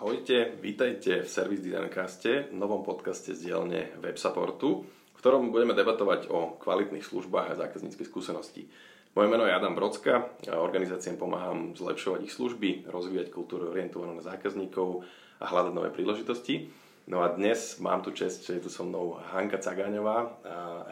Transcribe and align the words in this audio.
Ahojte, 0.00 0.56
vítajte 0.64 1.20
v 1.20 1.28
Service 1.28 1.60
Designcaste, 1.60 2.48
novom 2.56 2.80
podcaste 2.80 3.36
z 3.36 3.52
dielne 3.52 3.92
WebSupportu, 4.00 4.88
v 4.88 5.18
ktorom 5.20 5.52
budeme 5.52 5.76
debatovať 5.76 6.32
o 6.32 6.56
kvalitných 6.56 7.04
službách 7.04 7.52
a 7.52 7.58
zákazníckej 7.68 8.08
skúsenosti. 8.08 8.64
Moje 9.12 9.28
meno 9.28 9.44
je 9.44 9.52
Adam 9.52 9.76
Brocka 9.76 10.32
a 10.48 10.56
organizáciám 10.56 11.20
pomáham 11.20 11.76
zlepšovať 11.76 12.24
ich 12.24 12.32
služby, 12.32 12.88
rozvíjať 12.88 13.28
kultúru 13.28 13.68
orientovanú 13.68 14.16
na 14.16 14.24
zákazníkov 14.24 15.04
a 15.36 15.44
hľadať 15.44 15.72
nové 15.76 15.92
príležitosti. 15.92 16.72
No 17.04 17.20
a 17.20 17.36
dnes 17.36 17.76
mám 17.84 18.00
tu 18.00 18.16
čest, 18.16 18.48
že 18.48 18.56
je 18.56 18.64
tu 18.64 18.72
so 18.72 18.88
mnou 18.88 19.20
Hanka 19.36 19.60
Cagáňová, 19.60 20.32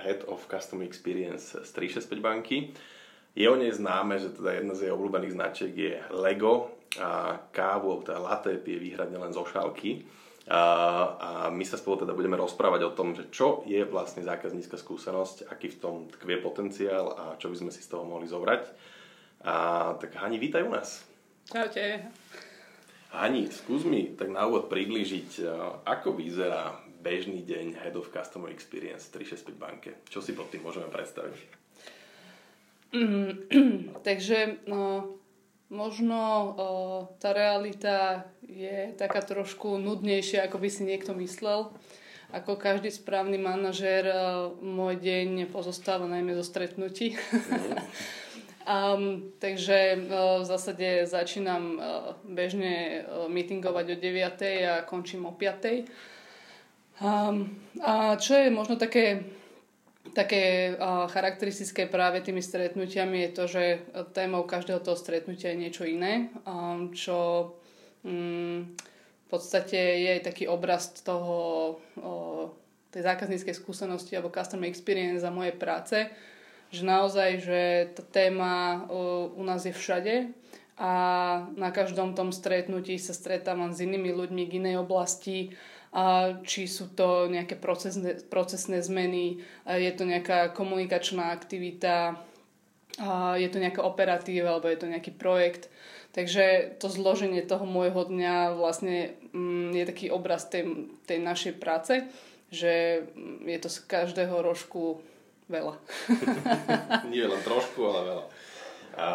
Head 0.04 0.29
of 0.29 0.45
Customer 0.52 0.84
Experience 0.84 1.56
z 1.56 1.70
365 1.96 2.20
banky. 2.20 2.77
Je 3.32 3.48
o 3.48 3.56
nej 3.56 3.73
známe, 3.73 4.20
že 4.20 4.37
teda 4.37 4.60
jedna 4.60 4.77
z 4.77 4.84
jej 4.84 4.93
obľúbených 4.93 5.32
značiek 5.32 5.73
je 5.73 5.96
Lego, 6.12 6.77
a 6.97 7.37
kávu, 7.52 8.01
teda 8.01 8.16
latte 8.16 8.56
pije 8.56 8.80
výhradne 8.80 9.20
len 9.20 9.33
zo 9.37 9.45
šálky. 9.45 10.09
A, 10.48 10.62
a 11.20 11.30
my 11.52 11.60
sa 11.60 11.77
spolu 11.77 12.09
teda 12.09 12.16
budeme 12.16 12.41
rozprávať 12.41 12.80
o 12.88 12.95
tom, 12.96 13.12
že 13.12 13.29
čo 13.29 13.60
je 13.69 13.84
vlastne 13.84 14.24
zákaznícka 14.24 14.80
skúsenosť, 14.80 15.52
aký 15.52 15.69
v 15.77 15.80
tom 15.84 15.95
tkvie 16.09 16.41
potenciál 16.41 17.12
a 17.12 17.24
čo 17.37 17.52
by 17.52 17.57
sme 17.60 17.71
si 17.71 17.85
z 17.85 17.93
toho 17.93 18.09
mohli 18.09 18.24
zobrať. 18.24 18.65
A 19.45 19.54
tak 20.01 20.16
Hani, 20.16 20.40
vítaj 20.40 20.65
u 20.65 20.73
nás. 20.73 21.04
Čaute. 21.52 22.09
Hani, 23.12 23.52
skús 23.52 23.84
mi 23.84 24.16
tak 24.16 24.32
na 24.32 24.49
úvod 24.49 24.73
priblížiť, 24.73 25.45
ako 25.84 26.16
vyzerá 26.16 26.77
bežný 27.01 27.45
deň 27.45 27.79
Head 27.84 27.96
of 27.96 28.09
Customer 28.09 28.49
Experience 28.49 29.12
365 29.12 29.52
banke. 29.57 29.90
Čo 30.09 30.24
si 30.24 30.32
pod 30.32 30.49
tým 30.49 30.65
môžeme 30.65 30.88
predstaviť? 30.88 31.38
Mm, 32.93 33.32
takže 34.09 34.65
no, 34.65 35.12
Možno 35.69 36.16
o, 36.16 36.69
tá 37.21 37.37
realita 37.37 38.24
je 38.41 38.97
taká 38.97 39.21
trošku 39.21 39.77
nudnejšia, 39.77 40.49
ako 40.49 40.65
by 40.65 40.69
si 40.73 40.83
niekto 40.88 41.13
myslel. 41.21 41.77
Ako 42.33 42.57
každý 42.57 42.88
správny 42.88 43.37
manažér, 43.37 44.09
môj 44.61 45.01
deň 45.01 45.52
pozostáva 45.52 46.09
najmä 46.09 46.33
zo 46.37 46.45
stretnutí. 46.45 47.16
um, 48.65 49.29
takže 49.37 50.09
o, 50.09 50.41
v 50.41 50.45
zásade 50.49 51.05
začínam 51.05 51.77
o, 51.77 51.80
bežne 52.24 53.05
o, 53.05 53.29
meetingovať 53.29 53.87
o 53.93 53.96
9. 54.01 54.41
a 54.65 54.74
končím 54.89 55.29
o 55.29 55.37
5. 55.37 55.85
Um, 57.05 57.61
a 57.85 58.16
čo 58.16 58.41
je 58.41 58.49
možno 58.49 58.80
také 58.80 59.24
také 60.14 60.76
charakteristické 61.10 61.87
práve 61.87 62.20
tými 62.20 62.42
stretnutiami 62.42 63.28
je 63.28 63.30
to, 63.32 63.45
že 63.46 63.64
témou 64.12 64.42
každého 64.44 64.81
toho 64.81 64.97
stretnutia 64.97 65.50
je 65.53 65.62
niečo 65.62 65.84
iné, 65.84 66.31
čo 66.94 67.50
mm, 68.04 68.59
v 69.25 69.26
podstate 69.28 69.76
je 69.76 70.09
aj 70.19 70.22
taký 70.25 70.48
obraz 70.48 70.92
toho, 71.04 71.78
tej 72.88 73.03
zákazníckej 73.04 73.53
skúsenosti 73.53 74.16
alebo 74.16 74.32
customer 74.32 74.69
experience 74.69 75.20
za 75.20 75.28
mojej 75.28 75.53
práce, 75.53 76.09
že 76.72 76.84
naozaj, 76.84 77.31
že 77.41 77.60
tá 77.97 78.03
téma 78.04 78.84
u 79.37 79.43
nás 79.44 79.65
je 79.65 79.72
všade 79.72 80.32
a 80.78 80.93
na 81.59 81.75
každom 81.75 82.15
tom 82.15 82.31
stretnutí 82.31 82.94
sa 83.03 83.11
stretávam 83.11 83.75
s 83.75 83.83
inými 83.83 84.15
ľuďmi 84.15 84.43
k 84.47 84.56
inej 84.62 84.77
oblasti, 84.78 85.53
a 85.89 86.37
či 86.44 86.69
sú 86.69 86.93
to 86.93 87.33
nejaké 87.33 87.56
procesné, 87.56 88.21
procesné 88.28 88.84
zmeny, 88.84 89.41
je 89.65 89.93
to 89.97 90.05
nejaká 90.05 90.53
komunikačná 90.53 91.33
aktivita, 91.33 92.21
a 92.99 93.39
je 93.39 93.49
to 93.49 93.62
nejaká 93.62 93.81
operatíva 93.87 94.59
alebo 94.59 94.66
je 94.66 94.78
to 94.78 94.91
nejaký 94.91 95.15
projekt. 95.15 95.71
Takže 96.11 96.77
to 96.83 96.91
zloženie 96.91 97.47
toho 97.47 97.62
môjho 97.62 98.10
dňa 98.10 98.59
vlastne 98.59 99.15
mm, 99.31 99.71
je 99.71 99.84
taký 99.87 100.06
obraz 100.10 100.50
tej, 100.50 100.91
tej 101.06 101.22
našej 101.22 101.62
práce, 101.62 102.03
že 102.50 103.06
je 103.47 103.59
to 103.62 103.71
z 103.71 103.78
každého 103.87 104.43
rožku 104.43 104.99
veľa. 105.47 105.78
Nie 107.12 107.31
len 107.31 107.39
trošku, 107.47 107.87
ale 107.87 108.00
veľa. 108.03 108.25
A 108.99 109.06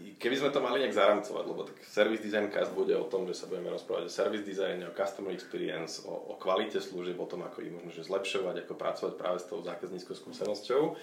Keby 0.00 0.36
sme 0.36 0.50
to 0.52 0.64
mali 0.64 0.80
nejak 0.80 0.96
zaramcovať, 0.96 1.44
lebo 1.44 1.64
tak 1.64 1.76
Service 1.84 2.24
Design 2.24 2.48
Cast 2.48 2.72
bude 2.72 2.96
o 2.96 3.08
tom, 3.08 3.28
že 3.28 3.36
sa 3.36 3.48
budeme 3.48 3.68
rozprávať 3.72 4.08
o 4.08 4.12
service 4.12 4.44
design, 4.44 4.80
o 4.84 4.96
customer 4.96 5.32
experience, 5.32 6.04
o, 6.04 6.12
o 6.12 6.34
kvalite 6.40 6.80
služieb, 6.80 7.20
o 7.20 7.28
tom, 7.28 7.44
ako 7.44 7.64
ich 7.64 7.72
možno 7.72 7.92
zlepšovať, 7.92 8.64
ako 8.64 8.72
pracovať 8.80 9.12
práve 9.16 9.38
s 9.40 9.48
tou 9.48 9.60
zákazníckou 9.60 10.16
skúsenosťou. 10.16 10.96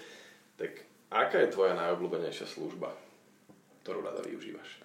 Tak 0.58 0.70
aká 1.14 1.46
je 1.46 1.54
tvoja 1.54 1.78
najobľúbenejšia 1.78 2.46
služba, 2.46 2.94
ktorú 3.86 4.02
rada 4.02 4.22
využívaš? 4.22 4.82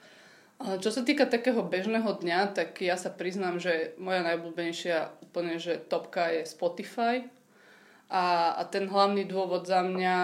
Čo 0.63 0.89
sa 0.93 1.01
týka 1.03 1.27
takého 1.27 1.59
bežného 1.65 2.07
dňa, 2.07 2.55
tak 2.55 2.79
ja 2.79 2.95
sa 2.95 3.11
priznám, 3.11 3.59
že 3.59 3.97
moja 3.99 4.23
najobľúbenejšia 4.23 5.25
úplne, 5.25 5.57
že 5.59 5.75
topka 5.75 6.29
je 6.29 6.47
Spotify 6.47 7.27
a, 8.13 8.53
a 8.61 8.63
ten 8.69 8.85
hlavný 8.85 9.25
dôvod 9.25 9.65
za 9.65 9.81
mňa 9.81 10.17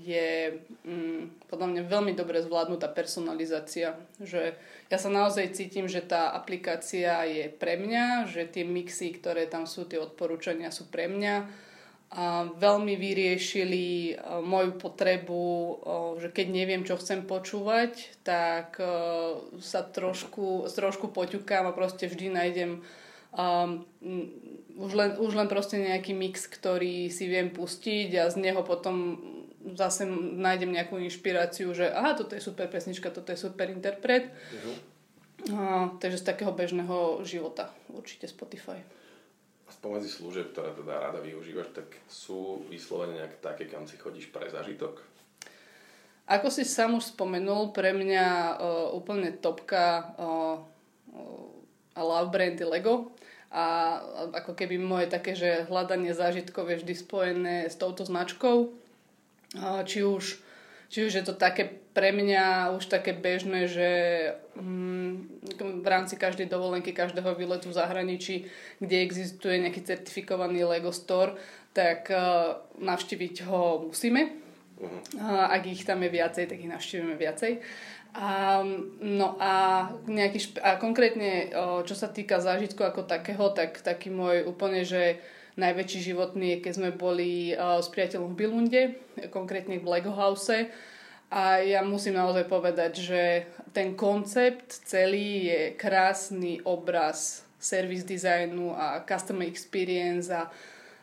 je 0.00 0.56
mm, 0.88 1.44
podľa 1.52 1.68
mňa 1.68 1.82
veľmi 1.84 2.16
dobre 2.16 2.40
zvládnutá 2.40 2.88
personalizácia. 2.88 4.00
Že 4.16 4.56
ja 4.88 4.96
sa 4.96 5.12
naozaj 5.12 5.52
cítim, 5.52 5.92
že 5.92 6.00
tá 6.00 6.32
aplikácia 6.32 7.20
je 7.28 7.52
pre 7.52 7.76
mňa, 7.76 8.32
že 8.32 8.48
tie 8.48 8.64
mixy, 8.64 9.12
ktoré 9.12 9.44
tam 9.44 9.68
sú, 9.68 9.84
tie 9.84 10.00
odporúčania 10.00 10.72
sú 10.72 10.88
pre 10.88 11.04
mňa. 11.04 11.68
A 12.12 12.48
veľmi 12.48 12.96
vyriešili 12.96 14.16
moju 14.44 14.80
potrebu, 14.80 15.44
že 16.16 16.32
keď 16.32 16.46
neviem, 16.48 16.84
čo 16.84 16.96
chcem 16.96 17.28
počúvať, 17.28 18.24
tak 18.24 18.80
sa 19.60 19.80
trošku, 19.84 20.64
trošku 20.68 21.12
poťukám 21.12 21.68
a 21.68 21.76
proste 21.76 22.08
vždy 22.08 22.32
nájdem 22.32 22.80
um, 23.32 23.84
už 24.76 24.92
len, 24.96 25.10
už 25.20 25.32
len 25.36 25.48
proste 25.48 25.76
nejaký 25.76 26.16
mix, 26.16 26.48
ktorý 26.48 27.12
si 27.12 27.28
viem 27.28 27.52
pustiť 27.52 28.16
a 28.16 28.30
z 28.32 28.36
neho 28.40 28.64
potom 28.64 29.20
zase 29.76 30.08
nájdem 30.08 30.74
nejakú 30.74 30.98
inšpiráciu, 30.98 31.70
že 31.76 31.86
aha, 31.86 32.18
toto 32.18 32.34
je 32.34 32.42
super 32.42 32.66
pesnička, 32.66 33.14
toto 33.14 33.30
je 33.30 33.38
super 33.38 33.70
interpret. 33.70 34.32
Uh-huh. 34.32 34.76
A, 35.42 35.58
takže 35.98 36.22
z 36.22 36.28
takého 36.34 36.50
bežného 36.54 37.22
života 37.26 37.70
určite 37.90 38.26
Spotify. 38.30 38.78
A 39.66 39.70
spomedzi 39.70 40.10
služieb, 40.10 40.50
ktoré 40.50 40.74
teda 40.74 40.98
rada 40.98 41.20
využívaš, 41.22 41.74
tak 41.74 41.88
sú 42.10 42.66
vyslovene 42.66 43.22
nejaké 43.22 43.38
také, 43.38 43.64
kam 43.70 43.86
si 43.86 43.98
chodíš 43.98 44.30
pre 44.34 44.50
zážitok? 44.50 45.02
Ako 46.30 46.54
si 46.54 46.62
sám 46.62 46.98
už 46.98 47.14
spomenul, 47.18 47.74
pre 47.74 47.90
mňa 47.90 48.26
uh, 48.54 48.54
úplne 48.94 49.34
topka 49.34 50.14
uh, 50.14 50.56
uh, 51.10 51.98
a 51.98 52.00
love 52.00 52.30
brand 52.30 52.54
je 52.54 52.66
Lego 52.66 53.10
a 53.52 54.00
ako 54.32 54.56
keby 54.56 54.80
moje 54.80 55.12
také, 55.12 55.36
že 55.36 55.68
hľadanie 55.68 56.16
zážitkov 56.16 56.72
je 56.72 56.80
vždy 56.80 56.94
spojené 56.96 57.56
s 57.68 57.76
touto 57.76 58.08
značkou. 58.08 58.72
Či 59.84 60.08
už, 60.08 60.40
či 60.88 60.98
už 61.04 61.12
je 61.20 61.24
to 61.24 61.36
také 61.36 61.68
pre 61.92 62.08
mňa 62.16 62.72
už 62.72 62.88
také 62.88 63.12
bežné, 63.12 63.68
že 63.68 63.90
mm, 64.56 65.12
v 65.84 65.86
rámci 65.86 66.16
každej 66.16 66.48
dovolenky, 66.48 66.96
každého 66.96 67.36
výletu 67.36 67.68
v 67.68 67.76
zahraničí, 67.76 68.48
kde 68.80 69.04
existuje 69.04 69.60
nejaký 69.60 69.84
certifikovaný 69.84 70.64
Lego 70.64 70.88
Store, 70.88 71.36
tak 71.76 72.08
uh, 72.08 72.56
navštíviť 72.80 73.44
ho 73.48 73.92
musíme. 73.92 74.40
Uh-huh. 74.82 75.46
Ak 75.52 75.68
ich 75.68 75.84
tam 75.84 76.02
je 76.02 76.10
viacej, 76.10 76.48
tak 76.48 76.58
ich 76.58 76.72
navštívime 76.72 77.14
viacej. 77.14 77.60
A, 78.12 78.60
no 79.00 79.40
a, 79.40 79.88
nejaký 80.04 80.38
špe- 80.38 80.60
a 80.60 80.76
konkrétne, 80.76 81.48
čo 81.88 81.96
sa 81.96 82.12
týka 82.12 82.44
zážitku 82.44 82.84
ako 82.84 83.08
takého, 83.08 83.48
tak 83.56 83.80
taký 83.80 84.12
môj 84.12 84.44
úplne, 84.44 84.84
že 84.84 85.20
najväčší 85.56 86.12
životný 86.12 86.64
keď 86.64 86.72
sme 86.72 86.90
boli 86.92 87.52
s 87.56 87.88
priateľom 87.92 88.32
v 88.32 88.38
Bilunde, 88.40 88.82
konkrétne 89.28 89.76
v 89.80 89.88
Lego 89.88 90.12
House. 90.12 90.68
A 91.32 91.64
ja 91.64 91.80
musím 91.80 92.20
naozaj 92.20 92.44
povedať, 92.44 93.00
že 93.00 93.22
ten 93.72 93.96
koncept 93.96 94.84
celý 94.84 95.48
je 95.48 95.60
krásny 95.80 96.60
obraz 96.68 97.48
service 97.56 98.04
designu 98.04 98.76
a 98.76 99.00
customer 99.00 99.48
experience 99.48 100.28
a, 100.28 100.52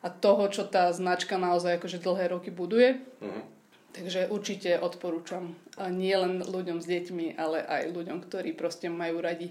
a 0.06 0.08
toho, 0.14 0.46
čo 0.54 0.70
tá 0.70 0.94
značka 0.94 1.42
naozaj 1.42 1.82
akože 1.82 1.98
dlhé 2.06 2.38
roky 2.38 2.54
buduje. 2.54 3.02
Uh-huh. 3.26 3.42
Takže 3.90 4.30
určite 4.30 4.78
odporúčam 4.78 5.58
nie 5.90 6.14
len 6.14 6.46
ľuďom 6.46 6.78
s 6.78 6.86
deťmi, 6.86 7.36
ale 7.42 7.66
aj 7.66 7.90
ľuďom, 7.90 8.22
ktorí 8.22 8.54
proste 8.54 8.86
majú 8.86 9.18
radi 9.18 9.50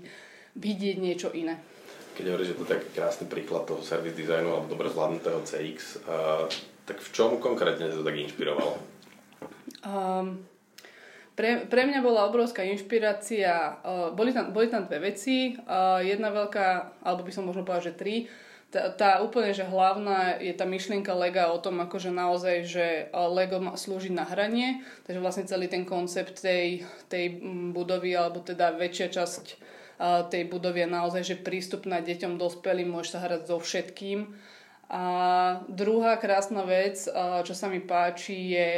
vidieť 0.54 0.96
niečo 0.98 1.28
iné. 1.34 1.58
keď 2.14 2.34
hovoríš, 2.34 2.50
že 2.50 2.56
to 2.58 2.64
je 2.66 2.74
taký 2.74 2.88
krásny 2.98 3.26
príklad 3.30 3.62
toho 3.66 3.82
service 3.82 4.18
designu 4.18 4.50
alebo 4.50 4.74
dobre 4.74 4.90
zvládnutého 4.90 5.38
CX, 5.46 6.02
uh, 6.02 6.50
tak 6.82 6.98
v 6.98 7.08
čom 7.14 7.38
konkrétne 7.38 7.94
to 7.94 8.02
tak 8.02 8.18
inšpirovalo? 8.18 8.74
Um, 9.86 10.42
pre, 11.38 11.70
pre 11.70 11.86
mňa 11.86 12.02
bola 12.02 12.26
obrovská 12.26 12.66
inšpirácia. 12.66 13.78
Uh, 13.86 14.10
boli, 14.10 14.34
tam, 14.34 14.50
boli 14.50 14.66
tam 14.66 14.90
dve 14.90 15.14
veci. 15.14 15.54
Uh, 15.54 16.02
jedna 16.02 16.34
veľká, 16.34 16.98
alebo 17.06 17.22
by 17.22 17.30
som 17.30 17.46
možno 17.46 17.62
povedala, 17.62 17.86
že 17.86 17.94
tri 17.94 18.26
tá, 18.68 18.92
tá 18.92 19.10
úplne, 19.24 19.56
že 19.56 19.64
hlavná 19.64 20.44
je 20.44 20.52
tá 20.52 20.68
myšlienka 20.68 21.16
Lega 21.16 21.48
o 21.48 21.58
tom, 21.58 21.80
akože 21.80 22.12
naozaj, 22.12 22.56
že 22.68 22.86
Lego 23.12 23.64
má 23.64 23.72
slúžiť 23.80 24.12
na 24.12 24.28
hranie, 24.28 24.84
takže 25.08 25.24
vlastne 25.24 25.48
celý 25.48 25.72
ten 25.72 25.88
koncept 25.88 26.44
tej, 26.44 26.84
tej 27.08 27.40
mm, 27.40 27.72
budovy, 27.72 28.12
alebo 28.12 28.44
teda 28.44 28.76
väčšia 28.76 29.08
časť 29.08 29.44
tej 30.30 30.46
budovy 30.46 30.86
je 30.86 30.94
naozaj, 30.94 31.22
že 31.26 31.42
prístupná 31.42 31.98
deťom, 31.98 32.38
dospelým, 32.38 32.86
môže 32.86 33.18
sa 33.18 33.24
hrať 33.24 33.50
so 33.50 33.58
všetkým. 33.58 34.30
A 34.88 35.04
druhá 35.68 36.16
krásna 36.16 36.62
vec, 36.62 37.02
čo 37.44 37.52
sa 37.52 37.66
mi 37.66 37.82
páči, 37.82 38.54
je, 38.54 38.70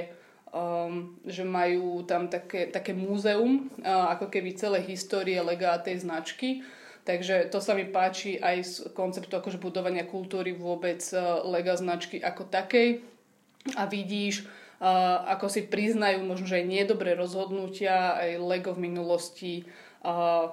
um, 0.50 1.14
že 1.22 1.44
majú 1.44 2.02
tam 2.08 2.26
také, 2.26 2.72
také 2.72 2.96
múzeum, 2.96 3.68
ako 3.84 4.32
keby 4.32 4.56
celé 4.56 4.80
histórie 4.82 5.38
Lega 5.44 5.76
a 5.76 5.82
tej 5.84 6.02
značky, 6.02 6.64
Takže 7.10 7.50
to 7.50 7.58
sa 7.58 7.74
mi 7.74 7.90
páči 7.90 8.38
aj 8.38 8.56
z 8.62 8.74
konceptu 8.94 9.34
akože 9.34 9.58
budovania 9.58 10.06
kultúry 10.06 10.54
vôbec 10.54 11.02
e, 11.10 11.18
lega 11.50 11.74
značky 11.74 12.22
ako 12.22 12.46
takej. 12.46 13.02
A 13.76 13.84
vidíš, 13.84 14.48
uh, 14.80 15.20
ako 15.28 15.52
si 15.52 15.68
priznajú 15.68 16.24
možno, 16.24 16.48
že 16.48 16.64
aj 16.64 16.72
nedobré 16.80 17.12
rozhodnutia, 17.12 18.16
aj 18.16 18.40
Lego 18.40 18.72
v 18.72 18.88
minulosti 18.88 19.68
uh, 20.00 20.48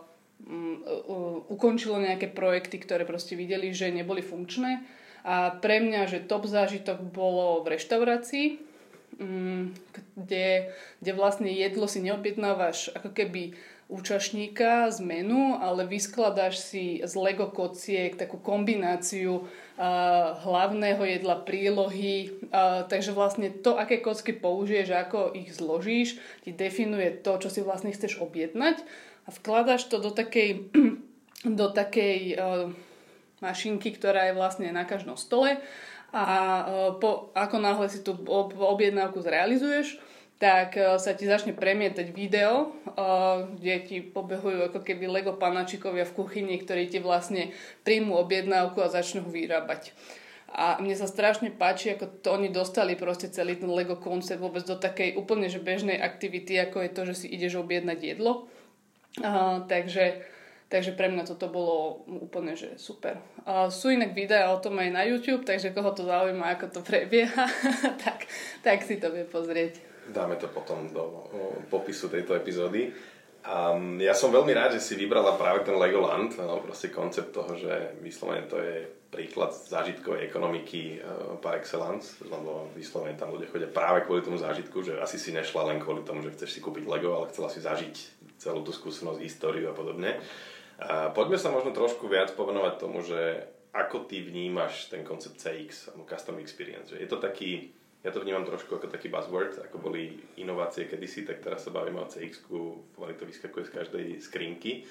ukončilo 1.48 2.04
nejaké 2.04 2.28
projekty, 2.28 2.84
ktoré 2.84 3.08
proste 3.08 3.40
videli, 3.40 3.72
že 3.72 3.96
neboli 3.96 4.20
funkčné. 4.20 4.84
A 5.24 5.56
pre 5.56 5.80
mňa, 5.80 6.12
že 6.12 6.28
top 6.28 6.52
zážitok 6.52 7.00
bolo 7.00 7.64
v 7.64 7.80
reštaurácii, 7.80 8.48
kde, 10.14 10.48
kde 11.02 11.12
vlastne 11.16 11.50
jedlo 11.50 11.90
si 11.90 12.06
neobjednávaš 12.06 12.94
ako 12.94 13.16
keby 13.16 13.58
účašníka 13.88 14.92
z 14.92 15.00
menu, 15.00 15.56
ale 15.64 15.88
vyskladáš 15.88 16.60
si 16.60 17.00
z 17.00 17.14
Lego 17.16 17.48
kociek 17.48 18.20
takú 18.20 18.36
kombináciu 18.36 19.48
uh, 19.48 19.48
hlavného 20.44 21.00
jedla, 21.08 21.40
prílohy. 21.40 22.36
Uh, 22.52 22.84
takže 22.92 23.16
vlastne 23.16 23.48
to, 23.48 23.80
aké 23.80 24.04
kocky 24.04 24.36
použiješ, 24.36 24.92
ako 24.92 25.32
ich 25.32 25.56
zložíš, 25.56 26.20
ti 26.44 26.52
definuje 26.52 27.16
to, 27.24 27.40
čo 27.40 27.48
si 27.48 27.64
vlastne 27.64 27.96
chceš 27.96 28.20
objednať 28.20 28.84
a 29.24 29.30
vkladáš 29.32 29.88
to 29.88 30.04
do 30.04 30.12
takej, 30.12 30.68
do 31.60 31.72
takej 31.72 32.20
uh, 32.36 32.68
mašinky, 33.40 33.96
ktorá 33.96 34.28
je 34.28 34.38
vlastne 34.38 34.68
na 34.76 34.84
každom 34.84 35.16
stole 35.16 35.64
a 36.16 36.26
po, 37.04 37.36
ako 37.36 37.56
náhle 37.60 37.92
si 37.92 38.00
tú 38.00 38.16
objednávku 38.56 39.20
zrealizuješ, 39.20 40.00
tak 40.38 40.78
uh, 40.78 41.02
sa 41.02 41.18
ti 41.18 41.26
začne 41.26 41.58
premietať 41.58 42.14
video, 42.14 42.78
uh, 42.94 43.50
kde 43.58 43.76
ti 43.82 43.98
pobehujú 44.06 44.70
ako 44.70 44.86
keby 44.86 45.10
Lego 45.10 45.34
panačikovia 45.34 46.06
v 46.06 46.14
kuchyni, 46.14 46.62
ktorí 46.62 46.94
ti 46.94 47.02
vlastne 47.02 47.50
príjmu 47.82 48.14
objednávku 48.22 48.78
a 48.78 48.94
začnú 48.94 49.26
ho 49.26 49.32
vyrábať. 49.34 49.98
A 50.48 50.80
mne 50.80 50.96
sa 50.96 51.10
strašne 51.10 51.52
páči, 51.52 51.92
ako 51.92 52.24
to 52.24 52.30
oni 52.38 52.54
dostali 52.54 52.96
proste 52.96 53.28
celý 53.28 53.60
ten 53.60 53.68
Lego 53.68 54.00
koncept 54.00 54.40
vôbec 54.40 54.64
do 54.64 54.80
takej 54.80 55.20
úplne 55.20 55.52
že 55.52 55.60
bežnej 55.60 56.00
aktivity, 56.00 56.56
ako 56.56 56.86
je 56.86 56.90
to, 56.94 57.02
že 57.10 57.16
si 57.26 57.28
ideš 57.34 57.60
objednať 57.60 58.00
jedlo. 58.00 58.48
Uh, 59.18 59.66
takže, 59.66 60.22
takže 60.70 60.94
pre 60.94 61.10
mňa 61.10 61.26
toto 61.26 61.50
bolo 61.50 62.06
úplne 62.06 62.54
že 62.54 62.78
super. 62.78 63.18
Uh, 63.42 63.74
sú 63.74 63.90
inak 63.90 64.14
videá 64.14 64.54
o 64.54 64.62
tom 64.62 64.78
aj 64.78 64.90
na 64.94 65.02
YouTube, 65.02 65.50
takže 65.50 65.74
koho 65.74 65.90
to 65.98 66.06
zaujíma, 66.06 66.54
ako 66.54 66.78
to 66.78 66.80
prebieha, 66.86 67.50
tak, 68.06 68.30
tak 68.62 68.86
si 68.86 69.02
to 69.02 69.10
vie 69.10 69.26
pozrieť. 69.26 69.87
Dáme 70.08 70.40
to 70.40 70.48
potom 70.48 70.88
do 70.92 71.28
popisu 71.68 72.08
tejto 72.08 72.36
epizódy. 72.36 72.94
Um, 73.48 73.96
ja 74.04 74.12
som 74.12 74.28
veľmi 74.28 74.52
rád, 74.52 74.76
že 74.76 74.84
si 74.84 75.00
vybrala 75.00 75.40
práve 75.40 75.64
ten 75.64 75.72
Legoland, 75.80 76.36
no, 76.36 76.60
proste 76.60 76.92
koncept 76.92 77.32
toho, 77.32 77.56
že 77.56 77.96
vyslovene 78.04 78.44
to 78.44 78.60
je 78.60 78.92
príklad 79.08 79.56
zážitkovej 79.56 80.28
ekonomiky 80.28 81.00
uh, 81.00 81.40
par 81.40 81.56
excellence, 81.56 82.20
lebo 82.28 82.68
vyslovene 82.76 83.16
tam 83.16 83.32
ľudia 83.32 83.48
chodia 83.48 83.72
práve 83.72 84.04
kvôli 84.04 84.20
tomu 84.20 84.36
zážitku, 84.36 84.84
že 84.84 85.00
asi 85.00 85.16
si 85.16 85.32
nešla 85.32 85.64
len 85.72 85.80
kvôli 85.80 86.04
tomu, 86.04 86.28
že 86.28 86.36
chceš 86.36 86.60
si 86.60 86.64
kúpiť 86.64 86.92
Lego, 86.92 87.16
ale 87.16 87.32
chcela 87.32 87.48
si 87.48 87.64
zažiť 87.64 87.96
celú 88.36 88.68
tú 88.68 88.76
skúsenosť, 88.76 89.24
históriu 89.24 89.72
a 89.72 89.76
podobne. 89.78 90.20
Uh, 90.76 91.16
poďme 91.16 91.40
sa 91.40 91.48
možno 91.48 91.72
trošku 91.72 92.12
viac 92.12 92.36
povenovať 92.36 92.74
tomu, 92.84 93.00
že 93.00 93.48
ako 93.72 94.12
ty 94.12 94.28
vnímaš 94.28 94.92
ten 94.92 95.08
koncept 95.08 95.40
CX, 95.40 95.96
alebo 95.96 96.04
Custom 96.04 96.42
Experience. 96.44 96.92
Že 96.92 97.00
je 97.00 97.08
to 97.08 97.18
taký 97.22 97.72
ja 98.06 98.14
to 98.14 98.22
vnímam 98.22 98.46
trošku 98.46 98.78
ako 98.78 98.88
taký 98.88 99.10
buzzword, 99.10 99.58
ako 99.58 99.82
boli 99.82 100.22
inovácie 100.38 100.86
kedysi, 100.86 101.26
tak 101.26 101.42
teraz 101.42 101.66
sa 101.66 101.74
bavíme 101.74 101.98
o 101.98 102.08
CX-ku, 102.08 102.94
pomaly 102.94 103.18
to 103.18 103.26
vyskakuje 103.26 103.66
z 103.66 103.74
každej 103.74 104.06
skrinky. 104.22 104.86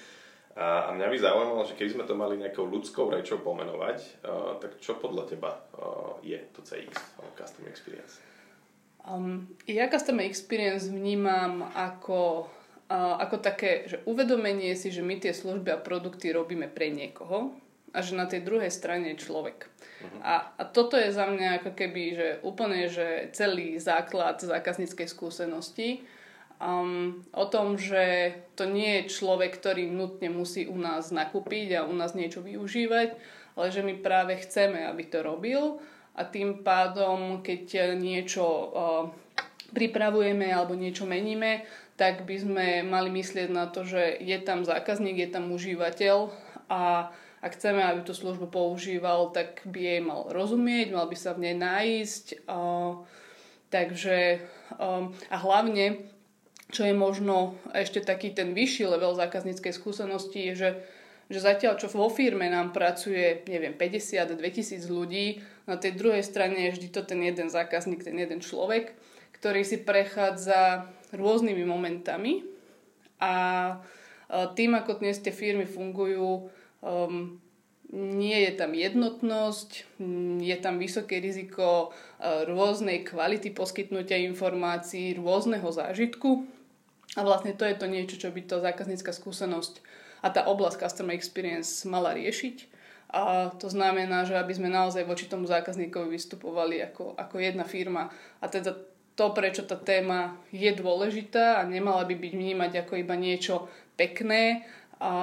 A, 0.57 0.89
a 0.89 0.93
mňa 0.97 1.07
by 1.13 1.17
zaujímalo, 1.21 1.63
že 1.69 1.77
keby 1.77 1.89
sme 1.93 2.05
to 2.09 2.17
mali 2.17 2.33
nejakou 2.35 2.65
ľudskou 2.65 3.13
rečou 3.13 3.39
pomenovať, 3.45 4.25
uh, 4.25 4.57
tak 4.57 4.81
čo 4.81 4.97
podľa 4.97 5.29
teba 5.29 5.53
uh, 5.77 6.17
je 6.25 6.35
to 6.51 6.65
CX, 6.65 6.89
uh, 7.21 7.29
Customer 7.37 7.69
Experience? 7.69 8.17
Um, 9.05 9.53
ja 9.69 9.85
Customer 9.85 10.25
Experience 10.25 10.89
vnímam 10.89 11.61
ako, 11.77 12.49
uh, 12.89 13.15
ako 13.21 13.37
také, 13.37 13.85
že 13.85 14.01
uvedomenie 14.09 14.73
si, 14.73 14.89
že 14.89 15.05
my 15.05 15.21
tie 15.21 15.31
služby 15.31 15.71
a 15.71 15.79
produkty 15.79 16.33
robíme 16.33 16.67
pre 16.73 16.89
niekoho 16.89 17.53
a 17.93 18.01
že 18.01 18.17
na 18.17 18.25
tej 18.25 18.43
druhej 18.43 18.73
strane 18.73 19.13
je 19.13 19.23
človek. 19.23 19.69
Uh-huh. 19.97 20.19
A, 20.21 20.33
a 20.57 20.63
toto 20.65 20.93
je 20.97 21.09
za 21.09 21.25
mňa 21.25 21.61
ako 21.61 21.71
keby, 21.73 22.03
že 22.13 22.27
úplne, 22.45 22.85
že 22.87 23.33
celý 23.33 23.81
základ 23.81 24.37
zákazníckej 24.41 25.09
skúsenosti 25.09 26.05
um, 26.61 27.21
o 27.33 27.45
tom, 27.49 27.77
že 27.77 28.35
to 28.57 28.65
nie 28.69 29.01
je 29.01 29.13
človek, 29.13 29.57
ktorý 29.57 29.89
nutne 29.89 30.29
musí 30.29 30.65
u 30.69 30.77
nás 30.77 31.09
nakúpiť 31.09 31.81
a 31.81 31.87
u 31.87 31.93
nás 31.93 32.13
niečo 32.13 32.41
využívať, 32.41 33.17
ale 33.57 33.67
že 33.73 33.81
my 33.81 33.97
práve 34.01 34.37
chceme, 34.37 34.85
aby 34.85 35.03
to 35.09 35.25
robil 35.25 35.81
a 36.17 36.25
tým 36.25 36.65
pádom, 36.65 37.45
keď 37.45 37.93
niečo 37.97 38.45
uh, 38.45 39.05
pripravujeme 39.73 40.49
alebo 40.49 40.73
niečo 40.73 41.05
meníme, 41.05 41.65
tak 41.97 42.29
by 42.29 42.35
sme 42.37 42.67
mali 42.85 43.09
myslieť 43.09 43.49
na 43.49 43.65
to, 43.69 43.81
že 43.81 44.21
je 44.21 44.37
tam 44.45 44.61
zákazník, 44.61 45.17
je 45.17 45.29
tam 45.33 45.49
užívateľ 45.49 46.29
a 46.69 47.09
ak 47.37 47.53
chceme, 47.53 47.85
aby 47.85 48.01
tú 48.01 48.17
službu 48.17 48.49
používal, 48.49 49.29
tak 49.29 49.61
by 49.69 49.77
jej 49.77 50.01
mal 50.01 50.25
rozumieť, 50.33 50.89
mal 50.89 51.05
by 51.05 51.17
sa 51.17 51.37
v 51.37 51.49
nej 51.49 51.55
nájsť. 51.55 52.49
Takže 53.67 54.17
um, 54.79 55.11
a 55.29 55.37
hlavne, 55.37 56.07
čo 56.71 56.87
je 56.87 56.95
možno 56.95 57.59
ešte 57.75 57.99
taký 58.01 58.31
ten 58.31 58.55
vyšší 58.55 58.89
level 58.89 59.13
zákazníckej 59.13 59.75
skúsenosti, 59.75 60.51
je, 60.51 60.53
že, 60.55 60.69
že 61.27 61.39
zatiaľ, 61.43 61.75
čo 61.75 61.91
vo 61.91 62.07
firme 62.07 62.47
nám 62.47 62.71
pracuje, 62.71 63.43
neviem, 63.45 63.75
50-2000 63.75 64.87
ľudí, 64.87 65.43
na 65.67 65.75
tej 65.75 65.99
druhej 65.99 66.23
strane 66.23 66.71
je 66.71 66.73
vždy 66.79 66.87
to 66.95 67.03
ten 67.03 67.19
jeden 67.19 67.51
zákazník, 67.51 68.07
ten 68.07 68.15
jeden 68.15 68.39
človek, 68.39 68.95
ktorý 69.35 69.61
si 69.67 69.83
prechádza 69.83 70.87
rôznymi 71.11 71.63
momentami 71.67 72.47
a 73.19 73.33
tým, 74.27 74.75
ako 74.75 75.03
dnes 75.03 75.19
tie 75.19 75.31
firmy 75.31 75.67
fungujú, 75.67 76.51
Um, 76.87 77.43
nie 77.91 78.47
je 78.47 78.51
tam 78.55 78.75
jednotnosť, 78.75 79.99
je 80.43 80.57
tam 80.59 80.75
vysoké 80.79 81.19
riziko 81.23 81.91
uh, 81.91 82.43
rôznej 82.47 83.03
kvality 83.03 83.51
poskytnutia 83.51 84.19
informácií, 84.27 85.15
rôzneho 85.19 85.67
zážitku. 85.67 86.47
A 87.15 87.23
vlastne 87.23 87.55
to 87.55 87.63
je 87.63 87.75
to 87.75 87.87
niečo, 87.87 88.15
čo 88.19 88.31
by 88.31 88.43
to 88.43 88.63
zákaznícka 88.63 89.11
skúsenosť 89.11 89.83
a 90.21 90.27
tá 90.33 90.45
oblasť 90.49 90.81
Customer 90.81 91.15
Experience 91.15 91.85
mala 91.85 92.13
riešiť. 92.17 92.75
A 93.07 93.55
to 93.55 93.71
znamená, 93.71 94.27
že 94.27 94.35
aby 94.35 94.51
sme 94.51 94.67
naozaj 94.67 95.07
voči 95.07 95.31
tomu 95.31 95.47
zákazníkovi 95.47 96.11
vystupovali 96.11 96.83
ako, 96.83 97.15
ako 97.15 97.35
jedna 97.39 97.63
firma. 97.63 98.11
A 98.43 98.45
teda 98.51 98.75
to, 99.15 99.31
prečo 99.31 99.63
tá 99.63 99.79
téma 99.79 100.35
je 100.51 100.67
dôležitá 100.75 101.63
a 101.63 101.65
nemala 101.65 102.03
by 102.03 102.19
byť 102.19 102.31
vnímať 102.35 102.71
ako 102.83 102.93
iba 102.99 103.15
niečo 103.15 103.71
pekné, 103.95 104.67
a 104.97 105.13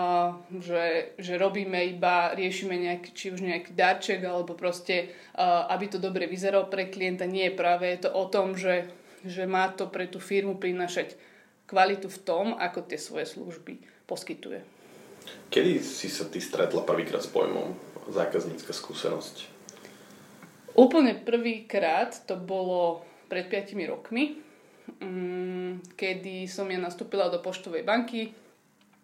že, 0.62 1.18
že 1.18 1.34
robíme 1.34 1.82
iba, 1.98 2.30
riešime 2.30 2.78
nejaký, 2.78 3.10
či 3.10 3.26
už 3.34 3.42
nejaký 3.42 3.74
darček 3.74 4.22
alebo 4.22 4.54
proste, 4.54 5.10
aby 5.34 5.90
to 5.90 5.98
dobre 5.98 6.30
vyzeralo 6.30 6.70
pre 6.70 6.94
klienta. 6.94 7.26
Nie 7.26 7.50
je 7.50 7.58
práve 7.58 7.90
je 7.90 8.06
to 8.06 8.10
o 8.14 8.30
tom, 8.30 8.54
že, 8.54 8.86
že 9.26 9.50
má 9.50 9.66
to 9.74 9.90
pre 9.90 10.06
tú 10.06 10.22
firmu 10.22 10.62
prinašať 10.62 11.18
kvalitu 11.66 12.06
v 12.06 12.22
tom, 12.22 12.46
ako 12.54 12.86
tie 12.86 13.02
svoje 13.02 13.26
služby 13.34 13.82
poskytuje. 14.06 14.62
Kedy 15.50 15.82
si 15.82 16.06
sa 16.06 16.28
ty 16.30 16.38
stretla 16.38 16.86
prvýkrát 16.86 17.24
s 17.24 17.30
pojmom 17.32 17.74
zákaznícka 18.14 18.70
skúsenosť? 18.70 19.50
Úplne 20.74 21.22
prvýkrát 21.22 22.14
to 22.26 22.38
bolo 22.38 23.02
pred 23.26 23.50
5 23.50 23.74
rokmi, 23.90 24.38
mm, 25.00 25.98
kedy 25.98 26.46
som 26.46 26.68
ja 26.70 26.78
nastúpila 26.78 27.30
do 27.30 27.40
poštovej 27.40 27.86
banky, 27.86 28.43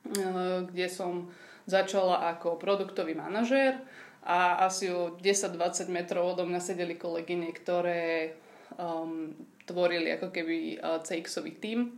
kde 0.05 0.87
som 0.89 1.29
začala 1.69 2.33
ako 2.35 2.59
produktový 2.59 3.15
manažér 3.15 3.79
a 4.25 4.67
asi 4.69 4.93
o 4.93 5.17
10-20 5.17 5.89
metrov 5.89 6.37
odo 6.37 6.45
mňa 6.45 6.61
sedeli 6.61 6.99
kolegyne, 6.99 7.49
ktoré 7.57 8.37
um, 8.77 9.33
tvorili 9.65 10.13
ako 10.13 10.29
keby 10.29 10.81
uh, 10.81 11.01
CX-ový 11.01 11.57
tím. 11.57 11.97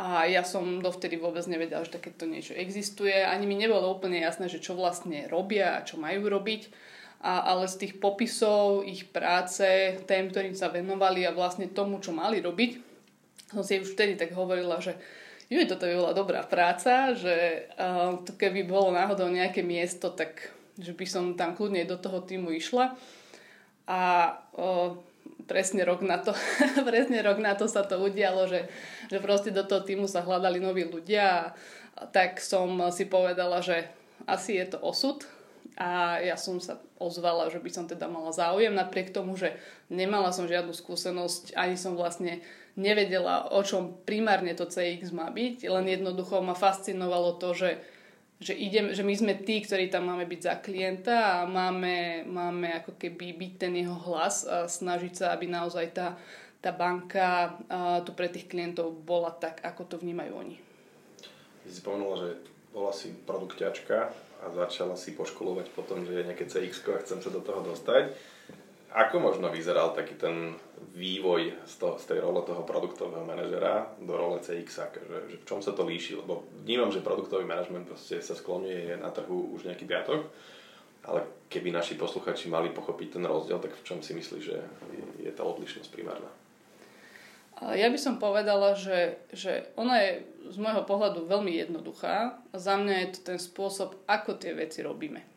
A 0.00 0.24
ja 0.24 0.40
som 0.48 0.80
dovtedy 0.80 1.20
vôbec 1.20 1.44
nevedela, 1.44 1.84
že 1.84 2.00
takéto 2.00 2.24
niečo 2.24 2.56
existuje. 2.56 3.12
Ani 3.12 3.44
mi 3.44 3.56
nebolo 3.56 3.92
úplne 3.92 4.16
jasné, 4.16 4.48
že 4.48 4.62
čo 4.62 4.72
vlastne 4.72 5.28
robia 5.28 5.76
a 5.76 5.84
čo 5.84 6.00
majú 6.00 6.24
robiť. 6.24 6.72
A, 7.20 7.52
ale 7.52 7.68
z 7.68 7.84
tých 7.84 7.94
popisov 8.00 8.88
ich 8.88 9.12
práce, 9.12 10.00
tém, 10.08 10.32
ktorým 10.32 10.56
sa 10.56 10.72
venovali 10.72 11.28
a 11.28 11.36
vlastne 11.36 11.68
tomu, 11.68 12.00
čo 12.00 12.16
mali 12.16 12.40
robiť, 12.40 12.80
som 13.52 13.60
si 13.60 13.76
už 13.76 13.92
vtedy 13.92 14.16
tak 14.16 14.32
hovorila, 14.32 14.80
že 14.80 14.96
je 15.50 15.66
toto 15.66 15.82
by 15.82 15.94
bola 15.98 16.14
dobrá 16.14 16.46
práca, 16.46 17.10
že 17.18 17.66
uh, 17.74 18.22
to 18.22 18.38
keby 18.38 18.62
bolo 18.62 18.94
náhodou 18.94 19.26
nejaké 19.26 19.66
miesto, 19.66 20.14
tak 20.14 20.54
že 20.78 20.94
by 20.94 21.06
som 21.10 21.24
tam 21.34 21.58
kľudne 21.58 21.82
do 21.90 21.98
toho 21.98 22.22
týmu 22.22 22.54
išla. 22.54 22.94
A 23.90 24.00
uh, 24.54 24.94
presne 25.50 25.82
rok 25.82 26.06
na 26.06 26.22
to, 26.22 26.30
presne 26.88 27.18
rok 27.26 27.42
na 27.42 27.58
to 27.58 27.66
sa 27.66 27.82
to 27.82 27.98
udialo, 27.98 28.46
že, 28.46 28.70
že 29.10 29.18
proste 29.18 29.50
do 29.50 29.66
toho 29.66 29.82
týmu 29.82 30.06
sa 30.06 30.22
hľadali 30.22 30.62
noví 30.62 30.86
ľudia 30.86 31.50
a 31.98 32.06
tak 32.14 32.38
som 32.38 32.70
si 32.94 33.10
povedala, 33.10 33.58
že 33.58 33.90
asi 34.30 34.54
je 34.62 34.70
to 34.70 34.78
osud 34.78 35.26
a 35.74 36.22
ja 36.22 36.38
som 36.38 36.62
sa 36.62 36.78
ozvala, 37.02 37.50
že 37.50 37.58
by 37.58 37.70
som 37.72 37.84
teda 37.90 38.06
mala 38.06 38.30
záujem 38.30 38.70
napriek 38.70 39.10
tomu, 39.10 39.34
že 39.34 39.58
nemala 39.90 40.30
som 40.30 40.46
žiadnu 40.46 40.70
skúsenosť, 40.70 41.58
ani 41.58 41.74
som 41.74 41.98
vlastne 41.98 42.44
nevedela, 42.78 43.50
o 43.50 43.62
čom 43.62 44.02
primárne 44.06 44.54
to 44.54 44.66
CX 44.66 45.10
má 45.10 45.30
byť, 45.30 45.66
len 45.66 45.86
jednoducho 45.90 46.42
ma 46.44 46.54
fascinovalo 46.54 47.38
to, 47.38 47.54
že 47.54 47.70
že, 48.40 48.56
idem, 48.56 48.96
že 48.96 49.04
my 49.04 49.12
sme 49.12 49.32
tí, 49.44 49.60
ktorí 49.60 49.92
tam 49.92 50.08
máme 50.08 50.24
byť 50.24 50.40
za 50.40 50.54
klienta 50.64 51.16
a 51.28 51.36
máme, 51.44 52.24
máme 52.24 52.72
ako 52.80 52.96
keby 52.96 53.36
byť 53.36 53.52
ten 53.60 53.76
jeho 53.76 53.92
hlas 54.08 54.48
a 54.48 54.64
snažiť 54.64 55.12
sa, 55.12 55.36
aby 55.36 55.44
naozaj 55.44 55.92
tá, 55.92 56.16
tá 56.64 56.72
banka 56.72 57.60
a, 57.68 58.00
tu 58.00 58.16
pre 58.16 58.32
tých 58.32 58.48
klientov 58.48 58.96
bola 59.04 59.28
tak, 59.28 59.60
ako 59.60 59.84
to 59.84 59.96
vnímajú 60.00 60.32
oni. 60.32 60.56
Ty 61.60 61.66
si 61.68 61.84
spomenula, 61.84 62.16
že 62.16 62.30
bola 62.72 62.92
si 62.96 63.12
produkťačka 63.12 63.98
a 64.40 64.44
začala 64.56 64.96
si 64.96 65.12
poškolovať 65.12 65.76
potom, 65.76 66.08
že 66.08 66.16
je 66.16 66.26
nejaké 66.32 66.48
CX 66.48 66.80
a 66.96 67.04
chcem 67.04 67.20
sa 67.20 67.28
do 67.28 67.44
toho 67.44 67.60
dostať. 67.60 68.16
Ako 68.90 69.22
možno 69.22 69.46
vyzeral 69.54 69.94
taký 69.94 70.18
ten 70.18 70.58
vývoj 70.98 71.54
z, 71.62 71.74
to, 71.78 71.94
z 71.94 72.04
tej 72.10 72.18
role 72.26 72.42
toho 72.42 72.66
produktového 72.66 73.22
manažera 73.22 73.86
do 74.02 74.18
role 74.18 74.42
CX, 74.42 74.66
že, 74.98 75.14
že 75.30 75.36
v 75.38 75.46
čom 75.46 75.62
sa 75.62 75.70
to 75.70 75.86
líši? 75.86 76.18
Lebo 76.18 76.50
vnímam, 76.66 76.90
že 76.90 77.04
produktový 77.04 77.46
manažment 77.46 77.86
proste 77.86 78.18
sa 78.18 78.34
skloňuje 78.34 78.98
na 78.98 79.14
trhu 79.14 79.54
už 79.54 79.70
nejaký 79.70 79.86
piatok, 79.86 80.26
ale 81.06 81.22
keby 81.46 81.70
naši 81.70 81.94
posluchači 81.94 82.50
mali 82.50 82.74
pochopiť 82.74 83.14
ten 83.14 83.24
rozdiel, 83.24 83.62
tak 83.62 83.78
v 83.78 83.86
čom 83.86 83.98
si 84.02 84.10
myslíš, 84.10 84.42
že 84.42 84.58
je, 84.58 85.04
je 85.22 85.32
tá 85.32 85.46
odlišnosť 85.46 85.90
primárna? 85.94 86.30
Ja 87.60 87.92
by 87.92 87.98
som 88.00 88.16
povedala, 88.16 88.72
že, 88.72 89.20
že 89.36 89.68
ona 89.76 90.00
je 90.00 90.24
z 90.48 90.56
môjho 90.56 90.80
pohľadu 90.88 91.28
veľmi 91.28 91.52
jednoduchá. 91.60 92.40
Za 92.56 92.80
mňa 92.80 92.94
je 93.04 93.08
to 93.14 93.20
ten 93.32 93.38
spôsob, 93.38 94.00
ako 94.08 94.40
tie 94.40 94.56
veci 94.56 94.80
robíme. 94.80 95.29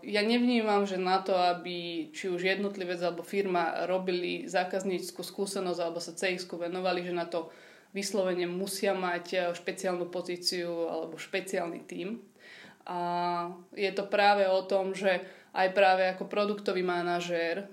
Ja 0.00 0.22
nevnímam, 0.24 0.88
že 0.88 0.96
na 0.96 1.20
to, 1.20 1.36
aby 1.36 2.08
či 2.16 2.32
už 2.32 2.40
jednotlivec 2.40 2.96
alebo 3.04 3.20
firma 3.20 3.84
robili 3.84 4.48
zákazníckú 4.48 5.20
skúsenosť 5.20 5.80
alebo 5.84 6.00
sa 6.00 6.16
cx 6.16 6.48
venovali, 6.48 7.04
že 7.04 7.12
na 7.12 7.28
to 7.28 7.52
vyslovene 7.92 8.48
musia 8.50 8.96
mať 8.96 9.24
e, 9.30 9.38
špeciálnu 9.54 10.10
pozíciu 10.10 10.90
alebo 10.90 11.20
špeciálny 11.20 11.80
tím. 11.86 12.24
A 12.88 12.98
je 13.72 13.88
to 13.94 14.08
práve 14.08 14.48
o 14.48 14.60
tom, 14.66 14.92
že 14.96 15.22
aj 15.54 15.70
práve 15.70 16.02
ako 16.10 16.26
produktový 16.26 16.82
manažér 16.82 17.54
e, 17.62 17.66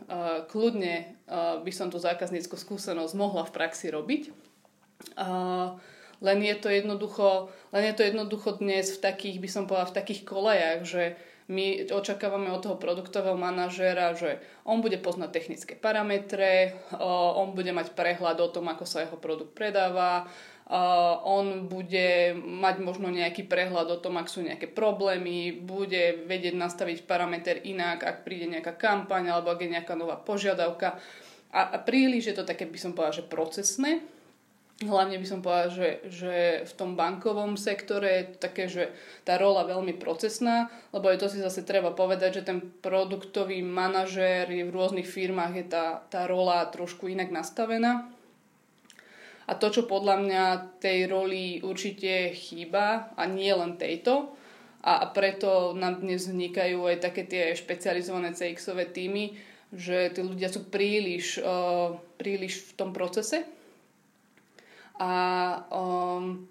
kľudne 0.52 0.96
e, 1.02 1.06
by 1.64 1.72
som 1.74 1.90
tú 1.90 1.98
zákazníckú 1.98 2.54
skúsenosť 2.54 3.18
mohla 3.18 3.48
v 3.48 3.56
praxi 3.56 3.90
robiť. 3.90 4.24
Len 6.22 6.40
je 6.46 6.56
to 6.62 6.70
jednoducho, 6.70 7.50
len 7.74 7.84
je 7.90 7.94
to 7.98 8.06
jednoducho 8.06 8.62
dnes 8.62 8.94
v 8.94 9.02
takých, 9.02 9.42
by 9.42 9.50
som 9.50 9.64
povedala, 9.66 9.90
v 9.90 9.98
takých 9.98 10.22
kolejach, 10.22 10.86
že 10.86 11.18
my 11.50 11.90
očakávame 11.90 12.54
od 12.54 12.62
toho 12.62 12.78
produktového 12.78 13.40
manažéra, 13.40 14.14
že 14.14 14.38
on 14.68 14.84
bude 14.84 15.02
poznať 15.02 15.30
technické 15.34 15.74
parametre, 15.74 16.78
on 17.02 17.58
bude 17.58 17.74
mať 17.74 17.98
prehľad 17.98 18.38
o 18.44 18.52
tom, 18.54 18.70
ako 18.70 18.86
sa 18.86 19.02
jeho 19.02 19.18
produkt 19.18 19.58
predáva, 19.58 20.30
on 21.28 21.68
bude 21.68 22.32
mať 22.40 22.76
možno 22.80 23.12
nejaký 23.12 23.44
prehľad 23.44 23.92
o 23.92 24.00
tom, 24.00 24.16
ak 24.16 24.32
sú 24.32 24.40
nejaké 24.40 24.72
problémy, 24.72 25.52
bude 25.52 26.24
vedieť 26.24 26.56
nastaviť 26.56 27.04
parameter 27.04 27.60
inak, 27.68 28.06
ak 28.08 28.24
príde 28.24 28.48
nejaká 28.48 28.80
kampaň 28.80 29.36
alebo 29.36 29.52
ak 29.52 29.60
je 29.60 29.74
nejaká 29.74 30.00
nová 30.00 30.16
požiadavka. 30.16 30.96
A, 31.52 31.76
príliš 31.84 32.32
je 32.32 32.36
to 32.40 32.48
také, 32.48 32.64
by 32.64 32.80
som 32.80 32.96
povedala, 32.96 33.20
že 33.20 33.28
procesné, 33.28 34.00
Hlavne 34.82 35.22
by 35.22 35.28
som 35.30 35.46
povedala, 35.46 35.70
že, 35.70 35.90
že 36.10 36.36
v 36.66 36.74
tom 36.74 36.98
bankovom 36.98 37.54
sektore 37.54 38.10
je 38.10 38.24
také, 38.42 38.66
že 38.66 38.90
tá 39.22 39.38
rola 39.38 39.62
veľmi 39.62 39.94
procesná, 40.02 40.74
lebo 40.90 41.06
je 41.14 41.22
to 41.22 41.30
si 41.30 41.38
zase 41.38 41.62
treba 41.62 41.94
povedať, 41.94 42.42
že 42.42 42.48
ten 42.50 42.60
produktový 42.82 43.62
manažér 43.62 44.50
je 44.50 44.66
v 44.66 44.74
rôznych 44.74 45.06
firmách, 45.06 45.54
je 45.54 45.66
tá, 45.70 45.86
tá 46.10 46.26
rola 46.26 46.66
trošku 46.66 47.06
inak 47.06 47.30
nastavená. 47.30 48.10
A 49.46 49.54
to, 49.54 49.70
čo 49.70 49.86
podľa 49.86 50.18
mňa 50.18 50.44
tej 50.82 51.06
roli 51.06 51.62
určite 51.62 52.34
chýba, 52.34 53.14
a 53.14 53.30
nie 53.30 53.54
len 53.54 53.78
tejto, 53.78 54.34
a 54.82 55.06
preto 55.14 55.78
nám 55.78 56.02
dnes 56.02 56.26
vznikajú 56.26 56.90
aj 56.90 56.98
také 57.06 57.30
tie 57.30 57.54
špecializované 57.54 58.34
CX-ové 58.34 58.90
týmy, 58.90 59.38
že 59.70 60.10
tí 60.10 60.26
ľudia 60.26 60.50
sú 60.50 60.74
príliš, 60.74 61.38
uh, 61.38 62.02
príliš 62.18 62.74
v 62.74 62.82
tom 62.82 62.90
procese, 62.90 63.46
a 65.00 65.14
um, 65.72 66.48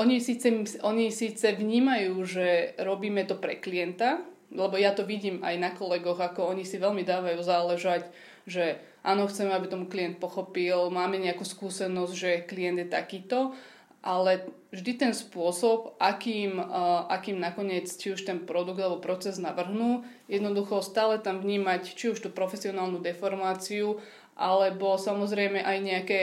oni, 0.00 0.16
síce, 0.20 0.48
oni 0.80 1.12
síce 1.12 1.52
vnímajú, 1.52 2.14
že 2.24 2.72
robíme 2.80 3.24
to 3.28 3.36
pre 3.36 3.60
klienta, 3.60 4.24
lebo 4.50 4.74
ja 4.80 4.90
to 4.96 5.06
vidím 5.06 5.44
aj 5.46 5.54
na 5.60 5.70
kolegoch, 5.70 6.18
ako 6.18 6.50
oni 6.50 6.66
si 6.66 6.80
veľmi 6.80 7.06
dávajú 7.06 7.40
záležať, 7.42 8.10
že 8.48 8.82
áno, 9.06 9.30
chceme, 9.30 9.54
aby 9.54 9.70
tomu 9.70 9.86
klient 9.86 10.18
pochopil, 10.18 10.90
máme 10.90 11.20
nejakú 11.20 11.46
skúsenosť, 11.46 12.12
že 12.16 12.30
klient 12.48 12.82
je 12.82 12.88
takýto, 12.88 13.54
ale 14.00 14.48
vždy 14.72 14.96
ten 14.96 15.12
spôsob, 15.12 16.00
akým, 16.00 16.56
uh, 16.56 17.04
akým 17.12 17.36
nakoniec 17.36 17.84
či 17.92 18.16
už 18.16 18.24
ten 18.24 18.48
produkt 18.48 18.80
alebo 18.80 18.96
proces 18.96 19.36
navrhnú, 19.36 20.08
jednoducho 20.24 20.80
stále 20.80 21.20
tam 21.20 21.44
vnímať 21.44 21.92
či 21.92 22.16
už 22.16 22.24
tú 22.24 22.32
profesionálnu 22.32 23.04
deformáciu 23.04 24.00
alebo 24.40 24.96
samozrejme 24.96 25.60
aj 25.60 25.78
nejaké, 25.84 26.20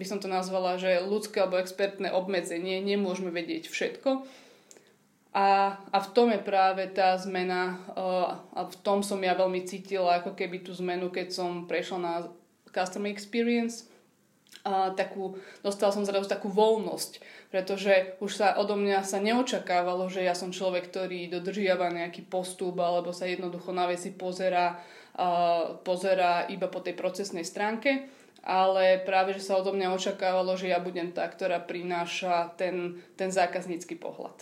by 0.00 0.04
som 0.08 0.24
to 0.24 0.24
nazvala, 0.24 0.80
že 0.80 1.04
ľudské 1.04 1.44
alebo 1.44 1.60
expertné 1.60 2.08
obmedzenie, 2.08 2.80
nemôžeme 2.80 3.28
vedieť 3.28 3.68
všetko. 3.68 4.24
A, 5.36 5.76
a 5.76 5.98
v 6.00 6.08
tom 6.16 6.32
je 6.32 6.40
práve 6.40 6.88
tá 6.88 7.12
zmena, 7.20 7.76
uh, 7.92 8.40
a 8.56 8.64
v 8.64 8.76
tom 8.80 9.04
som 9.04 9.20
ja 9.20 9.36
veľmi 9.36 9.68
cítila 9.68 10.24
ako 10.24 10.32
keby 10.32 10.64
tú 10.64 10.72
zmenu, 10.80 11.12
keď 11.12 11.28
som 11.28 11.68
prešla 11.68 11.98
na 12.00 12.14
Customer 12.72 13.12
Experience, 13.12 13.84
a 14.64 14.90
takú, 14.96 15.38
dostala 15.60 15.92
som 15.92 16.08
zrazu 16.08 16.26
takú 16.28 16.48
voľnosť, 16.48 17.20
pretože 17.52 18.18
už 18.18 18.32
sa 18.32 18.56
odo 18.56 18.74
mňa 18.76 19.04
sa 19.04 19.20
neočakávalo, 19.20 20.08
že 20.08 20.24
ja 20.24 20.32
som 20.32 20.52
človek, 20.52 20.88
ktorý 20.88 21.28
dodržiava 21.30 21.92
nejaký 21.92 22.26
postup 22.26 22.80
alebo 22.80 23.14
sa 23.14 23.28
jednoducho 23.28 23.70
na 23.72 23.88
veci 23.88 24.12
pozera 24.12 24.80
pozera 25.82 26.46
iba 26.46 26.70
po 26.70 26.78
tej 26.78 26.94
procesnej 26.94 27.42
stránke, 27.42 28.06
ale 28.46 29.02
práve, 29.02 29.34
že 29.34 29.42
sa 29.42 29.58
odo 29.58 29.74
mňa 29.74 29.92
očakávalo, 29.98 30.54
že 30.54 30.70
ja 30.70 30.78
budem 30.78 31.10
tá, 31.10 31.26
ktorá 31.26 31.58
prináša 31.58 32.54
ten, 32.54 33.02
ten 33.18 33.34
zákaznícky 33.34 33.98
pohľad. 33.98 34.38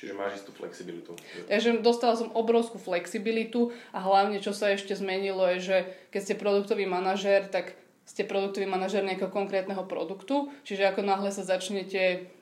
Čiže 0.00 0.16
máš 0.16 0.40
istú 0.40 0.56
flexibilitu. 0.56 1.12
Takže 1.44 1.84
dostala 1.84 2.16
som 2.16 2.32
obrovskú 2.32 2.80
flexibilitu 2.80 3.68
a 3.92 4.00
hlavne, 4.00 4.40
čo 4.40 4.56
sa 4.56 4.72
ešte 4.72 4.96
zmenilo, 4.96 5.44
je, 5.54 5.58
že 5.60 5.76
keď 6.08 6.20
ste 6.24 6.40
produktový 6.40 6.88
manažér, 6.88 7.52
tak 7.52 7.76
ste 8.08 8.24
produktový 8.24 8.64
manažér 8.64 9.04
nejakého 9.04 9.28
konkrétneho 9.28 9.84
produktu, 9.84 10.48
čiže 10.64 10.88
ako 10.88 11.04
náhle 11.04 11.30
sa 11.30 11.44
začnete 11.44 12.32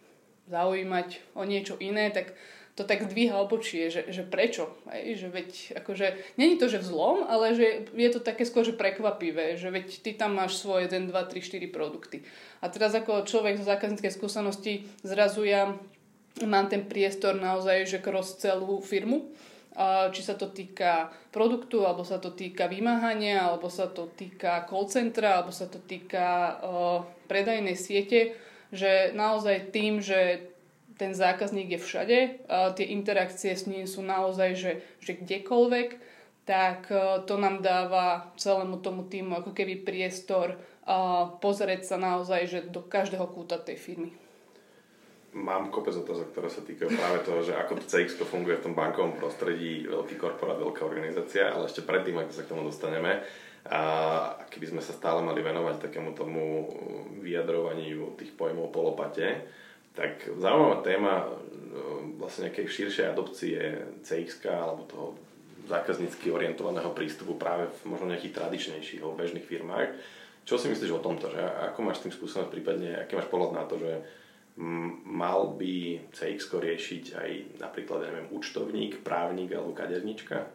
zaujímať 0.48 1.36
o 1.36 1.42
niečo 1.44 1.76
iné, 1.82 2.08
tak 2.08 2.32
to 2.78 2.86
tak 2.86 3.10
zdvíha 3.10 3.34
obočie, 3.42 3.90
že, 3.90 4.06
že 4.06 4.22
prečo. 4.22 4.70
Hej? 4.94 5.26
Že 5.26 5.28
veď, 5.34 5.50
akože, 5.82 6.06
není 6.38 6.54
to, 6.62 6.70
že 6.70 6.78
vzlom, 6.78 7.26
ale 7.26 7.58
že 7.58 7.90
je 7.90 8.10
to 8.14 8.22
také 8.22 8.46
skôr, 8.46 8.62
že 8.62 8.78
prekvapivé, 8.78 9.58
že 9.58 9.74
veď 9.74 9.98
ty 10.06 10.14
tam 10.14 10.38
máš 10.38 10.62
svoje 10.62 10.86
1, 10.86 11.10
2, 11.10 11.10
3, 11.10 11.42
4 11.42 11.74
produkty. 11.74 12.22
A 12.62 12.70
teraz 12.70 12.94
ako 12.94 13.26
človek 13.26 13.58
z 13.58 13.66
zákazníckej 13.66 14.14
skúsenosti 14.14 14.86
zrazu 15.02 15.42
ja 15.42 15.74
mám 16.46 16.70
ten 16.70 16.86
priestor 16.86 17.34
naozaj, 17.34 17.90
že 17.90 17.98
cross 17.98 18.38
celú 18.38 18.78
firmu, 18.78 19.34
či 20.14 20.22
sa 20.22 20.38
to 20.38 20.50
týka 20.50 21.10
produktu, 21.34 21.82
alebo 21.82 22.06
sa 22.06 22.22
to 22.22 22.30
týka 22.34 22.70
vymáhania, 22.70 23.42
alebo 23.42 23.70
sa 23.70 23.90
to 23.90 24.10
týka 24.10 24.66
call 24.70 24.86
centra, 24.86 25.42
alebo 25.42 25.54
sa 25.54 25.70
to 25.70 25.78
týka 25.78 26.58
uh, 26.58 26.98
predajnej 27.30 27.78
siete, 27.78 28.34
že 28.74 29.14
naozaj 29.14 29.70
tým, 29.70 30.02
že 30.02 30.50
ten 30.98 31.14
zákazník 31.14 31.78
je 31.78 31.80
všade, 31.80 32.18
tie 32.74 32.86
interakcie 32.90 33.54
s 33.54 33.70
ním 33.70 33.86
sú 33.86 34.02
naozaj, 34.02 34.58
že, 34.58 34.72
že 34.98 35.14
kdekoľvek, 35.14 35.88
tak 36.42 36.90
to 37.24 37.34
nám 37.38 37.62
dáva 37.62 38.34
celému 38.34 38.82
tomu 38.82 39.06
týmu 39.06 39.38
ako 39.38 39.54
keby 39.54 39.84
priestor 39.86 40.58
pozrieť 41.44 41.94
sa 41.94 41.96
naozaj 42.00 42.40
že 42.48 42.58
do 42.66 42.80
každého 42.80 43.28
kúta 43.30 43.60
tej 43.60 43.76
firmy. 43.76 44.10
Mám 45.36 45.68
kopec 45.68 45.92
otázok, 45.92 46.32
ktoré 46.32 46.48
sa 46.48 46.64
týkajú 46.64 46.88
práve 46.88 47.20
toho, 47.20 47.44
že 47.44 47.52
ako 47.52 47.84
CX 47.84 48.16
funguje 48.24 48.56
v 48.58 48.64
tom 48.64 48.72
bankovom 48.72 49.20
prostredí, 49.20 49.84
veľký 49.84 50.16
korporát, 50.16 50.56
veľká 50.56 50.80
organizácia, 50.88 51.52
ale 51.52 51.68
ešte 51.68 51.84
predtým, 51.84 52.16
ako 52.16 52.32
sa 52.32 52.42
k 52.48 52.50
tomu 52.56 52.64
dostaneme, 52.64 53.20
a 53.68 53.80
keby 54.48 54.72
sme 54.72 54.80
sa 54.80 54.96
stále 54.96 55.20
mali 55.20 55.44
venovať 55.44 55.84
takému 55.84 56.16
tomu 56.16 56.72
vyjadrovaniu 57.20 58.16
tých 58.16 58.32
pojmov 58.32 58.72
po 58.72 58.88
lopate, 58.88 59.44
tak 59.98 60.30
zaujímavá 60.38 60.78
téma 60.86 61.26
vlastne 62.22 62.50
nejakej 62.50 62.66
širšej 62.70 63.06
adopcie 63.10 63.58
CX 64.06 64.46
alebo 64.46 64.86
toho 64.86 65.06
zákaznícky 65.68 66.30
orientovaného 66.32 66.94
prístupu 66.96 67.36
práve 67.36 67.68
v 67.68 67.92
možno 67.92 68.08
nejakých 68.14 68.38
tradičnejších 68.40 69.02
alebo 69.02 69.20
bežných 69.20 69.44
firmách. 69.44 69.90
Čo 70.48 70.56
si 70.56 70.72
myslíš 70.72 70.96
o 70.96 71.04
tomto? 71.04 71.28
Že 71.28 71.42
ako 71.74 71.78
máš 71.84 72.00
tým 72.00 72.14
skúsenosť, 72.14 72.48
prípadne 72.48 72.96
aký 72.96 73.20
máš 73.20 73.28
pohľad 73.28 73.52
na 73.52 73.64
to, 73.68 73.76
že 73.76 73.92
mal 75.04 75.54
by 75.54 76.08
CX 76.10 76.50
riešiť 76.50 77.04
aj 77.14 77.30
napríklad, 77.62 78.02
ja 78.02 78.10
neviem, 78.10 78.32
účtovník, 78.32 79.04
právnik 79.06 79.52
alebo 79.54 79.76
kadernička? 79.76 80.50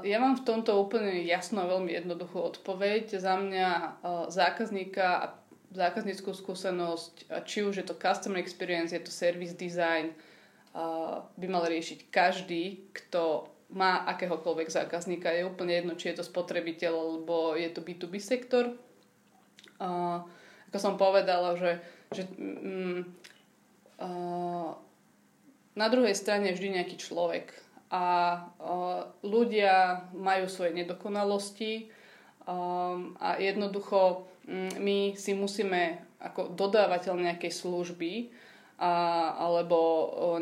Ja 0.00 0.16
mám 0.16 0.40
v 0.40 0.46
tomto 0.48 0.80
úplne 0.80 1.20
jasnú 1.28 1.60
a 1.60 1.68
veľmi 1.68 1.92
jednoduchú 1.92 2.40
odpoveď. 2.40 3.20
Za 3.20 3.36
mňa 3.36 3.68
uh, 3.68 3.84
zákazníka 4.32 5.20
a 5.20 5.26
zákazníckú 5.70 6.34
skúsenosť, 6.34 7.44
či 7.46 7.62
už 7.62 7.82
je 7.82 7.86
to 7.86 7.94
customer 7.94 8.42
experience, 8.42 8.90
je 8.90 9.02
to 9.02 9.14
service 9.14 9.54
design, 9.54 10.14
by 11.34 11.46
mal 11.46 11.66
riešiť 11.66 12.10
každý, 12.10 12.90
kto 12.94 13.50
má 13.70 14.02
akéhokoľvek 14.10 14.66
zákazníka. 14.66 15.30
Je 15.30 15.46
úplne 15.46 15.74
jedno, 15.74 15.94
či 15.94 16.10
je 16.10 16.22
to 16.22 16.24
spotrebiteľ, 16.26 16.90
alebo 16.90 17.54
je 17.54 17.70
to 17.70 17.86
B2B 17.86 18.18
sektor. 18.18 18.74
Ako 19.78 20.78
som 20.78 20.98
povedala, 20.98 21.54
že 21.54 21.78
že 22.10 22.26
mm, 22.26 23.00
na 25.78 25.86
druhej 25.86 26.14
strane 26.18 26.50
je 26.50 26.56
vždy 26.58 26.68
nejaký 26.82 26.96
človek 26.98 27.54
a 27.90 28.38
ľudia 29.22 30.06
majú 30.14 30.46
svoje 30.50 30.74
nedokonalosti 30.74 31.90
a 33.18 33.38
jednoducho 33.38 34.26
my 34.78 35.14
si 35.14 35.32
musíme 35.32 36.02
ako 36.18 36.52
dodávateľ 36.52 37.16
nejakej 37.16 37.52
služby 37.54 38.12
a, 38.76 38.92
alebo 39.38 39.78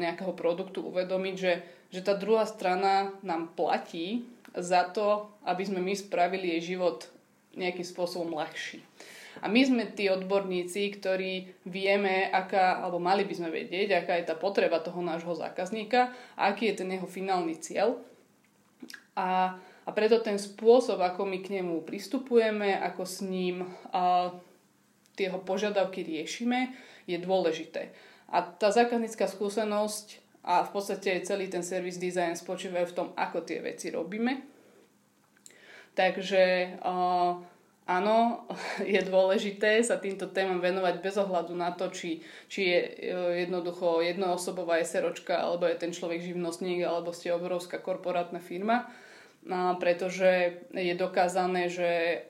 nejakého 0.01 0.33
produktu 0.33 0.83
uvedomiť, 0.89 1.35
že, 1.37 1.53
že 1.93 2.01
tá 2.01 2.17
druhá 2.17 2.49
strana 2.49 3.13
nám 3.21 3.53
platí 3.53 4.25
za 4.57 4.89
to, 4.91 5.29
aby 5.45 5.63
sme 5.63 5.85
my 5.85 5.95
spravili 5.95 6.57
jej 6.57 6.75
život 6.75 7.07
nejakým 7.55 7.85
spôsobom 7.85 8.33
ľahší. 8.33 8.81
A 9.39 9.47
my 9.47 9.61
sme 9.63 9.85
tí 9.87 10.11
odborníci, 10.11 10.99
ktorí 10.99 11.63
vieme, 11.63 12.27
aká, 12.27 12.83
alebo 12.83 12.99
mali 12.99 13.23
by 13.23 13.35
sme 13.39 13.55
vedieť, 13.55 14.03
aká 14.03 14.19
je 14.19 14.27
tá 14.27 14.35
potreba 14.35 14.83
toho 14.83 14.99
nášho 14.99 15.31
zákazníka 15.39 16.11
a 16.35 16.51
aký 16.51 16.75
je 16.75 16.83
ten 16.83 16.91
jeho 16.91 17.07
finálny 17.07 17.55
cieľ. 17.63 18.03
A, 19.15 19.59
a 19.89 19.97
preto 19.97 20.21
ten 20.21 20.37
spôsob, 20.37 21.01
ako 21.01 21.25
my 21.25 21.41
k 21.41 21.57
nemu 21.57 21.81
pristupujeme, 21.81 22.77
ako 22.77 23.09
s 23.09 23.25
ním 23.25 23.65
tie 25.17 25.33
jeho 25.33 25.41
požiadavky 25.41 26.05
riešime, 26.05 26.77
je 27.09 27.17
dôležité. 27.17 27.97
A 28.29 28.45
tá 28.45 28.69
zákaznícka 28.69 29.25
skúsenosť 29.25 30.21
a 30.45 30.61
v 30.61 30.71
podstate 30.77 31.25
celý 31.25 31.49
ten 31.49 31.65
service 31.65 31.97
design 31.97 32.37
spočívajú 32.37 32.87
v 32.93 32.97
tom, 32.97 33.09
ako 33.17 33.49
tie 33.49 33.65
veci 33.65 33.89
robíme. 33.89 34.45
Takže 35.97 36.79
uh, 36.85 37.41
áno, 37.89 38.47
je 38.85 39.01
dôležité 39.03 39.81
sa 39.81 39.97
týmto 39.97 40.29
témam 40.31 40.61
venovať 40.61 41.01
bez 41.01 41.17
ohľadu 41.17 41.57
na 41.57 41.73
to, 41.73 41.89
či, 41.89 42.21
či 42.47 42.61
je 42.69 42.81
e, 42.85 42.91
jednoducho 43.49 44.05
jednoosobová 44.05 44.79
SROčka, 44.85 45.41
alebo 45.41 45.65
je 45.67 45.81
ten 45.81 45.91
človek 45.91 46.23
živnostník, 46.23 46.85
alebo 46.85 47.11
ste 47.11 47.33
obrovská 47.33 47.81
korporátna 47.81 48.39
firma, 48.39 48.87
pretože 49.81 50.63
je 50.73 50.95
dokázané, 50.97 51.69
že 51.69 52.25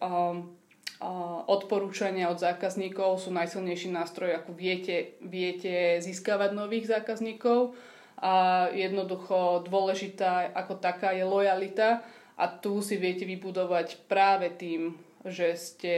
odporúčania 1.47 2.29
od 2.29 2.42
zákazníkov 2.42 3.23
sú 3.23 3.31
najsilnejší 3.31 3.94
nástroj, 3.94 4.42
ako 4.42 4.51
viete, 4.53 5.14
viete 5.23 6.03
získavať 6.03 6.51
nových 6.53 6.90
zákazníkov 6.90 7.79
a 8.18 8.66
jednoducho 8.75 9.62
dôležitá 9.62 10.51
ako 10.51 10.83
taká 10.83 11.14
je 11.14 11.23
lojalita 11.23 12.03
a 12.35 12.44
tu 12.51 12.83
si 12.83 12.99
viete 12.99 13.23
vybudovať 13.23 14.11
práve 14.11 14.51
tým 14.51 14.99
že 15.27 15.59
ste, 15.59 15.94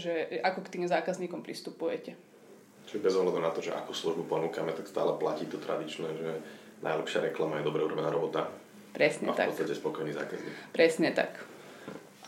že 0.00 0.40
ako 0.40 0.64
k 0.64 0.72
tým 0.78 0.84
zákazníkom 0.88 1.44
pristupujete. 1.44 2.16
Čiže 2.88 3.04
bez 3.04 3.14
ohľadu 3.14 3.38
na 3.40 3.52
to, 3.52 3.60
že 3.60 3.76
akú 3.76 3.92
službu 3.92 4.26
ponúkame, 4.26 4.72
tak 4.72 4.88
stále 4.88 5.14
platí 5.16 5.44
to 5.46 5.60
tradičné, 5.60 6.08
že 6.16 6.30
najlepšia 6.80 7.30
reklama 7.30 7.60
je 7.60 7.68
dobre 7.68 7.84
urobená 7.84 8.08
robota. 8.10 8.48
Presne 8.92 9.28
a 9.28 9.32
v 9.32 9.36
tak. 9.36 9.46
v 9.48 9.50
podstate 9.56 9.74
spokojný 9.74 10.12
zákazník. 10.12 10.54
Presne 10.70 11.10
tak. 11.16 11.40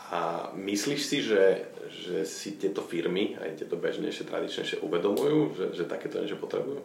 A 0.09 0.49
myslíš 0.53 1.01
si, 1.01 1.17
že, 1.25 1.65
že 1.89 2.25
si 2.29 2.57
tieto 2.61 2.85
firmy, 2.85 3.37
aj 3.41 3.65
tieto 3.65 3.77
bežnejšie, 3.77 4.29
tradičnejšie 4.29 4.77
uvedomujú, 4.85 5.57
že, 5.57 5.65
že 5.81 5.83
takéto 5.89 6.21
niečo 6.21 6.37
potrebujú? 6.37 6.81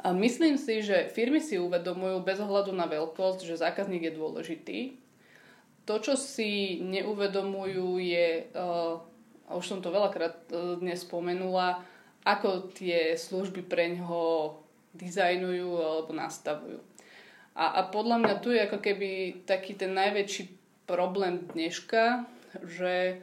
A 0.00 0.16
myslím 0.16 0.56
si, 0.56 0.80
že 0.80 1.12
firmy 1.12 1.38
si 1.44 1.60
uvedomujú 1.60 2.24
bez 2.24 2.40
ohľadu 2.40 2.72
na 2.72 2.88
veľkosť, 2.88 3.46
že 3.46 3.60
zákazník 3.60 4.10
je 4.10 4.16
dôležitý 4.16 4.78
to, 5.90 5.98
čo 5.98 6.14
si 6.14 6.78
neuvedomujú, 6.86 7.98
je, 7.98 8.46
uh, 8.54 9.02
a 9.50 9.52
už 9.58 9.66
som 9.66 9.78
to 9.82 9.90
veľakrát 9.90 10.46
uh, 10.54 10.78
dnes 10.78 11.02
spomenula, 11.02 11.82
ako 12.22 12.70
tie 12.70 13.18
služby 13.18 13.66
pre 13.66 13.98
ňoho 13.98 14.54
dizajnujú 14.94 15.70
alebo 15.82 16.14
nastavujú. 16.14 16.78
A, 17.54 17.64
a 17.78 17.80
podľa 17.90 18.16
mňa 18.22 18.34
tu 18.40 18.54
je 18.54 18.62
ako 18.62 18.78
keby 18.78 19.42
taký 19.44 19.74
ten 19.74 19.90
najväčší 19.94 20.50
problém 20.86 21.46
dneška, 21.50 22.26
že, 22.62 23.22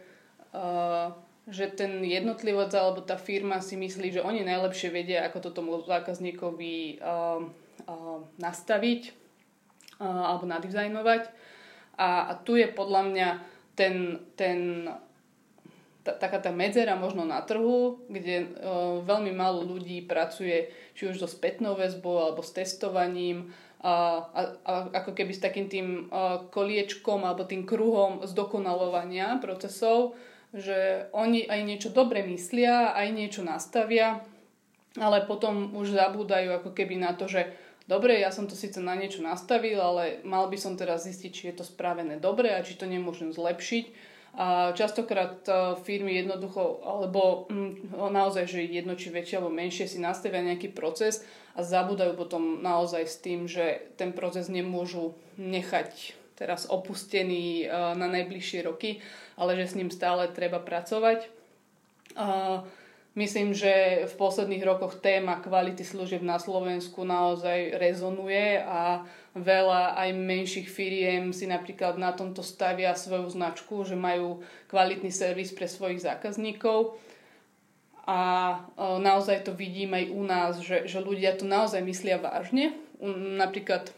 uh, 0.56 1.16
že 1.48 1.72
ten 1.72 2.04
jednotlivec 2.04 2.72
alebo 2.76 3.04
tá 3.04 3.16
firma 3.16 3.64
si 3.64 3.80
myslí, 3.80 4.20
že 4.20 4.26
oni 4.26 4.44
najlepšie 4.44 4.92
vedia, 4.92 5.24
ako 5.28 5.48
to 5.48 5.50
tomu 5.56 5.80
zákazníkovi 5.84 7.00
uh, 7.00 7.44
uh, 7.88 8.20
nastaviť 8.40 9.02
uh, 10.00 10.36
alebo 10.36 10.48
nadizajnovať. 10.48 11.24
A, 11.98 12.30
a 12.30 12.32
tu 12.38 12.60
je 12.60 12.70
podľa 12.70 13.02
mňa 13.10 13.30
ten, 13.74 14.22
ten 14.38 14.86
t- 16.08 16.16
taká 16.16 16.40
tá 16.40 16.56
medzera 16.56 16.96
možno 16.96 17.28
na 17.28 17.44
trhu, 17.44 18.00
kde 18.08 18.36
e, 18.42 18.48
veľmi 19.04 19.36
málo 19.36 19.68
ľudí 19.68 20.08
pracuje 20.08 20.72
či 20.96 21.12
už 21.12 21.20
so 21.20 21.28
spätnou 21.28 21.76
väzbou 21.76 22.24
alebo 22.24 22.40
s 22.40 22.56
testovaním 22.56 23.52
a, 23.78 23.94
a, 24.34 24.74
ako 24.90 25.14
keby 25.14 25.32
s 25.38 25.44
takým 25.44 25.70
tým 25.70 25.88
koliečkom 26.50 27.22
alebo 27.22 27.46
tým 27.46 27.64
kruhom 27.64 28.26
zdokonalovania 28.26 29.38
procesov, 29.38 30.18
že 30.56 31.12
oni 31.14 31.46
aj 31.46 31.62
niečo 31.62 31.90
dobre 31.94 32.26
myslia, 32.26 32.96
aj 32.98 33.08
niečo 33.14 33.42
nastavia, 33.46 34.24
ale 34.98 35.28
potom 35.30 35.78
už 35.78 35.94
zabúdajú 35.94 36.58
ako 36.58 36.74
keby 36.74 36.98
na 36.98 37.14
to, 37.14 37.30
že 37.30 37.54
dobre, 37.86 38.18
ja 38.18 38.34
som 38.34 38.50
to 38.50 38.58
síce 38.58 38.82
na 38.82 38.98
niečo 38.98 39.22
nastavil, 39.22 39.78
ale 39.78 40.26
mal 40.26 40.50
by 40.50 40.58
som 40.58 40.74
teraz 40.74 41.06
zistiť, 41.06 41.32
či 41.32 41.44
je 41.54 41.62
to 41.62 41.66
spravené 41.68 42.18
dobre 42.18 42.50
a 42.50 42.66
či 42.66 42.74
to 42.76 42.90
nemôžem 42.90 43.30
zlepšiť. 43.30 44.17
A 44.38 44.70
častokrát 44.78 45.42
e, 45.50 45.76
firmy 45.82 46.14
jednoducho, 46.14 46.86
alebo 46.86 47.50
mm, 47.50 47.90
naozaj, 48.14 48.46
že 48.46 48.62
jedno 48.62 48.94
či 48.94 49.10
väčšie 49.10 49.42
alebo 49.42 49.50
menšie 49.50 49.90
si 49.90 49.98
nastavia 49.98 50.46
nejaký 50.46 50.70
proces 50.78 51.26
a 51.58 51.66
zabúdajú 51.66 52.14
potom 52.14 52.62
naozaj 52.62 53.04
s 53.10 53.18
tým, 53.18 53.50
že 53.50 53.90
ten 53.98 54.14
proces 54.14 54.46
nemôžu 54.46 55.18
nechať 55.42 56.14
teraz 56.38 56.70
opustený 56.70 57.66
e, 57.66 57.74
na 57.98 58.06
najbližšie 58.06 58.62
roky, 58.62 59.02
ale 59.42 59.58
že 59.58 59.74
s 59.74 59.78
ním 59.82 59.90
stále 59.90 60.30
treba 60.30 60.62
pracovať. 60.62 61.34
Myslím, 63.18 63.50
že 63.50 64.06
v 64.06 64.14
posledných 64.14 64.62
rokoch 64.62 65.02
téma 65.02 65.42
kvality 65.42 65.82
služieb 65.82 66.22
na 66.22 66.38
Slovensku 66.38 67.02
naozaj 67.02 67.74
rezonuje 67.82 68.62
a 68.62 69.10
veľa 69.34 69.98
aj 69.98 70.10
menších 70.14 70.70
firiem 70.70 71.34
si 71.34 71.50
napríklad 71.50 71.98
na 71.98 72.14
tomto 72.14 72.46
stavia 72.46 72.94
svoju 72.94 73.26
značku, 73.34 73.82
že 73.90 73.98
majú 73.98 74.46
kvalitný 74.70 75.10
servis 75.10 75.50
pre 75.50 75.66
svojich 75.66 76.06
zákazníkov. 76.06 77.02
A 78.06 78.22
e, 78.54 78.58
naozaj 79.02 79.50
to 79.50 79.52
vidím 79.58 79.98
aj 79.98 80.06
u 80.14 80.22
nás, 80.22 80.52
že, 80.62 80.86
že 80.86 81.02
ľudia 81.02 81.34
to 81.34 81.50
naozaj 81.50 81.82
myslia 81.82 82.22
vážne. 82.22 82.78
Napríklad 83.42 83.90
e, 83.90 83.94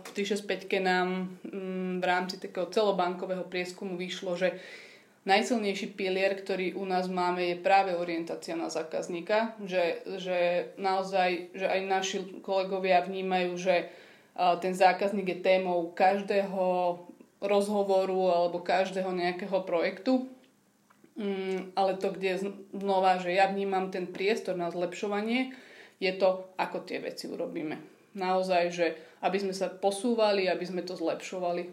v 0.00 0.08
365 0.16 0.80
nám 0.80 1.28
v 2.00 2.04
rámci 2.08 2.40
takého 2.40 2.72
celobankového 2.72 3.44
prieskumu 3.44 4.00
vyšlo, 4.00 4.32
že 4.32 4.56
najsilnejší 5.26 5.98
pilier, 5.98 6.38
ktorý 6.38 6.78
u 6.78 6.86
nás 6.86 7.10
máme, 7.10 7.42
je 7.42 7.56
práve 7.58 7.92
orientácia 7.98 8.54
na 8.54 8.70
zákazníka, 8.70 9.58
že, 9.66 10.06
že 10.22 10.70
naozaj, 10.78 11.50
že 11.52 11.66
aj 11.66 11.80
naši 11.82 12.18
kolegovia 12.40 13.02
vnímajú, 13.02 13.58
že 13.58 13.90
ten 14.62 14.72
zákazník 14.72 15.26
je 15.26 15.38
témou 15.42 15.90
každého 15.90 16.64
rozhovoru 17.42 18.32
alebo 18.32 18.62
každého 18.62 19.10
nejakého 19.12 19.60
projektu. 19.66 20.30
Mm, 21.16 21.72
ale 21.72 21.96
to, 21.96 22.12
kde 22.12 22.52
znova, 22.76 23.16
že 23.16 23.32
ja 23.32 23.48
vnímam 23.48 23.88
ten 23.88 24.04
priestor 24.04 24.52
na 24.52 24.68
zlepšovanie, 24.68 25.56
je 25.96 26.12
to, 26.12 26.44
ako 26.60 26.84
tie 26.84 27.00
veci 27.00 27.24
urobíme. 27.24 27.80
Naozaj, 28.12 28.64
že 28.68 28.86
aby 29.24 29.40
sme 29.40 29.56
sa 29.56 29.72
posúvali, 29.72 30.44
aby 30.44 30.64
sme 30.68 30.84
to 30.84 30.92
zlepšovali. 30.92 31.72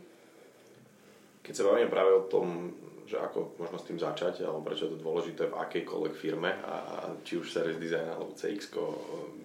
Keď 1.43 1.53
sa 1.59 1.67
bavíme 1.67 1.91
práve 1.91 2.11
o 2.15 2.23
tom, 2.31 2.71
že 3.13 3.21
ako 3.21 3.61
možno 3.61 3.77
s 3.77 3.85
tým 3.85 4.01
začať, 4.01 4.41
alebo 4.41 4.65
prečo 4.65 4.89
je 4.89 4.97
to 4.97 5.05
dôležité 5.05 5.45
v 5.45 5.57
akejkoľvek 5.61 6.13
firme 6.17 6.49
a 6.65 7.05
či 7.21 7.37
už 7.37 7.53
service 7.53 7.77
design 7.77 8.09
alebo 8.09 8.33
CX 8.33 8.73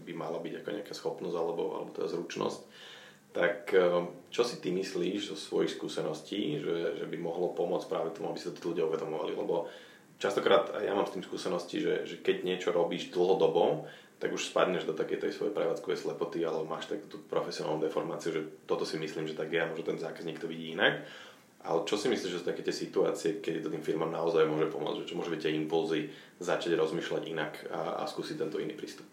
by 0.08 0.12
mala 0.16 0.40
byť 0.40 0.64
ako 0.64 0.68
nejaká 0.72 0.94
schopnosť 0.96 1.36
alebo, 1.36 1.76
alebo 1.76 1.90
teda 1.92 2.08
zručnosť, 2.08 2.60
tak 3.36 3.68
eh, 3.76 3.84
čo 4.32 4.42
si 4.42 4.56
ty 4.64 4.72
myslíš 4.72 5.30
zo 5.30 5.36
svojich 5.36 5.76
skúseností, 5.76 6.64
že, 6.64 7.04
že 7.04 7.04
by 7.04 7.16
mohlo 7.20 7.52
pomôcť 7.52 7.86
práve 7.92 8.08
tomu, 8.16 8.32
aby 8.32 8.40
sa 8.40 8.56
tí 8.56 8.64
ľudia 8.64 8.88
uvedomovali? 8.88 9.36
Lebo 9.36 9.68
častokrát 10.16 10.72
ja 10.80 10.96
mám 10.96 11.04
s 11.04 11.12
tým 11.12 11.24
skúsenosti, 11.24 11.84
že, 11.84 11.94
že 12.08 12.16
keď 12.24 12.48
niečo 12.48 12.72
robíš 12.72 13.12
dlhodobo, 13.12 13.84
tak 14.18 14.34
už 14.34 14.50
spadneš 14.50 14.82
do 14.82 14.98
takej 14.98 15.22
tej 15.22 15.32
svojej 15.36 15.54
prevádzkovej 15.54 16.02
slepoty, 16.02 16.42
alebo 16.42 16.66
máš 16.66 16.90
takú 16.90 17.06
tú 17.06 17.22
profesionálnu 17.30 17.86
deformáciu, 17.86 18.34
že 18.34 18.42
toto 18.66 18.82
si 18.82 18.98
myslím, 18.98 19.30
že 19.30 19.38
tak 19.38 19.52
je 19.54 19.62
a 19.62 19.70
možno 19.70 19.94
ten 19.94 20.00
zákazník 20.02 20.42
to 20.42 20.50
vidí 20.50 20.74
inak. 20.74 21.06
Ale 21.58 21.82
čo 21.84 21.98
si 21.98 22.06
myslíš, 22.06 22.30
že 22.30 22.38
sú 22.38 22.46
také 22.46 22.62
tie 22.62 22.72
situácie, 22.72 23.42
kedy 23.42 23.66
to 23.66 23.72
tým 23.74 23.82
firmám 23.82 24.14
naozaj 24.14 24.46
môže 24.46 24.70
pomôcť? 24.70 25.02
Že 25.02 25.08
čo 25.10 25.16
môže 25.18 25.32
byť 25.34 25.40
tie 25.42 25.56
impulzy 25.58 26.00
začať 26.38 26.78
rozmýšľať 26.78 27.22
inak 27.26 27.52
a, 27.68 28.02
a 28.02 28.02
skúsiť 28.06 28.38
tento 28.38 28.62
iný 28.62 28.78
prístup? 28.78 29.04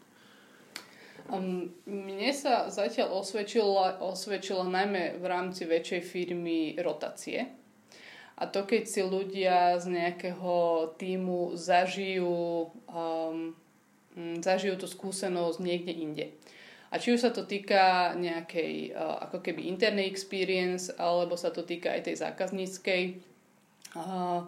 Um, 1.25 1.73
mne 1.89 2.29
sa 2.37 2.69
zatiaľ 2.69 3.17
osvedčila, 3.17 3.97
osvedčila 3.97 4.61
najmä 4.61 5.17
v 5.17 5.25
rámci 5.25 5.65
väčšej 5.65 6.01
firmy 6.05 6.77
rotácie. 6.77 7.49
A 8.37 8.45
to, 8.45 8.67
keď 8.67 8.83
si 8.85 9.01
ľudia 9.01 9.81
z 9.81 9.89
nejakého 9.89 10.53
týmu 11.01 11.57
zažijú, 11.57 12.69
um, 12.85 13.57
zažijú 14.37 14.77
tú 14.77 14.85
skúsenosť 14.85 15.57
niekde 15.65 15.93
inde. 15.97 16.25
A 16.91 17.01
či 17.01 17.15
už 17.15 17.25
sa 17.25 17.31
to 17.33 17.47
týka 17.47 18.13
nejakej 18.17 18.93
uh, 18.93 19.25
ako 19.29 19.41
keby 19.41 19.65
internej 19.69 20.05
experience, 20.09 20.93
alebo 20.95 21.33
sa 21.35 21.49
to 21.49 21.65
týka 21.65 21.91
aj 21.91 22.11
tej 22.11 22.15
zákazníckej, 22.21 23.03
uh, 23.97 24.45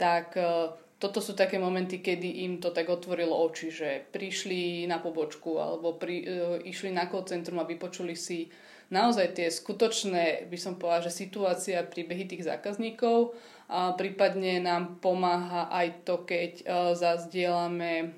tak 0.00 0.34
uh, 0.36 0.72
toto 0.96 1.20
sú 1.20 1.36
také 1.36 1.60
momenty, 1.60 2.00
kedy 2.00 2.48
im 2.48 2.56
to 2.56 2.72
tak 2.72 2.88
otvorilo 2.88 3.36
oči, 3.36 3.68
že 3.68 4.08
prišli 4.16 4.88
na 4.88 4.96
pobočku 4.96 5.60
alebo 5.60 5.92
pri, 5.92 6.24
išli 6.64 6.88
na 6.88 7.04
call 7.12 7.28
centrum 7.28 7.60
a 7.60 7.68
vypočuli 7.68 8.16
si 8.16 8.48
naozaj 8.88 9.36
tie 9.36 9.52
skutočné, 9.52 10.48
by 10.48 10.56
som 10.56 10.80
povedala, 10.80 11.04
že 11.04 11.20
situácia 11.20 11.84
príbehy 11.84 12.24
tých 12.24 12.48
zákazníkov. 12.48 13.36
A 13.68 13.92
prípadne 13.92 14.62
nám 14.62 15.02
pomáha 15.02 15.68
aj 15.68 16.06
to, 16.08 16.22
keď 16.22 16.64
zazdielame 16.94 18.14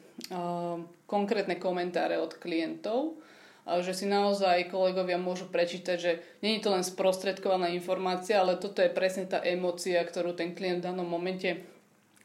konkrétne 1.08 1.56
komentáre 1.56 2.20
od 2.20 2.36
klientov, 2.36 3.18
že 3.84 3.92
si 3.92 4.08
naozaj 4.08 4.72
kolegovia 4.72 5.20
môžu 5.20 5.52
prečítať, 5.52 5.96
že 6.00 6.12
je 6.40 6.60
to 6.64 6.72
len 6.72 6.80
sprostredkovaná 6.80 7.68
informácia, 7.76 8.40
ale 8.40 8.56
toto 8.56 8.80
je 8.80 8.88
presne 8.88 9.28
tá 9.28 9.44
emócia, 9.44 10.00
ktorú 10.00 10.32
ten 10.32 10.56
klient 10.56 10.80
v 10.80 10.88
danom 10.88 11.04
momente 11.04 11.68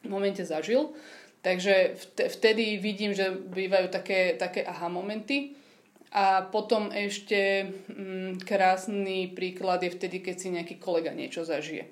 momente 0.07 0.43
zažil. 0.43 0.91
Takže 1.43 1.99
vtedy 2.15 2.79
vidím, 2.79 3.11
že 3.11 3.31
bývajú 3.35 3.91
také, 3.91 4.39
také 4.39 4.63
aha 4.63 4.87
momenty. 4.87 5.59
A 6.13 6.45
potom 6.45 6.93
ešte 6.93 7.73
mm, 7.89 8.45
krásny 8.45 9.33
príklad 9.33 9.81
je 9.81 9.91
vtedy, 9.91 10.21
keď 10.21 10.35
si 10.37 10.53
nejaký 10.53 10.77
kolega 10.77 11.09
niečo 11.09 11.41
zažije. 11.41 11.89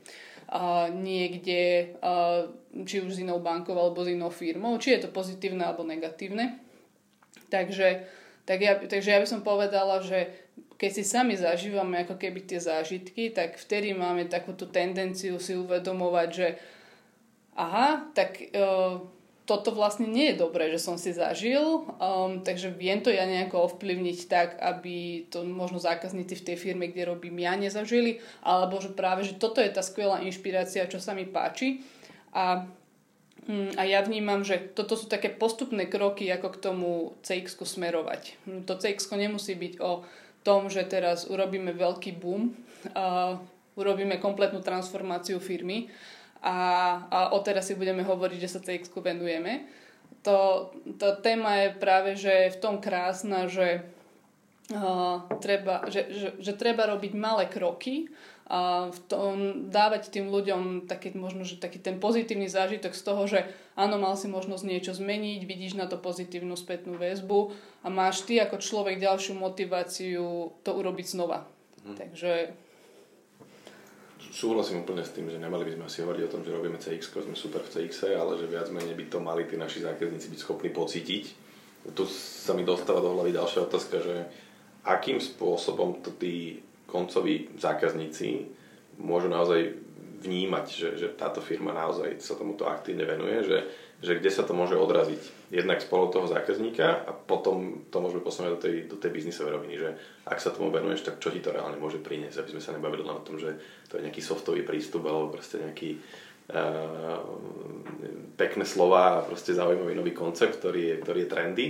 A 0.51 0.93
niekde, 0.93 1.95
a, 1.99 2.45
či 2.85 3.01
už 3.01 3.17
s 3.17 3.21
inou 3.25 3.41
bankou 3.41 3.73
alebo 3.73 4.05
s 4.05 4.13
inou 4.13 4.29
firmou, 4.29 4.77
či 4.77 4.93
je 4.93 5.03
to 5.03 5.09
pozitívne 5.09 5.65
alebo 5.65 5.81
negatívne. 5.81 6.61
Takže, 7.49 8.05
tak 8.45 8.57
ja, 8.61 8.73
takže 8.77 9.09
ja 9.13 9.19
by 9.21 9.27
som 9.29 9.41
povedala, 9.45 10.01
že 10.01 10.33
keď 10.81 10.91
si 10.91 11.03
sami 11.05 11.37
zažívame 11.37 12.01
ako 12.01 12.17
keby 12.17 12.41
tie 12.41 12.57
zážitky, 12.57 13.29
tak 13.29 13.61
vtedy 13.61 13.93
máme 13.93 14.25
takúto 14.25 14.65
tendenciu 14.65 15.37
si 15.37 15.53
uvedomovať, 15.53 16.29
že 16.33 16.47
aha, 17.53 18.09
tak 18.17 18.41
uh, 18.57 18.97
toto 19.45 19.75
vlastne 19.75 20.09
nie 20.09 20.33
je 20.33 20.41
dobré, 20.41 20.73
že 20.73 20.81
som 20.81 20.95
si 20.95 21.13
zažil, 21.13 21.85
um, 21.85 22.41
takže 22.41 22.73
viem 22.73 23.03
to 23.03 23.13
ja 23.13 23.29
nejako 23.29 23.69
ovplyvniť 23.69 24.19
tak, 24.25 24.57
aby 24.57 25.27
to 25.29 25.45
možno 25.45 25.77
zákazníci 25.77 26.39
v 26.39 26.45
tej 26.49 26.57
firme, 26.57 26.89
kde 26.89 27.09
robím 27.09 27.37
ja, 27.43 27.53
nezažili, 27.53 28.23
alebo 28.41 28.81
že 28.81 28.95
práve, 28.95 29.21
že 29.21 29.37
toto 29.37 29.61
je 29.61 29.69
tá 29.69 29.85
skvelá 29.85 30.23
inšpirácia, 30.25 30.89
čo 30.89 30.97
sa 30.97 31.11
mi 31.13 31.29
páči. 31.29 31.85
A, 32.31 32.65
a 33.49 33.81
ja 33.89 34.05
vnímam, 34.05 34.45
že 34.45 34.61
toto 34.77 34.93
sú 34.93 35.09
také 35.09 35.33
postupné 35.33 35.89
kroky, 35.89 36.29
ako 36.29 36.47
k 36.53 36.61
tomu 36.61 36.89
CX 37.25 37.57
smerovať. 37.57 38.37
To 38.69 38.77
CX 38.77 39.09
nemusí 39.17 39.57
byť 39.57 39.81
o 39.81 40.05
tom, 40.45 40.69
že 40.69 40.85
teraz 40.85 41.25
urobíme 41.25 41.73
veľký 41.73 42.21
boom, 42.21 42.53
uh, 42.93 43.41
urobíme 43.73 44.21
kompletnú 44.21 44.61
transformáciu 44.61 45.41
firmy, 45.41 45.89
a, 46.41 46.57
a 47.05 47.19
odteraz 47.37 47.69
si 47.69 47.77
budeme 47.77 48.01
hovoriť, 48.01 48.37
že 48.41 48.49
sa 48.49 48.63
CX 48.65 48.89
venujeme. 48.97 49.69
To, 50.25 50.69
to 50.97 51.17
téma 51.21 51.65
je 51.65 51.67
práve, 51.77 52.17
že 52.17 52.53
v 52.53 52.57
tom 52.57 52.81
krásna, 52.81 53.45
že, 53.45 53.85
uh, 54.73 55.21
treba, 55.41 55.85
že, 55.89 56.09
že, 56.09 56.29
že 56.41 56.53
treba 56.57 56.89
robiť 56.89 57.13
malé 57.13 57.45
kroky 57.45 58.09
a 58.51 58.91
v 58.91 58.99
tom 59.07 59.35
dávať 59.71 60.11
tým 60.11 60.27
ľuďom 60.27 60.83
taký, 60.83 61.15
možno, 61.15 61.47
že 61.47 61.55
taký 61.55 61.79
ten 61.79 62.03
pozitívny 62.03 62.51
zážitok 62.51 62.91
z 62.91 63.03
toho, 63.07 63.23
že 63.23 63.47
áno, 63.79 63.95
mal 63.95 64.19
si 64.19 64.27
možnosť 64.27 64.67
niečo 64.67 64.91
zmeniť, 64.91 65.47
vidíš 65.47 65.79
na 65.79 65.87
to 65.87 65.95
pozitívnu 65.95 66.59
spätnú 66.59 66.99
väzbu 66.99 67.55
a 67.79 67.87
máš 67.87 68.27
ty 68.27 68.43
ako 68.43 68.59
človek 68.59 68.99
ďalšiu 68.99 69.39
motiváciu 69.39 70.51
to 70.67 70.71
urobiť 70.75 71.07
znova. 71.15 71.47
Hm. 71.87 71.95
Takže 71.95 72.31
súhlasím 74.35 74.83
úplne 74.83 75.07
s 75.07 75.15
tým, 75.15 75.31
že 75.31 75.39
nemali 75.39 75.71
by 75.71 75.79
sme 75.79 75.87
asi 75.87 76.03
hovoriť 76.03 76.23
o 76.27 76.31
tom, 76.35 76.43
že 76.43 76.51
robíme 76.51 76.75
CX, 76.75 77.07
sme 77.07 77.39
super 77.39 77.63
v 77.63 77.71
CX, 77.71 78.19
ale 78.19 78.35
že 78.35 78.51
viac 78.51 78.67
menej 78.67 78.99
by 78.99 79.05
to 79.07 79.23
mali 79.23 79.47
tí 79.47 79.55
naši 79.55 79.79
zákazníci 79.79 80.27
byť 80.27 80.39
schopní 80.43 80.75
pocítiť. 80.75 81.23
Tu 81.95 82.03
sa 82.11 82.51
mi 82.51 82.67
dostáva 82.67 82.99
do 82.99 83.15
hlavy 83.15 83.31
ďalšia 83.31 83.63
otázka, 83.63 84.03
že 84.03 84.15
akým 84.83 85.23
spôsobom 85.23 86.03
to 86.03 86.11
tí 86.19 86.59
koncoví 86.91 87.55
zákazníci 87.55 88.51
môžu 88.99 89.31
naozaj 89.31 89.79
vnímať, 90.21 90.65
že, 90.69 90.89
že 90.99 91.07
táto 91.15 91.39
firma 91.39 91.71
naozaj 91.71 92.19
sa 92.19 92.35
tomuto 92.37 92.67
aktívne 92.67 93.07
venuje, 93.07 93.41
že 93.47 93.57
že 94.01 94.17
kde 94.17 94.33
sa 94.33 94.41
to 94.41 94.57
môže 94.57 94.73
odraziť. 94.73 95.53
Jednak 95.53 95.77
spolu 95.77 96.09
toho 96.09 96.25
zákazníka 96.25 97.05
a 97.05 97.13
potom 97.13 97.85
to 97.93 98.01
môžeme 98.01 98.25
posunúť 98.25 98.51
do 98.57 98.59
tej, 98.59 98.75
do 98.89 98.97
tej 98.97 99.11
biznisovej 99.13 99.53
roviny, 99.53 99.75
že 99.77 99.89
ak 100.25 100.41
sa 100.41 100.49
tomu 100.49 100.73
venuješ, 100.73 101.05
tak 101.05 101.21
čo 101.21 101.29
ti 101.29 101.37
to 101.37 101.53
reálne 101.53 101.77
môže 101.77 102.01
priniesť, 102.01 102.41
aby 102.41 102.49
sme 102.57 102.65
sa 102.65 102.73
nebavili 102.73 103.05
len 103.05 103.13
o 103.13 103.25
tom, 103.25 103.37
že 103.37 103.61
to 103.85 104.01
je 104.01 104.05
nejaký 104.09 104.25
softový 104.25 104.65
prístup 104.65 105.05
alebo 105.05 105.29
proste 105.29 105.61
nejaký 105.61 106.01
uh, 106.01 107.21
pekné 108.41 108.65
slova 108.65 109.21
a 109.21 109.23
proste 109.23 109.53
zaujímavý 109.53 109.93
nový 109.93 110.17
koncept, 110.17 110.57
ktorý 110.57 110.81
je, 110.81 110.95
ktorý 111.05 111.19
je 111.21 111.29
trendy, 111.29 111.65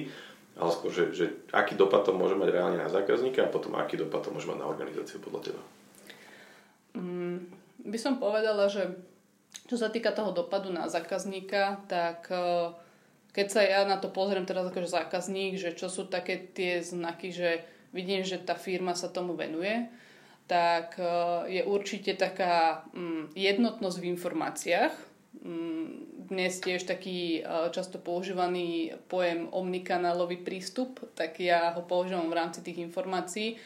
ale 0.61 0.69
skôr, 0.69 0.93
že, 0.93 1.09
že 1.17 1.25
aký 1.49 1.73
dopad 1.73 2.05
to 2.05 2.13
môže 2.13 2.37
mať 2.37 2.53
reálne 2.53 2.77
na 2.77 2.85
zákazníka 2.85 3.41
a 3.41 3.49
potom 3.49 3.73
aký 3.73 3.97
dopad 3.97 4.21
to 4.21 4.29
môže 4.29 4.45
mať 4.45 4.61
na 4.61 4.69
organizáciu 4.69 5.17
podľa 5.17 5.41
teba. 5.49 5.61
Mm, 6.93 7.49
by 7.81 7.97
som 7.97 8.21
povedala, 8.21 8.69
že 8.69 8.93
čo 9.65 9.75
sa 9.79 9.89
týka 9.89 10.13
toho 10.13 10.29
dopadu 10.29 10.69
na 10.69 10.85
zákazníka, 10.85 11.81
tak 11.89 12.29
e, 12.29 12.77
keď 13.33 13.47
sa 13.49 13.61
ja 13.65 13.81
na 13.89 13.97
to 13.97 14.13
pozriem 14.13 14.45
teraz 14.45 14.69
akože 14.69 14.91
zákazník, 14.91 15.57
že 15.57 15.73
čo 15.73 15.89
sú 15.89 16.05
také 16.05 16.37
tie 16.37 16.85
znaky, 16.85 17.33
že 17.33 17.65
vidím, 17.89 18.21
že 18.21 18.37
tá 18.37 18.53
firma 18.53 18.93
sa 18.93 19.09
tomu 19.09 19.33
venuje, 19.33 19.89
tak 20.45 20.99
e, 21.01 21.09
je 21.57 21.61
určite 21.65 22.13
taká 22.21 22.85
mm, 22.93 23.33
jednotnosť 23.33 23.97
v 23.97 24.09
informáciách. 24.13 24.93
Mm, 25.41 26.29
dnes 26.29 26.61
tiež 26.61 26.85
taký 26.85 27.41
e, 27.41 27.69
často 27.73 27.97
používaný 27.97 28.93
pojem 29.09 29.49
omnikanálový 29.49 30.37
prístup, 30.41 31.01
tak 31.17 31.41
ja 31.41 31.73
ho 31.73 31.81
používam 31.81 32.29
v 32.29 32.37
rámci 32.37 32.61
tých 32.61 32.81
informácií 32.85 33.57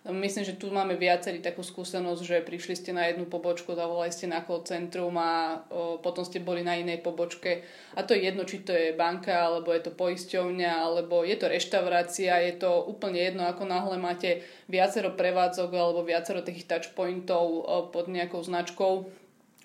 Myslím, 0.00 0.48
že 0.48 0.56
tu 0.56 0.72
máme 0.72 0.96
viacerí 0.96 1.44
takú 1.44 1.60
skúsenosť, 1.60 2.22
že 2.24 2.36
prišli 2.40 2.72
ste 2.72 2.96
na 2.96 3.12
jednu 3.12 3.28
pobočku, 3.28 3.76
zavolali 3.76 4.08
ste 4.08 4.32
na 4.32 4.40
call 4.40 4.64
centrum 4.64 5.12
a 5.20 5.60
o, 5.68 6.00
potom 6.00 6.24
ste 6.24 6.40
boli 6.40 6.64
na 6.64 6.72
inej 6.72 7.04
pobočke. 7.04 7.68
A 7.92 8.00
to 8.00 8.16
je 8.16 8.24
jedno, 8.24 8.48
či 8.48 8.64
to 8.64 8.72
je 8.72 8.96
banka, 8.96 9.36
alebo 9.36 9.76
je 9.76 9.84
to 9.84 9.92
poisťovňa, 9.92 10.72
alebo 10.72 11.20
je 11.20 11.36
to 11.36 11.52
reštaurácia, 11.52 12.32
je 12.48 12.64
to 12.64 12.80
úplne 12.88 13.20
jedno, 13.20 13.44
ako 13.44 13.68
náhle 13.68 14.00
máte 14.00 14.40
viacero 14.72 15.12
prevádzok 15.12 15.68
alebo 15.68 16.00
viacero 16.00 16.40
takých 16.40 16.80
touchpointov 16.80 17.68
pod 17.92 18.08
nejakou 18.08 18.40
značkou, 18.40 19.04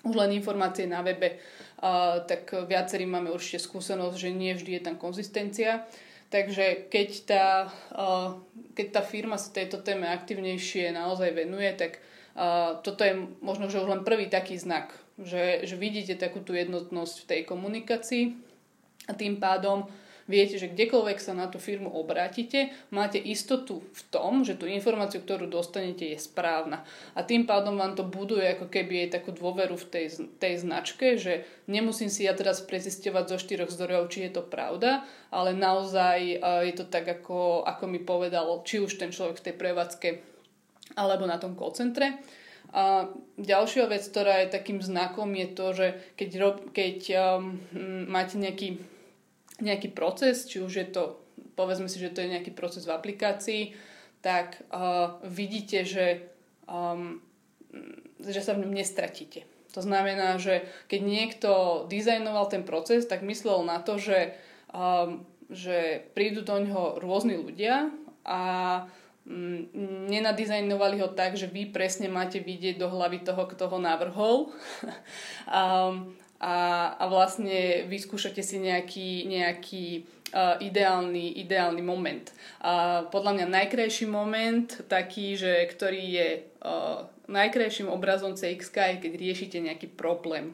už 0.06 0.14
len 0.14 0.38
informácie 0.38 0.86
na 0.86 1.02
webe, 1.02 1.36
uh, 1.36 2.22
tak 2.22 2.46
viacerí 2.70 3.02
máme 3.04 3.34
určite 3.34 3.66
skúsenosť, 3.66 4.16
že 4.16 4.30
nie 4.30 4.54
vždy 4.54 4.78
je 4.78 4.82
tam 4.86 4.96
konzistencia. 4.96 5.82
Takže 6.30 6.90
keď 6.90 7.08
tá, 7.26 7.46
uh, 7.94 8.38
keď 8.78 8.86
tá 8.98 9.02
firma 9.02 9.38
sa 9.38 9.50
tejto 9.50 9.82
téme 9.82 10.06
aktivnejšie 10.06 10.94
naozaj 10.94 11.34
venuje, 11.34 11.70
tak 11.74 11.98
uh, 12.38 12.78
toto 12.82 13.02
je 13.02 13.14
možno, 13.42 13.66
že 13.66 13.82
už 13.82 13.90
len 13.90 14.02
prvý 14.06 14.30
taký 14.30 14.54
znak, 14.58 14.94
že, 15.18 15.66
že 15.66 15.74
vidíte 15.74 16.14
takú 16.14 16.42
tú 16.42 16.54
jednotnosť 16.54 17.14
v 17.22 17.28
tej 17.28 17.40
komunikácii 17.46 18.24
a 19.06 19.12
tým 19.14 19.38
pádom 19.38 19.86
viete, 20.26 20.58
že 20.58 20.70
kdekoľvek 20.70 21.18
sa 21.22 21.32
na 21.32 21.46
tú 21.46 21.58
firmu 21.62 21.90
obrátite, 21.90 22.74
máte 22.90 23.18
istotu 23.18 23.82
v 23.82 24.02
tom, 24.10 24.42
že 24.42 24.58
tú 24.58 24.66
informáciu, 24.66 25.22
ktorú 25.22 25.46
dostanete, 25.46 26.06
je 26.12 26.18
správna. 26.18 26.82
A 27.14 27.22
tým 27.22 27.46
pádom 27.46 27.78
vám 27.78 27.94
to 27.94 28.02
buduje 28.06 28.44
ako 28.58 28.66
keby 28.66 29.06
aj 29.06 29.22
takú 29.22 29.30
dôveru 29.32 29.78
v 29.78 29.86
tej, 29.86 30.06
tej 30.38 30.54
značke, 30.66 31.16
že 31.16 31.46
nemusím 31.70 32.10
si 32.10 32.26
ja 32.26 32.34
teraz 32.34 32.62
prezisťovať 32.62 33.24
zo 33.30 33.38
štyroch 33.38 33.70
zdrojov, 33.70 34.10
či 34.10 34.28
je 34.28 34.38
to 34.38 34.42
pravda, 34.44 35.06
ale 35.30 35.54
naozaj 35.54 36.18
e, 36.18 36.36
je 36.70 36.74
to 36.74 36.84
tak, 36.86 37.06
ako, 37.06 37.62
ako 37.62 37.84
mi 37.86 38.02
povedal, 38.02 38.62
či 38.66 38.82
už 38.82 38.98
ten 38.98 39.14
človek 39.14 39.40
v 39.40 39.46
tej 39.50 39.54
prevádzke 39.54 40.08
alebo 40.94 41.26
na 41.26 41.38
tom 41.38 41.58
call 41.58 41.74
centre. 41.74 42.18
A 42.74 43.08
ďalšia 43.38 43.86
vec, 43.86 44.02
ktorá 44.04 44.42
je 44.42 44.52
takým 44.52 44.82
znakom, 44.82 45.30
je 45.32 45.48
to, 45.54 45.66
že 45.72 45.86
keď, 46.18 46.30
rob, 46.42 46.56
keď 46.74 46.98
um, 47.14 47.56
máte 48.10 48.36
nejaký 48.36 48.82
nejaký 49.60 49.92
proces, 49.92 50.44
či 50.44 50.60
už 50.60 50.72
je 50.72 50.86
to, 50.88 51.02
povedzme 51.56 51.88
si, 51.88 51.96
že 51.96 52.12
to 52.12 52.20
je 52.20 52.32
nejaký 52.32 52.52
proces 52.52 52.84
v 52.84 52.94
aplikácii, 52.94 53.62
tak 54.20 54.60
uh, 54.68 55.16
vidíte, 55.24 55.86
že, 55.86 56.28
um, 56.68 57.22
že 58.20 58.40
sa 58.42 58.52
v 58.56 58.66
ňom 58.66 58.72
nestratíte. 58.74 59.46
To 59.76 59.84
znamená, 59.84 60.40
že 60.40 60.64
keď 60.88 61.00
niekto 61.04 61.50
dizajnoval 61.92 62.48
ten 62.48 62.64
proces, 62.64 63.04
tak 63.04 63.20
myslel 63.20 63.60
na 63.64 63.80
to, 63.80 64.00
že, 64.00 64.32
um, 64.72 65.24
že 65.52 66.08
prídu 66.16 66.40
do 66.40 66.56
ňoho 66.56 66.98
rôzni 67.00 67.36
ľudia 67.36 67.92
a 68.24 68.40
um, 69.28 69.68
nenadizajnovali 70.08 70.96
ho 71.04 71.12
tak, 71.12 71.36
že 71.36 71.48
vy 71.48 71.68
presne 71.68 72.08
máte 72.08 72.40
vidieť 72.40 72.80
do 72.80 72.88
hlavy 72.88 73.20
toho, 73.20 73.44
kto 73.44 73.68
ho 73.68 73.78
navrhol. 73.78 74.52
um, 75.48 76.12
a, 76.40 76.92
a 77.00 77.04
vlastne 77.08 77.88
vyskúšate 77.88 78.44
si 78.44 78.60
nejaký, 78.60 79.24
nejaký 79.24 80.04
uh, 80.36 80.60
ideálny, 80.60 81.40
ideálny 81.40 81.80
moment. 81.80 82.28
A 82.60 83.04
podľa 83.08 83.40
mňa 83.40 83.46
najkrajší 83.56 84.04
moment, 84.04 84.68
taký, 84.88 85.40
že, 85.40 85.64
ktorý 85.72 86.02
je 86.04 86.28
uh, 86.60 87.08
najkrajším 87.32 87.88
obrazom 87.88 88.36
CX, 88.36 88.68
je 88.68 89.02
keď 89.08 89.12
riešite 89.16 89.58
nejaký 89.64 89.88
problém. 89.88 90.52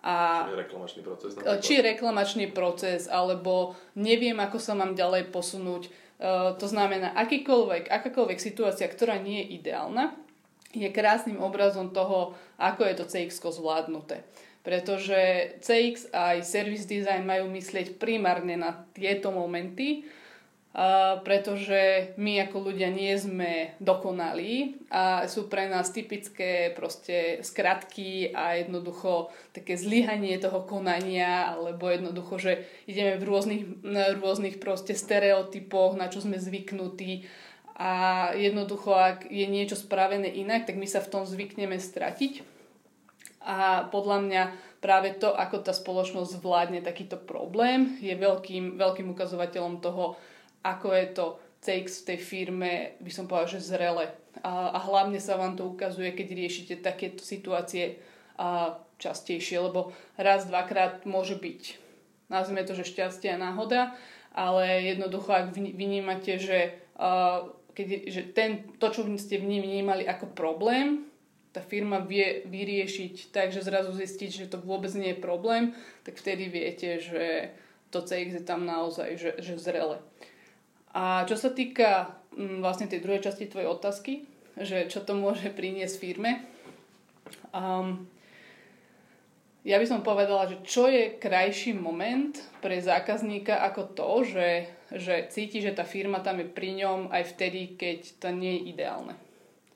A 0.00 0.46
či 0.48 0.56
reklamačný 0.56 1.00
proces? 1.04 1.30
Napríklad. 1.36 1.60
Či 1.60 1.74
reklamačný 1.84 2.46
proces, 2.54 3.00
alebo 3.10 3.76
neviem, 3.98 4.38
ako 4.38 4.56
sa 4.62 4.72
mám 4.78 4.94
ďalej 4.94 5.28
posunúť. 5.34 5.90
Uh, 6.20 6.54
to 6.54 6.70
znamená, 6.70 7.12
akýkoľvek, 7.18 7.90
akákoľvek 7.90 8.38
situácia, 8.38 8.86
ktorá 8.86 9.18
nie 9.18 9.42
je 9.42 9.58
ideálna, 9.58 10.14
je 10.70 10.86
krásnym 10.86 11.42
obrazom 11.42 11.90
toho, 11.90 12.38
ako 12.54 12.86
je 12.86 12.94
to 12.94 13.04
CX 13.10 13.42
zvládnuté 13.42 14.22
pretože 14.60 15.54
CX 15.64 16.12
aj 16.12 16.44
service 16.44 16.84
design 16.84 17.24
majú 17.24 17.48
myslieť 17.48 17.96
primárne 17.96 18.60
na 18.60 18.84
tieto 18.92 19.32
momenty, 19.32 20.04
pretože 21.26 22.14
my 22.14 22.46
ako 22.46 22.70
ľudia 22.70 22.94
nie 22.94 23.10
sme 23.18 23.74
dokonalí 23.82 24.86
a 24.86 25.26
sú 25.26 25.50
pre 25.50 25.66
nás 25.66 25.90
typické 25.90 26.70
proste 26.78 27.42
skratky 27.42 28.30
a 28.30 28.54
jednoducho 28.62 29.34
také 29.50 29.74
zlyhanie 29.74 30.38
toho 30.38 30.62
konania 30.62 31.50
alebo 31.50 31.90
jednoducho, 31.90 32.38
že 32.38 32.52
ideme 32.86 33.18
v 33.18 33.26
rôznych, 33.26 33.62
rôznych 34.22 34.62
proste 34.62 34.94
stereotypoch, 34.94 35.98
na 35.98 36.06
čo 36.06 36.22
sme 36.22 36.38
zvyknutí. 36.38 37.26
A 37.80 38.30
jednoducho, 38.38 38.94
ak 38.94 39.26
je 39.26 39.50
niečo 39.50 39.74
spravené 39.74 40.30
inak, 40.30 40.70
tak 40.70 40.78
my 40.78 40.86
sa 40.86 41.02
v 41.02 41.10
tom 41.10 41.24
zvykneme 41.26 41.80
stratiť 41.80 42.59
a 43.40 43.88
podľa 43.88 44.18
mňa 44.28 44.42
práve 44.84 45.16
to, 45.16 45.32
ako 45.32 45.64
tá 45.64 45.72
spoločnosť 45.72 46.40
zvládne 46.40 46.80
takýto 46.84 47.16
problém, 47.16 47.96
je 48.00 48.12
veľkým, 48.12 48.76
veľkým 48.76 49.08
ukazovateľom 49.16 49.80
toho, 49.80 50.20
ako 50.60 50.88
je 50.92 51.06
to 51.16 51.26
CX 51.60 52.04
v 52.04 52.06
tej 52.12 52.18
firme, 52.20 52.70
by 53.00 53.10
som 53.12 53.28
povedala, 53.28 53.52
že 53.52 53.64
zrele. 53.64 54.06
A, 54.40 54.72
a 54.72 54.78
hlavne 54.80 55.20
sa 55.20 55.36
vám 55.36 55.56
to 55.56 55.68
ukazuje, 55.68 56.12
keď 56.16 56.28
riešite 56.32 56.74
takéto 56.80 57.20
situácie 57.20 58.00
a 58.40 58.80
častejšie, 58.96 59.60
lebo 59.60 59.92
raz, 60.16 60.48
dvakrát 60.48 61.04
môže 61.04 61.36
byť, 61.36 61.62
nazvime 62.32 62.64
to, 62.64 62.72
že 62.72 62.88
šťastie 62.88 63.36
a 63.36 63.40
náhoda, 63.40 63.92
ale 64.32 64.84
jednoducho, 64.96 65.32
ak 65.32 65.52
vnímate, 65.56 66.40
že, 66.40 66.80
uh, 66.96 67.52
keď, 67.76 67.88
že 68.08 68.22
ten, 68.32 68.72
to, 68.80 68.86
čo 68.88 69.04
ste 69.20 69.36
vnímali 69.40 70.08
ako 70.08 70.32
problém, 70.32 71.09
tá 71.50 71.58
firma 71.58 71.98
vie 71.98 72.46
vyriešiť 72.46 73.34
tak, 73.34 73.50
že 73.50 73.66
zrazu 73.66 73.90
zistiť, 73.90 74.30
že 74.30 74.50
to 74.50 74.62
vôbec 74.62 74.90
nie 74.94 75.14
je 75.14 75.22
problém, 75.22 75.74
tak 76.06 76.14
vtedy 76.14 76.46
viete, 76.46 77.02
že 77.02 77.50
to 77.90 78.06
CX 78.06 78.38
je 78.38 78.44
tam 78.46 78.62
naozaj 78.62 79.18
že, 79.18 79.30
že 79.42 79.58
zrele. 79.58 79.98
A 80.94 81.26
čo 81.26 81.34
sa 81.34 81.50
týka 81.50 82.14
m, 82.34 82.58
mm, 82.58 82.58
vlastne 82.62 82.86
tej 82.86 83.02
druhej 83.02 83.22
časti 83.22 83.50
tvojej 83.50 83.66
otázky, 83.66 84.12
že 84.58 84.86
čo 84.86 85.02
to 85.02 85.14
môže 85.18 85.50
priniesť 85.50 85.96
firme, 85.98 86.42
um, 87.50 88.06
ja 89.60 89.76
by 89.76 89.86
som 89.86 90.00
povedala, 90.00 90.48
že 90.48 90.64
čo 90.64 90.88
je 90.88 91.20
krajší 91.20 91.76
moment 91.76 92.32
pre 92.64 92.80
zákazníka 92.80 93.60
ako 93.60 93.92
to, 93.92 94.10
že, 94.24 94.48
že 94.88 95.28
cíti, 95.28 95.60
že 95.60 95.76
tá 95.76 95.84
firma 95.84 96.24
tam 96.24 96.40
je 96.40 96.48
pri 96.48 96.80
ňom 96.80 97.12
aj 97.12 97.36
vtedy, 97.36 97.76
keď 97.76 97.98
to 98.24 98.28
nie 98.32 98.56
je 98.56 98.66
ideálne. 98.72 99.14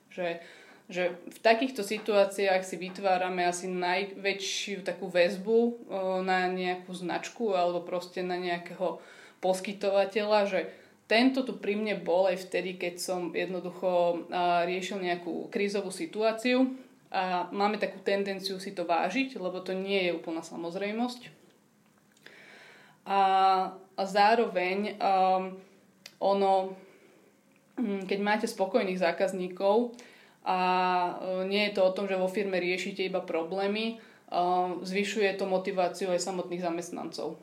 Že 0.09 0.41
že 0.85 1.17
v 1.25 1.39
takýchto 1.41 1.81
situáciách 1.81 2.61
si 2.61 2.77
vytvárame 2.77 3.41
asi 3.41 3.65
najväčšiu 3.65 4.85
takú 4.85 5.09
väzbu 5.09 5.89
na 6.21 6.45
nejakú 6.45 6.93
značku 6.93 7.57
alebo 7.57 7.81
proste 7.81 8.21
na 8.21 8.37
nejakého 8.37 9.01
poskytovateľa, 9.41 10.39
že 10.45 10.59
tento 11.05 11.45
tu 11.45 11.57
pri 11.57 11.77
mne 11.77 12.01
bol 12.01 12.29
aj 12.29 12.49
vtedy, 12.49 12.77
keď 12.77 13.01
som 13.01 13.21
jednoducho 13.33 14.25
riešil 14.65 15.01
nejakú 15.01 15.49
krízovú 15.49 15.89
situáciu 15.89 16.73
a 17.13 17.49
máme 17.53 17.77
takú 17.77 18.01
tendenciu 18.01 18.57
si 18.57 18.73
to 18.73 18.85
vážiť, 18.85 19.37
lebo 19.37 19.61
to 19.61 19.73
nie 19.73 20.09
je 20.09 20.15
úplná 20.17 20.41
samozrejmosť. 20.41 21.29
A, 23.05 23.21
a 23.77 24.01
zároveň 24.01 24.97
um, 24.97 25.53
ono, 26.17 26.73
hm, 27.77 28.09
keď 28.09 28.19
máte 28.19 28.47
spokojných 28.49 28.97
zákazníkov, 28.97 29.93
a 30.45 30.59
e, 31.41 31.49
nie 31.49 31.67
je 31.67 31.75
to 31.75 31.81
o 31.81 31.91
tom, 31.91 32.05
že 32.05 32.21
vo 32.21 32.29
firme 32.29 32.61
riešite 32.61 33.01
iba 33.01 33.19
problémy, 33.19 33.85
e, 33.85 33.95
zvyšuje 34.85 35.41
to 35.41 35.49
motiváciu 35.49 36.13
aj 36.13 36.21
samotných 36.21 36.61
zamestnancov. 36.61 37.41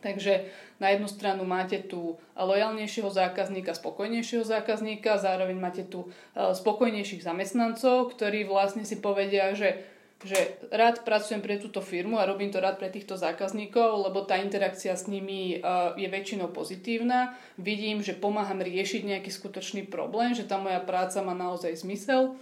Takže 0.00 0.48
na 0.80 0.92
jednu 0.92 1.08
stranu 1.08 1.44
máte 1.44 1.80
tu 1.80 2.20
lojalnejšieho 2.36 3.08
zákazníka, 3.08 3.72
spokojnejšieho 3.72 4.44
zákazníka, 4.44 5.20
zároveň 5.20 5.56
máte 5.60 5.82
tu 5.84 6.08
e, 6.08 6.52
spokojnejších 6.56 7.24
zamestnancov, 7.24 8.16
ktorí 8.16 8.48
vlastne 8.48 8.88
si 8.88 8.96
povedia, 9.00 9.52
že 9.52 9.95
že 10.24 10.56
rád 10.72 11.04
pracujem 11.04 11.44
pre 11.44 11.60
túto 11.60 11.84
firmu 11.84 12.16
a 12.16 12.24
robím 12.24 12.48
to 12.48 12.56
rád 12.56 12.80
pre 12.80 12.88
týchto 12.88 13.20
zákazníkov, 13.20 14.08
lebo 14.08 14.24
tá 14.24 14.40
interakcia 14.40 14.96
s 14.96 15.12
nimi 15.12 15.60
uh, 15.60 15.92
je 15.92 16.08
väčšinou 16.08 16.48
pozitívna. 16.56 17.36
Vidím, 17.60 18.00
že 18.00 18.16
pomáham 18.16 18.64
riešiť 18.64 19.04
nejaký 19.04 19.28
skutočný 19.28 19.84
problém, 19.92 20.32
že 20.32 20.48
tá 20.48 20.56
moja 20.56 20.80
práca 20.80 21.20
má 21.20 21.36
naozaj 21.36 21.84
zmysel. 21.84 22.32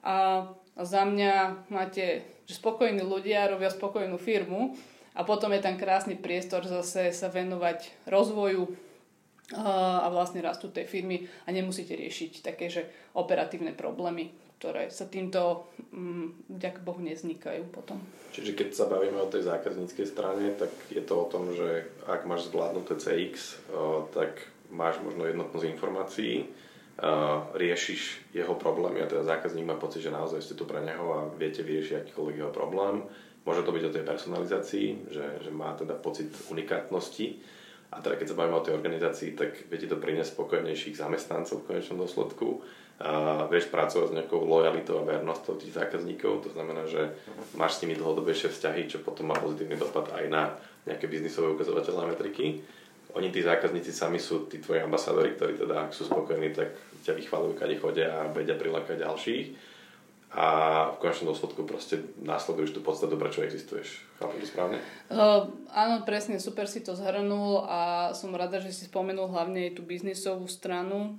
A 0.00 0.48
za 0.72 1.04
mňa 1.04 1.68
máte, 1.68 2.24
že 2.48 2.56
spokojní 2.56 3.04
ľudia 3.04 3.52
robia 3.52 3.68
spokojnú 3.68 4.16
firmu 4.16 4.72
a 5.12 5.20
potom 5.20 5.52
je 5.52 5.60
tam 5.60 5.76
krásny 5.76 6.16
priestor 6.16 6.64
zase 6.64 7.12
sa 7.12 7.28
venovať 7.28 8.08
rozvoju 8.08 8.72
uh, 8.72 10.00
a 10.00 10.08
vlastne 10.08 10.40
rastu 10.40 10.72
tej 10.72 10.88
firmy 10.88 11.28
a 11.44 11.52
nemusíte 11.52 11.92
riešiť 11.92 12.40
také, 12.40 12.72
že 12.72 12.88
operatívne 13.12 13.76
problémy, 13.76 14.47
ktoré 14.58 14.90
sa 14.90 15.06
týmto, 15.06 15.70
mm, 15.94 16.50
ďak 16.58 16.82
Bohu, 16.82 16.98
neznikajú 16.98 17.70
potom. 17.70 18.02
Čiže 18.34 18.58
keď 18.58 18.68
sa 18.74 18.90
bavíme 18.90 19.22
o 19.22 19.30
tej 19.30 19.46
zákazníckej 19.46 20.06
strane, 20.06 20.50
tak 20.58 20.74
je 20.90 21.00
to 21.00 21.14
o 21.14 21.30
tom, 21.30 21.54
že 21.54 21.86
ak 22.10 22.26
máš 22.26 22.50
zvládnuté 22.50 22.98
CX, 22.98 23.62
tak 24.10 24.50
máš 24.74 24.98
možno 25.00 25.24
jednotnosť 25.30 25.64
informácií, 25.70 26.50
riešiš 27.54 28.34
jeho 28.34 28.58
problémy 28.58 29.06
a 29.06 29.06
teda 29.06 29.22
zákazník 29.22 29.62
má 29.62 29.78
pocit, 29.78 30.02
že 30.02 30.10
naozaj 30.10 30.42
ste 30.42 30.58
tu 30.58 30.66
pre 30.66 30.82
neho 30.82 31.06
a 31.14 31.20
viete 31.38 31.62
vyriešiť 31.62 32.02
akýkoľvek 32.02 32.36
jeho 32.42 32.50
problém. 32.50 33.06
Môže 33.46 33.62
to 33.62 33.70
byť 33.70 33.84
o 33.86 33.94
tej 33.94 34.04
personalizácii, 34.04 34.88
že, 35.08 35.26
že 35.46 35.50
má 35.54 35.78
teda 35.78 35.94
pocit 35.94 36.34
unikátnosti. 36.50 37.38
A 37.94 38.02
teda 38.02 38.18
keď 38.20 38.34
sa 38.34 38.36
bavíme 38.36 38.58
o 38.58 38.66
tej 38.66 38.76
organizácii, 38.76 39.38
tak 39.38 39.70
viete 39.70 39.88
to 39.88 39.96
priniesť 39.96 40.34
spokojnejších 40.36 40.98
zamestnancov 40.98 41.62
v 41.62 41.66
konečnom 41.72 42.02
dôsledku 42.04 42.60
a 42.98 43.46
vieš 43.46 43.70
pracovať 43.70 44.10
s 44.10 44.16
nejakou 44.18 44.42
lojalitou 44.42 44.98
a 44.98 45.06
vernosťou 45.06 45.54
tých 45.62 45.78
zákazníkov, 45.78 46.42
to 46.42 46.50
znamená, 46.50 46.82
že 46.90 47.14
máš 47.54 47.78
s 47.78 47.86
nimi 47.86 47.94
dlhodobejšie 47.94 48.50
vzťahy, 48.50 48.90
čo 48.90 49.06
potom 49.06 49.30
má 49.30 49.38
pozitívny 49.38 49.78
dopad 49.78 50.10
aj 50.10 50.26
na 50.26 50.58
nejaké 50.82 51.06
biznisové 51.06 51.54
ukazovateľné 51.54 52.10
metriky. 52.10 52.58
Oni, 53.14 53.30
tí 53.30 53.40
zákazníci 53.40 53.94
sami 53.94 54.18
sú 54.18 54.50
tí 54.50 54.58
tvoji 54.58 54.82
ambasádori, 54.82 55.38
ktorí 55.38 55.62
teda, 55.62 55.86
ak 55.86 55.94
sú 55.94 56.10
spokojní, 56.10 56.50
tak 56.50 56.74
ťa 57.06 57.14
vychvalujú, 57.14 57.54
kade 57.54 57.78
chodia 57.78 58.10
a 58.10 58.28
vedia 58.34 58.58
prilákať 58.58 59.06
ďalších 59.06 59.46
a 60.28 60.46
v 60.92 60.96
konečnom 61.00 61.32
dôsledku 61.32 61.64
proste 61.64 62.04
následuješ 62.20 62.76
tú 62.76 62.80
podstatu, 62.84 63.16
prečo 63.16 63.40
existuješ. 63.40 64.04
Chápem 64.20 64.44
to 64.44 64.46
správne? 64.50 64.76
Uh, 65.08 65.48
áno, 65.72 66.04
presne, 66.04 66.36
super 66.36 66.68
si 66.68 66.84
to 66.84 66.92
zhrnul 66.92 67.64
a 67.64 68.12
som 68.12 68.36
rada, 68.36 68.60
že 68.60 68.76
si 68.76 68.92
spomenul 68.92 69.32
hlavne 69.32 69.72
aj 69.72 69.80
tú 69.80 69.82
biznisovú 69.88 70.44
stranu, 70.44 71.16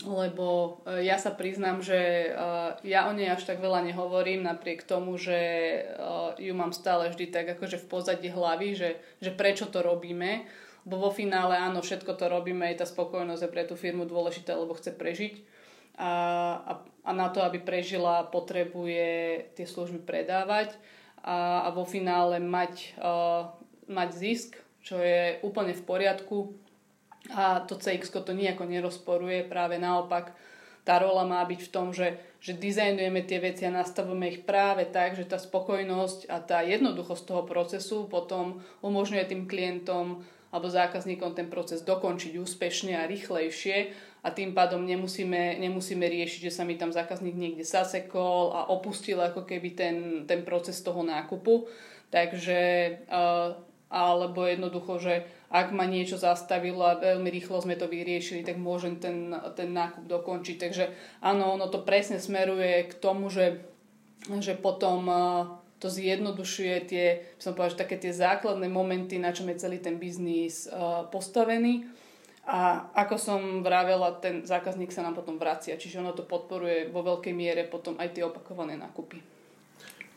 lebo 0.00 0.80
uh, 0.88 0.98
ja 1.04 1.20
sa 1.20 1.36
priznám, 1.36 1.84
že 1.84 2.32
uh, 2.32 2.80
ja 2.80 3.06
o 3.06 3.12
nej 3.12 3.28
až 3.28 3.44
tak 3.44 3.60
veľa 3.60 3.84
nehovorím, 3.84 4.48
napriek 4.48 4.88
tomu, 4.88 5.20
že 5.20 5.38
uh, 5.84 6.32
ju 6.40 6.56
mám 6.56 6.72
stále 6.72 7.12
vždy 7.12 7.28
tak 7.28 7.46
akože 7.58 7.76
v 7.84 7.88
pozadí 7.92 8.28
hlavy, 8.32 8.72
že, 8.72 8.90
že 9.20 9.30
prečo 9.30 9.68
to 9.68 9.84
robíme, 9.84 10.48
bo 10.82 10.98
vo 10.98 11.10
finále 11.12 11.54
áno, 11.54 11.84
všetko 11.84 12.18
to 12.18 12.26
robíme, 12.26 12.66
aj 12.66 12.82
tá 12.82 12.86
spokojnosť 12.88 13.42
je 13.46 13.52
pre 13.52 13.62
tú 13.68 13.76
firmu 13.78 14.08
dôležitá, 14.08 14.56
lebo 14.56 14.74
chce 14.74 14.96
prežiť. 14.96 15.34
A, 16.00 16.10
a, 16.56 16.72
a 17.04 17.10
na 17.12 17.28
to, 17.28 17.44
aby 17.44 17.60
prežila, 17.60 18.24
potrebuje 18.32 19.44
tie 19.54 19.66
služby 19.68 20.02
predávať 20.02 20.72
a, 21.20 21.68
a 21.68 21.68
vo 21.70 21.84
finále 21.84 22.40
mať, 22.40 22.96
uh, 22.96 23.52
mať 23.86 24.08
zisk, 24.16 24.50
čo 24.82 24.98
je 24.98 25.38
úplne 25.46 25.76
v 25.76 25.82
poriadku 25.86 26.58
a 27.30 27.62
to 27.62 27.78
CX 27.78 28.10
to 28.10 28.34
nejako 28.34 28.66
nerozporuje, 28.66 29.46
práve 29.46 29.78
naopak 29.78 30.34
tá 30.82 30.98
rola 30.98 31.22
má 31.22 31.38
byť 31.46 31.60
v 31.62 31.70
tom, 31.70 31.94
že, 31.94 32.18
že 32.42 32.58
dizajnujeme 32.58 33.22
tie 33.22 33.38
veci 33.38 33.62
a 33.62 33.70
nastavujeme 33.70 34.26
ich 34.26 34.40
práve 34.42 34.90
tak, 34.90 35.14
že 35.14 35.30
tá 35.30 35.38
spokojnosť 35.38 36.26
a 36.26 36.42
tá 36.42 36.58
jednoduchosť 36.66 37.22
toho 37.22 37.42
procesu 37.46 38.10
potom 38.10 38.58
umožňuje 38.82 39.24
tým 39.30 39.46
klientom 39.46 40.26
alebo 40.50 40.66
zákazníkom 40.68 41.38
ten 41.38 41.46
proces 41.48 41.86
dokončiť 41.86 42.36
úspešne 42.36 42.98
a 42.98 43.06
rýchlejšie 43.06 43.94
a 44.26 44.28
tým 44.34 44.52
pádom 44.58 44.82
nemusíme, 44.82 45.56
nemusíme 45.62 46.02
riešiť, 46.02 46.50
že 46.50 46.54
sa 46.54 46.66
mi 46.66 46.74
tam 46.74 46.90
zákazník 46.90 47.34
niekde 47.34 47.64
zasekol 47.64 48.50
a 48.52 48.68
opustil 48.68 49.22
ako 49.22 49.46
keby 49.46 49.78
ten, 49.78 49.96
ten 50.26 50.42
proces 50.42 50.82
toho 50.82 51.06
nákupu. 51.06 51.70
Takže 52.12 52.60
uh, 53.08 53.56
alebo 53.92 54.48
jednoducho, 54.48 54.96
že 54.98 55.14
ak 55.52 55.68
ma 55.76 55.84
niečo 55.84 56.16
zastavilo 56.16 56.80
a 56.80 56.96
veľmi 56.96 57.28
rýchlo 57.28 57.60
sme 57.60 57.76
to 57.76 57.84
vyriešili, 57.84 58.40
tak 58.40 58.56
môžem 58.56 58.96
ten, 58.96 59.36
ten 59.52 59.68
nákup 59.76 60.08
dokončiť. 60.08 60.56
Takže 60.56 60.84
áno, 61.20 61.52
ono 61.52 61.68
to 61.68 61.84
presne 61.84 62.16
smeruje 62.16 62.88
k 62.88 62.94
tomu, 62.96 63.28
že, 63.28 63.60
že 64.40 64.56
potom 64.56 65.04
uh, 65.12 65.44
to 65.76 65.92
zjednodušuje 65.92 66.76
tie, 66.88 67.06
som 67.36 67.52
povedal, 67.52 67.76
že 67.76 67.82
také 67.84 68.00
tie 68.00 68.16
základné 68.16 68.72
momenty, 68.72 69.20
na 69.20 69.36
čom 69.36 69.52
je 69.52 69.60
celý 69.60 69.76
ten 69.76 70.00
biznis 70.00 70.64
uh, 70.72 71.04
postavený 71.12 71.84
a 72.42 72.90
ako 72.98 73.14
som 73.20 73.40
vravela, 73.62 74.18
ten 74.18 74.42
zákazník 74.42 74.90
sa 74.90 75.06
nám 75.06 75.14
potom 75.14 75.38
vracia, 75.38 75.78
čiže 75.78 76.02
ono 76.02 76.10
to 76.10 76.26
podporuje 76.26 76.90
vo 76.90 77.06
veľkej 77.06 77.30
miere 77.30 77.62
potom 77.70 77.94
aj 78.02 78.18
tie 78.18 78.26
opakované 78.26 78.74
nákupy. 78.74 79.22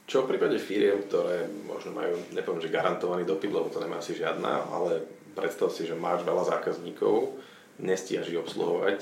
Čo 0.05 0.25
v 0.25 0.33
prípade 0.33 0.57
firiem, 0.57 1.05
ktoré 1.05 1.49
možno 1.65 1.93
majú, 1.93 2.17
nepoviem, 2.33 2.61
že 2.61 2.73
garantovaný 2.73 3.25
dopyt, 3.25 3.49
lebo 3.49 3.69
to 3.69 3.81
nemá 3.81 4.01
asi 4.01 4.17
žiadna, 4.17 4.69
ale 4.69 5.14
predstav 5.35 5.69
si, 5.69 5.83
že 5.83 5.99
máš 5.99 6.23
veľa 6.23 6.47
zákazníkov, 6.47 7.35
nestíhaš 7.83 8.31
ich 8.31 8.39
obsluhovať, 8.39 8.99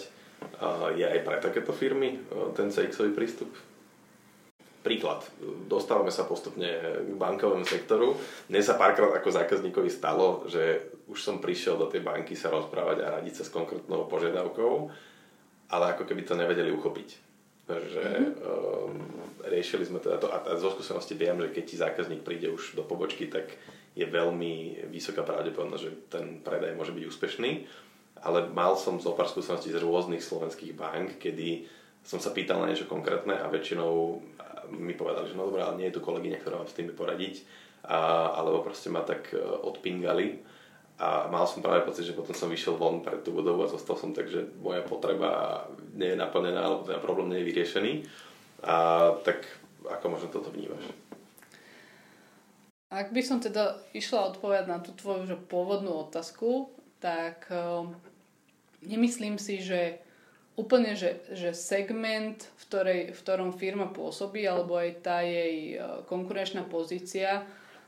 je 0.98 1.06
aj 1.06 1.20
pre 1.24 1.38
takéto 1.40 1.72
firmy 1.72 2.20
ten 2.58 2.74
CX-ový 2.74 3.16
prístup? 3.16 3.54
Príklad. 4.84 5.24
Dostávame 5.72 6.12
sa 6.12 6.28
postupne 6.28 6.68
k 7.08 7.14
bankovému 7.16 7.64
sektoru. 7.64 8.20
Mne 8.52 8.60
sa 8.60 8.76
párkrát 8.76 9.16
ako 9.16 9.32
zákazníkovi 9.32 9.88
stalo, 9.88 10.44
že 10.52 10.92
už 11.08 11.24
som 11.24 11.40
prišiel 11.40 11.80
do 11.80 11.88
tej 11.88 12.04
banky 12.04 12.36
sa 12.36 12.52
rozprávať 12.52 13.00
a 13.00 13.16
radiť 13.22 13.34
sa 13.40 13.44
s 13.48 13.54
konkrétnou 13.56 14.12
požiadavkou, 14.12 14.92
ale 15.72 15.86
ako 15.96 16.04
keby 16.04 16.28
to 16.28 16.36
nevedeli 16.36 16.76
uchopiť. 16.76 17.10
Takže 17.64 18.04
mm-hmm. 18.04 18.32
um, 18.44 19.00
riešili 19.48 19.88
sme 19.88 20.04
teda 20.04 20.20
to 20.20 20.28
a, 20.28 20.52
a 20.52 20.60
zo 20.60 20.76
skúsenosti 20.76 21.16
viem, 21.16 21.40
že 21.40 21.56
keď 21.56 21.64
ti 21.64 21.76
zákazník 21.80 22.28
príde 22.28 22.52
už 22.52 22.76
do 22.76 22.84
pobočky, 22.84 23.32
tak 23.32 23.56
je 23.94 24.06
veľmi 24.10 24.86
vysoká 24.90 25.22
pravdepodobnosť, 25.22 25.84
že 25.84 25.92
ten 26.10 26.26
predaj 26.42 26.74
môže 26.74 26.94
byť 26.94 27.04
úspešný. 27.10 27.52
Ale 28.24 28.50
mal 28.50 28.74
som 28.80 28.98
zo 28.98 29.14
pár 29.14 29.30
skúseností 29.30 29.70
z 29.70 29.84
rôznych 29.84 30.24
slovenských 30.24 30.74
bank, 30.74 31.20
kedy 31.20 31.68
som 32.04 32.18
sa 32.18 32.32
pýtal 32.32 32.60
na 32.64 32.72
niečo 32.72 32.88
konkrétne 32.90 33.36
a 33.36 33.52
väčšinou 33.52 34.20
mi 34.74 34.96
povedali, 34.96 35.30
že 35.30 35.38
no 35.38 35.52
dobré, 35.52 35.62
ale 35.62 35.78
nie 35.78 35.88
je 35.92 36.00
tu 36.00 36.02
kolegyňa, 36.02 36.40
ktorá 36.40 36.64
vám 36.64 36.70
s 36.72 36.76
tým 36.76 36.92
poradiť, 36.96 37.44
a, 37.84 38.32
alebo 38.40 38.64
proste 38.64 38.88
ma 38.88 39.04
tak 39.04 39.36
e, 39.36 39.40
odpingali 39.40 40.40
a 41.04 41.28
mal 41.28 41.44
som 41.50 41.60
práve 41.60 41.84
pocit, 41.84 42.08
že 42.08 42.16
potom 42.16 42.32
som 42.32 42.48
vyšiel 42.48 42.80
von 42.80 43.04
pred 43.04 43.26
tú 43.26 43.36
budovu 43.36 43.66
a 43.66 43.72
zostal 43.72 44.00
som 44.00 44.16
tak, 44.16 44.32
že 44.32 44.46
moja 44.62 44.86
potreba 44.86 45.66
nie 45.98 46.14
je 46.14 46.22
naplnená, 46.22 46.64
alebo 46.64 46.88
ten 46.88 47.02
problém 47.02 47.34
nie 47.34 47.44
je 47.44 47.50
vyriešený. 47.50 47.94
A 48.64 48.76
tak 49.26 49.44
ako 49.84 50.06
možno 50.16 50.32
toto 50.32 50.54
vnímaš? 50.54 50.86
Ak 52.94 53.10
by 53.10 53.26
som 53.26 53.42
teda 53.42 53.82
išla 53.98 54.30
odpovedať 54.30 54.66
na 54.70 54.78
tú 54.78 54.94
tvoju 54.94 55.26
že 55.26 55.34
pôvodnú 55.50 56.06
otázku, 56.06 56.70
tak 57.02 57.50
um, 57.50 57.98
nemyslím 58.86 59.42
si, 59.42 59.66
že 59.66 59.98
úplne, 60.54 60.94
že, 60.94 61.26
že 61.34 61.58
segment, 61.58 62.38
v, 62.38 62.64
ktorej, 62.70 63.02
v 63.18 63.20
ktorom 63.26 63.52
firma 63.58 63.90
pôsobí, 63.90 64.46
alebo 64.46 64.78
aj 64.78 64.90
tá 65.02 65.26
jej 65.26 65.74
e, 65.74 66.06
konkurenčná 66.06 66.62
pozícia, 66.70 67.42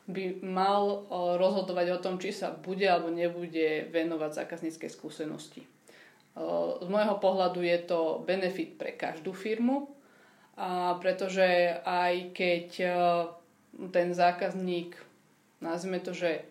by 0.10 0.42
mal 0.42 0.84
e, 0.90 0.98
rozhodovať 1.38 1.88
o 1.94 2.02
tom, 2.02 2.18
či 2.18 2.34
sa 2.34 2.50
bude 2.50 2.90
alebo 2.90 3.14
nebude 3.14 3.86
venovať 3.94 4.42
zákazníckej 4.42 4.90
skúsenosti. 4.90 5.62
E, 5.62 5.70
z 6.82 6.88
môjho 6.90 7.22
pohľadu 7.22 7.62
je 7.62 7.80
to 7.86 8.26
benefit 8.26 8.82
pre 8.82 8.98
každú 8.98 9.32
firmu, 9.34 9.94
pretože 11.04 11.76
aj 11.84 12.32
keď 12.32 12.68
ten 13.92 14.14
zákazník, 14.14 14.96
nazvime 15.62 16.00
to, 16.00 16.16
že 16.16 16.48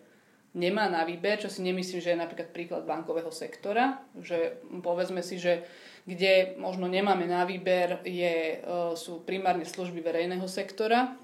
nemá 0.55 0.87
na 0.87 1.03
výber, 1.03 1.35
čo 1.35 1.51
si 1.51 1.59
nemyslím, 1.61 1.99
že 1.99 2.15
je 2.15 2.23
napríklad 2.23 2.49
príklad 2.55 2.83
bankového 2.87 3.29
sektora, 3.29 3.99
že 4.17 4.57
povedzme 4.79 5.19
si, 5.19 5.35
že 5.35 5.67
kde 6.07 6.55
možno 6.61 6.87
nemáme 6.87 7.27
na 7.27 7.43
výber, 7.43 7.99
je, 8.07 8.61
e, 8.61 8.67
sú 8.95 9.25
primárne 9.25 9.65
služby 9.65 9.99
verejného 9.99 10.45
sektora. 10.45 11.17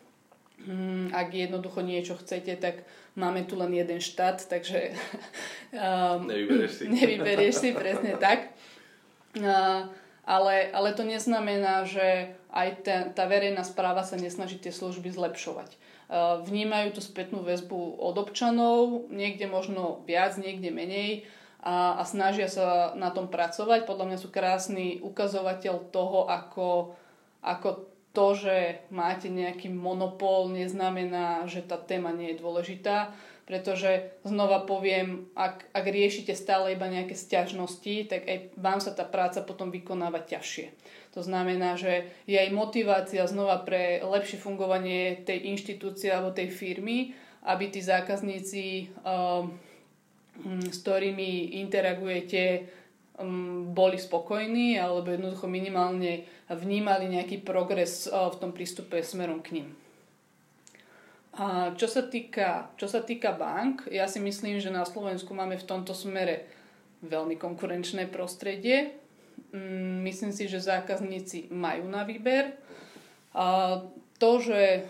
Mm, 0.61 1.13
ak 1.13 1.33
jednoducho 1.33 1.81
niečo 1.85 2.17
chcete, 2.17 2.57
tak 2.57 2.85
máme 3.15 3.45
tu 3.45 3.57
len 3.57 3.71
jeden 3.73 4.01
štát, 4.01 4.45
takže 4.45 4.93
um, 5.73 6.27
nevyberieš 6.27 6.71
si. 6.73 6.83
nevyberieš 7.01 7.55
si, 7.55 7.69
presne 7.73 8.17
tak. 8.17 8.51
Uh, 9.37 9.87
ale, 10.27 10.69
ale 10.75 10.93
to 10.93 11.07
neznamená, 11.07 11.87
že 11.87 12.35
aj 12.51 12.67
tá, 12.83 12.97
tá 13.09 13.23
verejná 13.25 13.63
správa 13.63 14.03
sa 14.05 14.19
nesnaží 14.19 14.59
tie 14.59 14.69
služby 14.69 15.09
zlepšovať. 15.13 15.77
Uh, 16.11 16.43
vnímajú 16.43 16.99
tú 16.99 16.99
spätnú 16.99 17.39
väzbu 17.39 17.95
od 17.95 18.19
občanov, 18.19 19.07
niekde 19.07 19.47
možno 19.47 20.03
viac, 20.03 20.35
niekde 20.35 20.67
menej, 20.67 21.23
a, 21.61 21.95
a 21.95 22.03
snažia 22.03 22.49
sa 22.49 22.91
na 22.97 23.13
tom 23.13 23.29
pracovať. 23.29 23.85
Podľa 23.85 24.05
mňa 24.11 24.17
sú 24.19 24.27
krásny 24.27 24.99
ukazovateľ 24.99 25.93
toho, 25.93 26.27
ako, 26.27 26.97
ako 27.45 27.87
to, 28.11 28.27
že 28.35 28.55
máte 28.91 29.31
nejaký 29.31 29.71
monopol, 29.71 30.51
neznamená, 30.51 31.47
že 31.47 31.63
tá 31.63 31.79
téma 31.79 32.11
nie 32.11 32.35
je 32.35 32.41
dôležitá, 32.43 33.15
pretože 33.47 34.11
znova 34.27 34.67
poviem, 34.67 35.31
ak, 35.37 35.69
ak 35.71 35.85
riešite 35.85 36.35
stále 36.35 36.75
iba 36.75 36.91
nejaké 36.91 37.15
stiažnosti, 37.15 38.11
tak 38.11 38.27
aj 38.27 38.37
vám 38.59 38.79
sa 38.83 38.91
tá 38.91 39.07
práca 39.07 39.39
potom 39.45 39.71
vykonáva 39.71 40.23
ťažšie. 40.27 40.75
To 41.11 41.19
znamená, 41.19 41.75
že 41.75 42.07
je 42.23 42.39
aj 42.39 42.55
motivácia 42.55 43.27
znova 43.27 43.67
pre 43.67 43.99
lepšie 43.99 44.39
fungovanie 44.39 45.27
tej 45.27 45.51
inštitúcie 45.51 46.07
alebo 46.07 46.31
tej 46.31 46.47
firmy, 46.47 47.11
aby 47.43 47.67
tí 47.67 47.83
zákazníci 47.83 48.95
uh, 49.03 49.43
Mm, 50.39 50.71
s 50.71 50.81
ktorými 50.81 51.59
interagujete, 51.59 52.65
mm, 53.19 53.75
boli 53.75 53.99
spokojní 53.99 54.79
alebo 54.79 55.11
jednoducho 55.11 55.45
minimálne 55.51 56.23
vnímali 56.47 57.11
nejaký 57.11 57.43
progres 57.43 58.07
v 58.07 58.35
tom 58.39 58.55
prístupe 58.55 59.03
smerom 59.03 59.43
k 59.43 59.61
ním. 59.61 59.67
A 61.35 61.71
čo 61.79 61.87
sa 61.87 62.03
týka, 62.03 62.71
čo 62.75 62.91
sa 62.91 63.03
týka 63.03 63.31
bank, 63.31 63.87
ja 63.87 64.03
si 64.07 64.19
myslím, 64.19 64.59
že 64.59 64.67
na 64.67 64.83
Slovensku 64.83 65.31
máme 65.31 65.55
v 65.55 65.67
tomto 65.67 65.95
smere 65.95 66.47
veľmi 67.07 67.39
konkurenčné 67.39 68.11
prostredie. 68.11 68.99
Mm, 69.51 70.05
myslím 70.07 70.31
si, 70.31 70.47
že 70.47 70.63
zákazníci 70.63 71.51
majú 71.51 71.87
na 71.91 72.07
výber. 72.07 72.55
To, 74.19 74.31
že, 74.37 74.85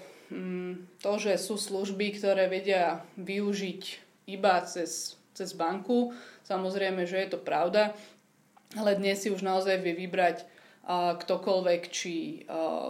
to, 1.02 1.14
že 1.22 1.34
sú 1.38 1.56
služby, 1.56 2.18
ktoré 2.18 2.50
vedia 2.50 3.06
využiť 3.16 3.84
iba 4.28 4.62
cez 4.66 5.22
cez 5.34 5.56
banku. 5.56 6.14
Samozrejme, 6.46 7.08
že 7.08 7.18
je 7.24 7.30
to 7.32 7.40
pravda, 7.40 7.96
ale 8.76 9.00
dnes 9.00 9.18
si 9.18 9.32
už 9.32 9.42
naozaj 9.42 9.80
vie 9.82 9.96
vybrať 9.96 10.46
ktokoľvek, 10.92 11.82
či 11.94 12.44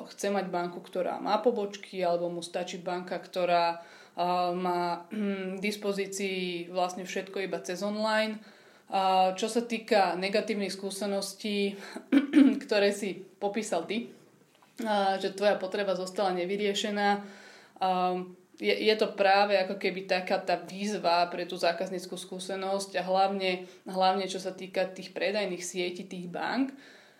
chce 0.09 0.27
mať 0.31 0.45
banku, 0.49 0.79
ktorá 0.81 1.21
má 1.21 1.37
pobočky, 1.37 2.01
alebo 2.01 2.31
mu 2.31 2.41
stačí 2.41 2.81
banka, 2.81 3.19
ktorá 3.19 3.83
má 4.55 5.07
hm, 5.11 5.59
k 5.59 5.63
dispozícii 5.63 6.71
vlastne 6.73 7.07
všetko 7.07 7.45
iba 7.45 7.59
cez 7.63 7.79
online. 7.85 8.41
Čo 9.39 9.47
sa 9.47 9.61
týka 9.63 10.19
negatívnych 10.19 10.75
skúseností, 10.75 11.79
ktoré 12.67 12.91
si 12.91 13.23
popísal 13.39 13.87
ty, 13.87 14.11
že 15.19 15.31
tvoja 15.31 15.55
potreba 15.55 15.95
zostala 15.95 16.35
nevyriešená, 16.35 17.23
je, 18.61 18.93
to 18.93 19.17
práve 19.17 19.57
ako 19.57 19.81
keby 19.81 20.05
taká 20.05 20.37
tá 20.37 20.53
výzva 20.61 21.25
pre 21.33 21.49
tú 21.49 21.57
zákazníckú 21.57 22.13
skúsenosť 22.13 22.93
a 22.99 23.01
hlavne, 23.01 23.65
hlavne 23.89 24.29
čo 24.29 24.37
sa 24.37 24.53
týka 24.53 24.85
tých 24.85 25.17
predajných 25.17 25.65
sietí 25.65 26.05
tých 26.05 26.29
bank, 26.29 26.69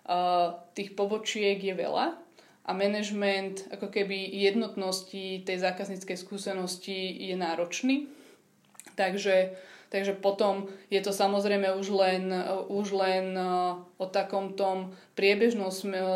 uh, 0.05 0.53
tých 0.77 0.93
pobočiek 0.93 1.57
je 1.57 1.73
veľa 1.73 2.13
a 2.61 2.71
management 2.77 3.73
ako 3.73 3.89
keby 3.89 4.37
jednotnosti 4.37 5.41
tej 5.41 5.57
zákazníckej 5.57 6.13
skúsenosti 6.13 7.09
je 7.33 7.33
náročný. 7.33 8.05
Takže, 8.93 9.57
takže 9.91 10.15
potom 10.15 10.71
je 10.87 11.03
to 11.03 11.11
samozrejme 11.11 11.75
už 11.75 11.87
len, 11.91 12.31
už 12.71 12.95
len 12.95 13.35
o 13.99 14.05
takom 14.07 14.55
tom 14.55 14.95
priebežnom 15.19 15.67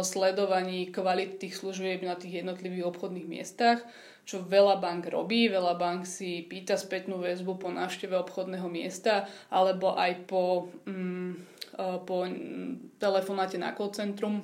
sledovaní 0.02 0.88
kvality 0.90 1.46
tých 1.46 1.60
služieb 1.60 2.02
na 2.08 2.16
tých 2.16 2.42
jednotlivých 2.42 2.88
obchodných 2.88 3.28
miestach, 3.28 3.84
čo 4.26 4.42
veľa 4.42 4.82
bank 4.82 5.12
robí. 5.12 5.52
Veľa 5.52 5.78
bank 5.78 6.10
si 6.10 6.42
pýta 6.48 6.80
spätnú 6.80 7.22
väzbu 7.22 7.62
po 7.62 7.70
návšteve 7.70 8.18
obchodného 8.18 8.66
miesta 8.72 9.30
alebo 9.54 9.94
aj 9.94 10.12
po, 10.26 10.74
mm, 10.90 11.32
e, 11.78 11.86
po 12.02 12.26
telefonáte 12.98 13.62
na 13.62 13.78
call 13.78 13.94
centrum, 13.94 14.42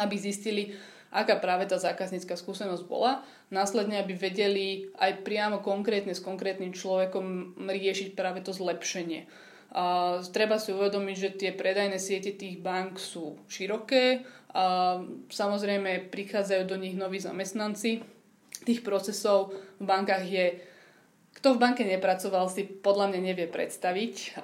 aby 0.00 0.16
zistili, 0.16 0.72
aká 1.16 1.40
práve 1.40 1.64
tá 1.64 1.80
zákaznícka 1.80 2.36
skúsenosť 2.36 2.84
bola. 2.84 3.24
Následne, 3.48 4.04
aby 4.04 4.12
vedeli 4.12 4.92
aj 5.00 5.24
priamo 5.24 5.64
konkrétne 5.64 6.12
s 6.12 6.20
konkrétnym 6.20 6.76
človekom 6.76 7.56
riešiť 7.56 8.12
práve 8.12 8.44
to 8.44 8.52
zlepšenie. 8.52 9.24
A 9.72 10.20
treba 10.28 10.60
si 10.60 10.76
uvedomiť, 10.76 11.16
že 11.16 11.30
tie 11.40 11.50
predajné 11.56 11.96
siete 11.96 12.36
tých 12.36 12.60
bank 12.60 13.00
sú 13.00 13.40
široké 13.48 14.28
a 14.52 15.00
samozrejme 15.32 16.12
prichádzajú 16.12 16.62
do 16.68 16.76
nich 16.76 16.96
noví 16.96 17.20
zamestnanci, 17.20 18.04
tých 18.64 18.80
procesov 18.84 19.52
v 19.80 19.84
bankách 19.84 20.24
je 20.28 20.46
kto 21.36 21.52
v 21.52 21.60
banke 21.60 21.84
nepracoval, 21.84 22.48
si 22.48 22.64
podľa 22.64 23.12
mňa 23.12 23.20
nevie 23.20 23.44
predstaviť. 23.44 24.40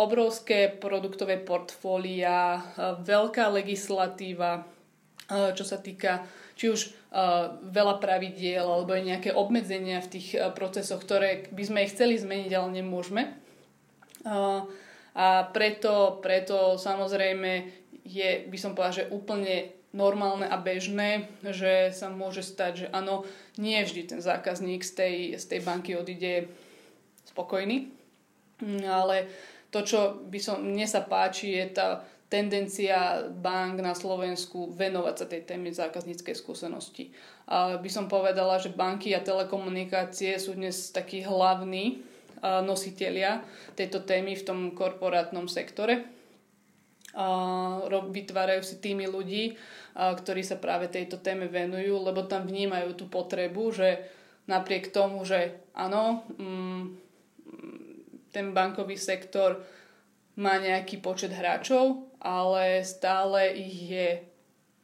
Obrovské 0.00 0.72
produktové 0.72 1.36
portfólia, 1.36 2.56
veľká 3.04 3.52
legislatíva, 3.52 4.64
čo 5.56 5.64
sa 5.64 5.80
týka 5.80 6.26
či 6.52 6.68
už 6.68 6.80
uh, 6.88 7.58
veľa 7.64 7.96
pravidiel 7.98 8.62
alebo 8.62 8.92
aj 8.92 9.02
nejaké 9.08 9.30
obmedzenia 9.32 10.04
v 10.04 10.12
tých 10.18 10.28
uh, 10.36 10.52
procesoch, 10.52 11.00
ktoré 11.00 11.48
by 11.48 11.62
sme 11.64 11.82
ich 11.84 11.96
chceli 11.96 12.20
zmeniť, 12.20 12.52
ale 12.52 12.68
nemôžeme. 12.82 13.22
A 15.12 15.50
preto, 15.50 16.22
preto 16.22 16.78
samozrejme 16.78 17.66
je, 18.06 18.46
by 18.46 18.58
som 18.58 18.72
povedala, 18.72 19.02
že 19.02 19.10
úplne 19.10 19.74
normálne 19.92 20.48
a 20.48 20.56
bežné, 20.56 21.28
že 21.44 21.92
sa 21.92 22.08
môže 22.08 22.40
stať, 22.40 22.72
že 22.72 22.86
áno, 22.96 23.28
nie 23.60 23.76
vždy 23.84 24.08
ten 24.08 24.20
zákazník 24.24 24.80
z 24.80 24.92
tej, 24.96 25.16
z 25.36 25.44
tej 25.44 25.60
banky 25.60 25.92
odíde 25.98 26.48
spokojný, 27.28 27.92
ale 28.88 29.28
to, 29.68 29.84
čo 29.84 30.00
by 30.28 30.38
som, 30.40 30.64
mne 30.64 30.88
sa 30.88 31.04
páči, 31.04 31.60
je 31.60 31.66
tá 31.76 32.04
tendencia 32.32 33.28
bank 33.28 33.84
na 33.84 33.92
Slovensku 33.92 34.72
venovať 34.72 35.14
sa 35.20 35.26
tej 35.28 35.44
téme 35.44 35.68
zákazníckej 35.68 36.32
skúsenosti. 36.32 37.12
By 37.52 37.90
som 37.92 38.08
povedala, 38.08 38.56
že 38.56 38.72
banky 38.72 39.12
a 39.12 39.20
telekomunikácie 39.20 40.40
sú 40.40 40.56
dnes 40.56 40.96
takí 40.96 41.20
hlavní 41.20 42.00
nositeľia 42.40 43.44
tejto 43.76 44.08
témy 44.08 44.40
v 44.40 44.46
tom 44.48 44.58
korporátnom 44.72 45.44
sektore. 45.44 46.08
Vytvárajú 47.92 48.64
si 48.64 48.80
týmy 48.80 49.12
ľudí, 49.12 49.60
ktorí 49.92 50.40
sa 50.40 50.56
práve 50.56 50.88
tejto 50.88 51.20
téme 51.20 51.52
venujú, 51.52 52.00
lebo 52.00 52.24
tam 52.24 52.48
vnímajú 52.48 52.96
tú 52.96 53.12
potrebu, 53.12 53.76
že 53.76 54.08
napriek 54.48 54.88
tomu, 54.88 55.20
že 55.28 55.68
áno, 55.76 56.24
mm, 56.40 56.82
ten 58.32 58.56
bankový 58.56 58.96
sektor 58.96 59.60
má 60.40 60.56
nejaký 60.56 61.04
počet 61.04 61.36
hráčov, 61.36 62.08
ale 62.22 62.86
stále 62.86 63.50
ich 63.58 63.90
je, 63.90 64.08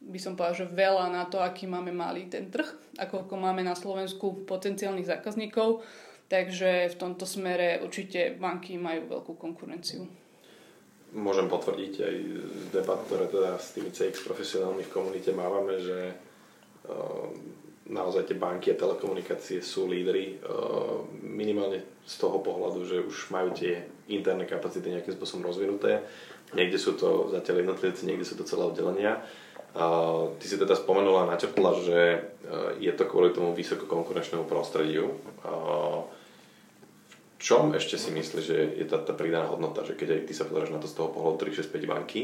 by 0.03 0.19
som 0.19 0.35
povedal, 0.35 0.67
že 0.67 0.75
veľa 0.75 1.07
na 1.07 1.23
to, 1.31 1.39
aký 1.39 1.65
máme 1.65 1.95
malý 1.95 2.27
ten 2.27 2.51
trh, 2.51 2.67
ako, 2.99 3.25
ako 3.25 3.35
máme 3.39 3.63
na 3.63 3.73
Slovensku 3.73 4.43
potenciálnych 4.43 5.07
zákazníkov. 5.07 5.81
Takže 6.29 6.93
v 6.93 6.99
tomto 6.99 7.25
smere 7.25 7.81
určite 7.81 8.37
banky 8.37 8.77
majú 8.77 9.09
veľkú 9.09 9.33
konkurenciu 9.33 10.05
môžem 11.13 11.49
potvrdiť 11.49 11.93
aj 12.05 12.15
z 12.45 12.63
debat, 12.69 12.99
ktoré 13.01 13.25
teda 13.29 13.57
s 13.57 13.73
tými 13.73 13.89
CX 13.89 14.21
profesionálmi 14.25 14.85
v 14.85 14.93
komunite 14.93 15.33
mávame, 15.33 15.81
že 15.81 16.13
uh, 16.13 17.25
naozaj 17.89 18.29
tie 18.29 18.37
banky 18.37 18.69
a 18.73 18.79
telekomunikácie 18.79 19.65
sú 19.65 19.89
lídry 19.89 20.37
uh, 20.37 21.01
minimálne 21.25 21.81
z 22.05 22.15
toho 22.21 22.41
pohľadu, 22.45 22.85
že 22.85 22.97
už 23.01 23.33
majú 23.33 23.49
tie 23.57 23.81
interné 24.09 24.45
kapacity 24.45 24.93
nejakým 24.93 25.17
spôsobom 25.17 25.49
rozvinuté. 25.49 26.05
Niekde 26.57 26.77
sú 26.81 26.97
to 26.97 27.29
zatiaľ 27.29 27.61
jednotlivci, 27.61 28.09
niekde 28.09 28.25
sú 28.25 28.33
to 28.39 28.47
celé 28.47 28.65
oddelenia. 28.65 29.21
Ty 30.33 30.45
si 30.45 30.57
teda 30.57 30.73
spomenula 30.73 31.29
a 31.29 31.29
načrtla, 31.29 31.71
že 31.85 31.99
uh, 32.17 32.73
je 32.81 32.89
to 32.89 33.05
kvôli 33.05 33.29
tomu 33.29 33.53
vysokokonkurenčnému 33.53 34.49
prostrediu. 34.49 35.13
Uh, 35.45 36.09
čom 37.39 37.71
ešte 37.71 37.95
si 37.95 38.11
myslíš, 38.11 38.43
že 38.43 38.57
je 38.81 38.85
tá, 38.85 38.99
tá 38.99 39.15
pridaná 39.15 39.47
hodnota, 39.47 39.87
že 39.87 39.95
keď 39.95 40.19
aj 40.19 40.21
ty 40.27 40.33
sa 40.35 40.43
pozeráš 40.43 40.75
na 40.75 40.81
to 40.83 40.91
z 40.91 40.97
toho 40.99 41.09
pohľadu 41.15 41.47
365 41.47 41.87
banky, 41.87 42.21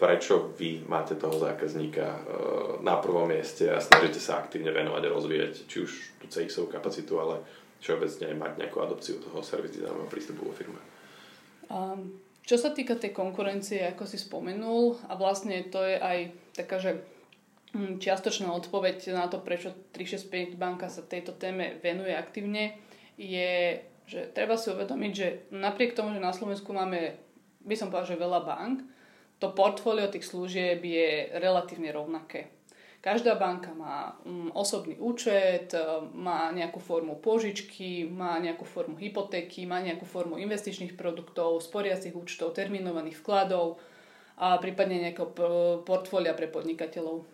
prečo 0.00 0.54
vy 0.56 0.88
máte 0.88 1.20
toho 1.20 1.36
zákazníka 1.36 2.06
e, 2.06 2.20
na 2.80 2.96
prvom 2.96 3.28
mieste 3.28 3.68
a 3.68 3.82
snažíte 3.82 4.22
sa 4.22 4.40
aktívne 4.40 4.72
venovať 4.72 5.02
a 5.04 5.12
rozvíjať 5.12 5.52
či 5.68 5.76
už 5.84 5.90
tú 6.22 6.26
cx 6.32 6.70
kapacitu, 6.70 7.20
ale 7.20 7.44
všeobecne 7.84 8.32
aj 8.32 8.36
mať 8.40 8.52
nejakú 8.62 8.78
adopciu 8.80 9.20
toho 9.20 9.42
servis 9.44 9.74
prístupu 10.08 10.48
vo 10.48 10.54
firme? 10.56 10.80
Um, 11.68 12.16
čo 12.48 12.56
sa 12.56 12.72
týka 12.72 12.96
tej 12.96 13.12
konkurencie, 13.12 13.84
ako 13.84 14.08
si 14.08 14.16
spomenul, 14.16 14.96
a 15.04 15.20
vlastne 15.20 15.68
to 15.68 15.84
je 15.84 16.00
aj 16.00 16.18
taká, 16.56 16.80
že 16.80 17.04
hm, 17.76 18.00
čiastočná 18.00 18.48
odpoveď 18.56 19.12
na 19.12 19.28
to, 19.28 19.36
prečo 19.44 19.76
365 19.92 20.56
banka 20.56 20.88
sa 20.88 21.04
tejto 21.04 21.36
téme 21.36 21.76
venuje 21.84 22.16
aktívne, 22.16 22.80
je, 23.20 23.84
že 24.08 24.32
treba 24.32 24.56
si 24.56 24.72
uvedomiť, 24.72 25.12
že 25.12 25.28
napriek 25.52 25.92
tomu, 25.92 26.16
že 26.16 26.24
na 26.24 26.32
Slovensku 26.32 26.72
máme, 26.72 27.20
by 27.68 27.76
som 27.76 27.92
povedal, 27.92 28.16
že 28.16 28.24
veľa 28.24 28.40
bank, 28.40 28.80
to 29.36 29.52
portfólio 29.52 30.08
tých 30.08 30.24
služieb 30.24 30.80
je 30.80 31.28
relatívne 31.36 31.92
rovnaké. 31.92 32.57
Každá 33.08 33.40
banka 33.40 33.72
má 33.72 34.20
mm, 34.20 34.52
osobný 34.52 35.00
účet, 35.00 35.72
e, 35.72 35.80
má 36.12 36.52
nejakú 36.52 36.76
formu 36.76 37.16
požičky, 37.16 38.04
má 38.04 38.36
nejakú 38.36 38.68
formu 38.68 39.00
hypotéky, 39.00 39.64
má 39.64 39.80
nejakú 39.80 40.04
formu 40.04 40.36
investičných 40.36 40.92
produktov, 40.92 41.64
sporiacich 41.64 42.12
účtov, 42.12 42.52
terminovaných 42.52 43.16
vkladov 43.24 43.80
a 44.36 44.60
prípadne 44.60 45.08
nejakého 45.08 45.32
portfólia 45.88 46.36
pre 46.36 46.52
podnikateľov. 46.52 47.24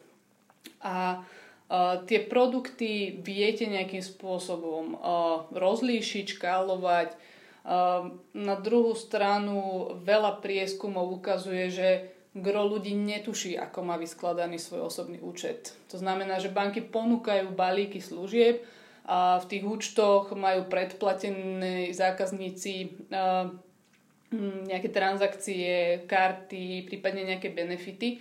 A 0.87 1.27
Uh, 1.64 2.05
tie 2.05 2.20
produkty 2.20 3.25
viete 3.25 3.64
nejakým 3.64 4.05
spôsobom 4.05 5.01
uh, 5.01 5.49
rozlíšiť, 5.49 6.37
škálovať. 6.37 7.16
Na 8.37 8.57
druhú 8.61 8.93
stranu 8.93 9.89
veľa 10.05 10.45
prieskumov 10.45 11.25
ukazuje, 11.25 11.72
že 11.72 11.89
gro 12.35 12.66
ľudí 12.66 12.93
netuší, 12.99 13.55
ako 13.55 13.87
má 13.87 13.95
vyskladaný 13.95 14.59
svoj 14.59 14.91
osobný 14.91 15.22
účet. 15.22 15.72
To 15.95 15.97
znamená, 15.99 16.43
že 16.43 16.51
banky 16.51 16.82
ponúkajú 16.82 17.55
balíky 17.55 18.03
služieb 18.03 18.66
a 19.07 19.39
v 19.39 19.49
tých 19.49 19.64
účtoch 19.64 20.35
majú 20.35 20.66
predplatené 20.66 21.95
zákazníci 21.95 23.07
nejaké 24.66 24.89
transakcie, 24.91 26.03
karty, 26.11 26.91
prípadne 26.91 27.22
nejaké 27.35 27.55
benefity 27.55 28.18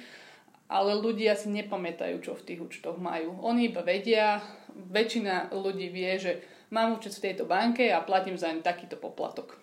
ale 0.73 0.97
ľudia 0.97 1.37
si 1.37 1.53
nepamätajú, 1.53 2.17
čo 2.25 2.33
v 2.33 2.45
tých 2.49 2.59
účtoch 2.65 2.97
majú. 2.97 3.37
Oni 3.45 3.69
iba 3.69 3.85
vedia, 3.85 4.41
väčšina 4.73 5.53
ľudí 5.53 5.93
vie, 5.93 6.17
že 6.17 6.31
mám 6.73 6.97
účet 6.97 7.13
v 7.13 7.29
tejto 7.29 7.45
banke 7.45 7.93
a 7.93 8.01
platím 8.01 8.41
za 8.41 8.49
takýto 8.57 8.97
poplatok. 8.97 9.53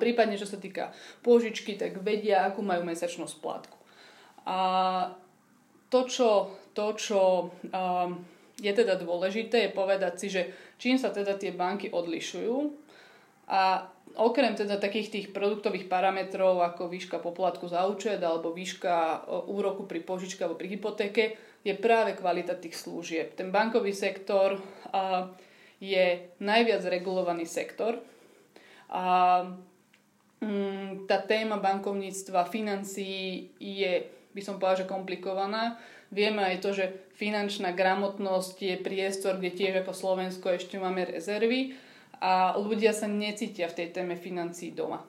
Prípadne, 0.00 0.40
čo 0.40 0.48
sa 0.48 0.56
týka 0.56 0.90
pôžičky, 1.20 1.76
tak 1.76 2.00
vedia, 2.00 2.48
akú 2.48 2.64
majú 2.64 2.84
mesačnú 2.84 3.28
splátku. 3.28 3.76
A 4.48 4.58
to, 5.92 6.04
čo, 6.08 6.30
to, 6.72 6.96
čo 6.96 7.20
um, 7.72 8.10
je 8.58 8.72
teda 8.74 8.98
dôležité, 8.98 9.68
je 9.68 9.76
povedať 9.76 10.14
si, 10.18 10.26
že 10.32 10.42
čím 10.76 10.96
sa 10.96 11.12
teda 11.12 11.36
tie 11.36 11.54
banky 11.54 11.92
odlišujú. 11.92 12.56
A 13.48 13.88
okrem 14.20 14.52
teda 14.52 14.76
takých 14.76 15.08
tých 15.08 15.26
produktových 15.32 15.88
parametrov 15.88 16.60
ako 16.60 16.92
výška 16.92 17.16
poplatku 17.22 17.64
za 17.70 17.88
účet 17.88 18.20
alebo 18.20 18.52
výška 18.52 19.24
úroku 19.48 19.88
pri 19.88 20.04
požičke 20.04 20.44
alebo 20.44 20.60
pri 20.60 20.76
hypotéke 20.76 21.24
je 21.64 21.74
práve 21.74 22.12
kvalita 22.12 22.58
tých 22.60 22.76
služieb. 22.76 23.32
Ten 23.38 23.48
bankový 23.48 23.96
sektor 23.96 24.60
uh, 24.60 25.32
je 25.80 26.28
najviac 26.42 26.82
regulovaný 26.84 27.46
sektor 27.48 28.02
a 28.88 29.04
um, 30.40 31.04
tá 31.04 31.20
téma 31.20 31.60
bankovníctva, 31.60 32.48
financií 32.48 33.52
je, 33.60 34.08
by 34.32 34.40
som 34.40 34.56
povedala, 34.56 34.84
že 34.84 34.90
komplikovaná. 34.90 35.64
Vieme 36.08 36.40
aj 36.40 36.56
to, 36.64 36.72
že 36.72 37.12
finančná 37.20 37.76
gramotnosť 37.76 38.56
je 38.56 38.76
priestor, 38.80 39.36
kde 39.36 39.52
tiež 39.52 39.74
ako 39.84 39.92
Slovensko 39.92 40.56
ešte 40.56 40.80
máme 40.80 41.04
rezervy 41.04 41.76
a 42.18 42.56
ľudia 42.56 42.96
sa 42.96 43.06
necítia 43.06 43.68
v 43.68 43.76
tej 43.84 43.88
téme 43.92 44.16
financií 44.16 44.72
doma. 44.72 45.04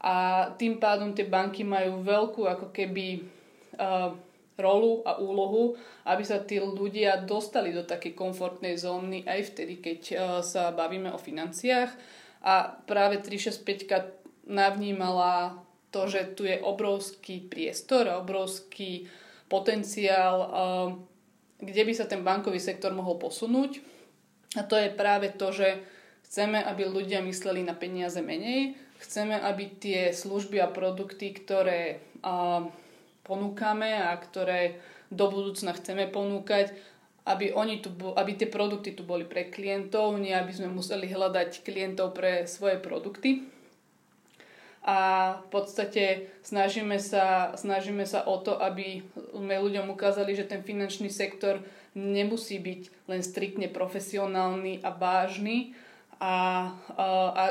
A 0.00 0.48
tým 0.56 0.80
pádom 0.80 1.12
tie 1.12 1.28
banky 1.28 1.66
majú 1.66 2.00
veľkú 2.00 2.48
ako 2.48 2.72
keby 2.72 3.26
uh, 3.76 4.16
rolu 4.56 5.04
a 5.04 5.20
úlohu, 5.20 5.76
aby 6.08 6.22
sa 6.24 6.40
tí 6.40 6.56
ľudia 6.56 7.24
dostali 7.24 7.72
do 7.74 7.84
takej 7.84 8.16
komfortnej 8.16 8.80
zóny 8.80 9.28
aj 9.28 9.52
vtedy, 9.52 9.82
keď 9.82 10.00
uh, 10.00 10.16
sa 10.40 10.72
bavíme 10.72 11.12
o 11.12 11.20
financiách. 11.20 12.19
A 12.40 12.80
práve 12.88 13.20
365 13.20 14.48
navnímala 14.48 15.60
to, 15.90 16.06
že 16.06 16.32
tu 16.38 16.46
je 16.46 16.56
obrovský 16.62 17.44
priestor 17.50 18.06
obrovský 18.08 19.10
potenciál, 19.50 20.46
kde 21.58 21.82
by 21.82 21.92
sa 21.92 22.06
ten 22.06 22.22
bankový 22.22 22.62
sektor 22.62 22.94
mohol 22.94 23.18
posunúť. 23.18 23.82
A 24.58 24.62
to 24.66 24.78
je 24.78 24.90
práve 24.90 25.34
to, 25.34 25.50
že 25.50 25.82
chceme, 26.30 26.62
aby 26.62 26.86
ľudia 26.86 27.22
mysleli 27.26 27.66
na 27.66 27.74
peniaze 27.74 28.22
menej, 28.22 28.78
chceme, 29.02 29.34
aby 29.34 29.64
tie 29.78 30.00
služby 30.14 30.62
a 30.62 30.70
produkty, 30.70 31.34
ktoré 31.34 32.02
ponúkame 33.26 33.94
a 33.98 34.14
ktoré 34.14 34.78
do 35.10 35.26
budúcna 35.26 35.74
chceme 35.74 36.06
ponúkať, 36.06 36.70
aby, 37.28 37.52
oni 37.52 37.84
tu, 37.84 37.92
aby 38.16 38.32
tie 38.36 38.48
produkty 38.48 38.96
tu 38.96 39.04
boli 39.04 39.28
pre 39.28 39.52
klientov, 39.52 40.16
nie 40.16 40.32
aby 40.32 40.50
sme 40.50 40.72
museli 40.72 41.08
hľadať 41.08 41.64
klientov 41.66 42.16
pre 42.16 42.48
svoje 42.48 42.80
produkty 42.80 43.48
a 44.80 44.98
v 45.44 45.48
podstate 45.52 46.32
snažíme 46.40 46.96
sa, 46.96 47.52
snažíme 47.52 48.08
sa 48.08 48.24
o 48.24 48.40
to, 48.40 48.56
aby 48.56 49.04
sme 49.36 49.60
ľuďom 49.60 49.92
ukázali, 49.92 50.32
že 50.32 50.48
ten 50.48 50.64
finančný 50.64 51.12
sektor 51.12 51.60
nemusí 51.92 52.56
byť 52.56 52.82
len 53.12 53.20
striktne 53.20 53.68
profesionálny 53.68 54.80
a 54.80 54.88
vážny 54.88 55.76
a, 56.16 56.68
a, 56.96 57.06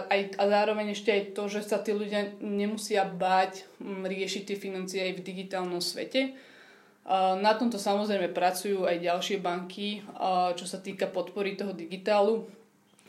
aj, 0.10 0.42
a 0.42 0.44
zároveň 0.50 0.98
ešte 0.98 1.14
aj 1.14 1.24
to, 1.38 1.44
že 1.46 1.70
sa 1.70 1.78
tí 1.78 1.94
ľudia 1.94 2.34
nemusia 2.42 3.06
báť 3.06 3.66
riešiť 3.82 4.44
tie 4.50 4.58
financie 4.58 5.00
aj 5.10 5.22
v 5.22 5.26
digitálnom 5.26 5.82
svete. 5.82 6.34
Na 7.08 7.58
tomto 7.58 7.82
samozrejme 7.82 8.30
pracujú 8.36 8.86
aj 8.86 9.02
ďalšie 9.02 9.38
banky, 9.42 10.06
čo 10.54 10.66
sa 10.70 10.78
týka 10.78 11.10
podpory 11.10 11.58
toho 11.58 11.74
digitálu, 11.74 12.46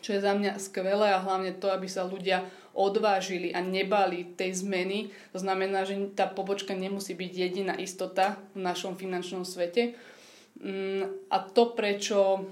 čo 0.00 0.16
je 0.16 0.24
za 0.24 0.32
mňa 0.32 0.56
skvelé 0.56 1.12
a 1.12 1.20
hlavne 1.20 1.52
to, 1.60 1.68
aby 1.68 1.84
sa 1.84 2.08
ľudia 2.08 2.48
odvážili 2.72 3.52
a 3.52 3.60
nebali 3.60 4.24
tej 4.38 4.64
zmeny. 4.64 5.10
To 5.34 5.38
znamená, 5.42 5.84
že 5.84 5.98
tá 6.16 6.30
pobočka 6.30 6.72
nemusí 6.72 7.12
byť 7.12 7.32
jediná 7.34 7.74
istota 7.76 8.38
v 8.56 8.64
našom 8.64 8.96
finančnom 8.96 9.44
svete. 9.44 9.98
Mm, 10.60 11.28
a 11.28 11.36
to, 11.44 11.74
prečo 11.74 12.46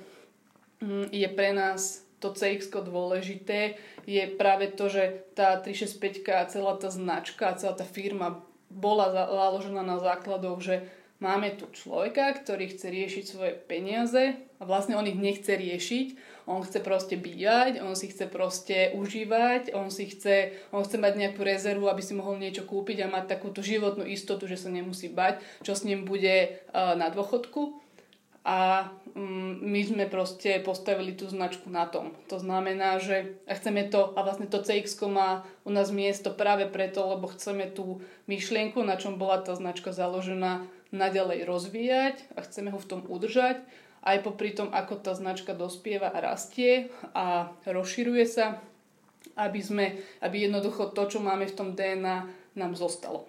mm, 0.82 1.14
je 1.14 1.28
pre 1.32 1.54
nás 1.54 2.02
to 2.18 2.34
CX 2.34 2.74
dôležité, 2.74 3.78
je 4.02 4.26
práve 4.34 4.74
to, 4.74 4.90
že 4.90 5.22
tá 5.38 5.54
365 5.54 6.34
a 6.34 6.50
celá 6.50 6.74
tá 6.74 6.90
značka, 6.90 7.54
celá 7.54 7.78
tá 7.78 7.86
firma 7.86 8.42
bola 8.68 9.14
založená 9.14 9.86
na 9.86 10.02
základoch, 10.02 10.58
že 10.58 10.82
máme 11.18 11.50
tu 11.58 11.66
človeka, 11.74 12.30
ktorý 12.38 12.70
chce 12.70 12.86
riešiť 12.94 13.24
svoje 13.26 13.52
peniaze 13.58 14.38
a 14.58 14.62
vlastne 14.62 14.94
on 14.94 15.06
ich 15.06 15.18
nechce 15.18 15.50
riešiť, 15.50 16.06
on 16.46 16.62
chce 16.62 16.78
proste 16.80 17.18
bývať, 17.18 17.82
on 17.82 17.98
si 17.98 18.08
chce 18.08 18.30
proste 18.30 18.94
užívať, 18.94 19.74
on 19.74 19.90
si 19.90 20.08
chce, 20.08 20.54
on 20.70 20.86
chce 20.86 20.96
mať 20.96 21.14
nejakú 21.18 21.42
rezervu, 21.42 21.90
aby 21.90 22.02
si 22.02 22.14
mohol 22.14 22.38
niečo 22.38 22.64
kúpiť 22.64 23.04
a 23.04 23.12
mať 23.12 23.34
takúto 23.34 23.60
životnú 23.60 24.06
istotu, 24.06 24.46
že 24.46 24.56
sa 24.56 24.70
nemusí 24.70 25.10
bať, 25.10 25.42
čo 25.66 25.74
s 25.74 25.84
ním 25.84 26.06
bude 26.06 26.62
uh, 26.72 26.94
na 26.94 27.10
dôchodku. 27.10 27.84
A 28.48 28.88
um, 29.12 29.60
my 29.60 29.84
sme 29.84 30.04
proste 30.08 30.56
postavili 30.64 31.12
tú 31.12 31.28
značku 31.28 31.68
na 31.68 31.84
tom. 31.84 32.16
To 32.32 32.40
znamená, 32.40 32.96
že 32.96 33.36
chceme 33.44 33.92
to, 33.92 34.16
a 34.16 34.24
vlastne 34.24 34.48
to 34.48 34.64
CX 34.64 34.96
má 35.10 35.44
u 35.68 35.70
nás 35.74 35.92
miesto 35.92 36.32
práve 36.32 36.64
preto, 36.64 37.04
lebo 37.04 37.28
chceme 37.28 37.68
tú 37.68 38.00
myšlienku, 38.24 38.80
na 38.80 38.96
čom 38.96 39.20
bola 39.20 39.44
tá 39.44 39.52
značka 39.52 39.92
založená, 39.92 40.64
naďalej 40.94 41.44
rozvíjať 41.44 42.16
a 42.36 42.44
chceme 42.44 42.72
ho 42.72 42.78
v 42.80 42.88
tom 42.88 43.00
udržať 43.04 43.60
aj 44.02 44.24
popri 44.24 44.54
tom, 44.54 44.70
ako 44.70 45.02
tá 45.02 45.12
značka 45.12 45.52
dospieva 45.52 46.08
a 46.08 46.22
rastie 46.22 46.88
a 47.12 47.50
rozširuje 47.66 48.24
sa, 48.24 48.62
aby, 49.34 49.60
sme, 49.60 49.98
aby 50.22 50.46
jednoducho 50.46 50.94
to, 50.94 51.02
čo 51.10 51.18
máme 51.18 51.44
v 51.44 51.56
tom 51.56 51.74
DNA, 51.74 52.30
nám 52.56 52.72
zostalo. 52.74 53.26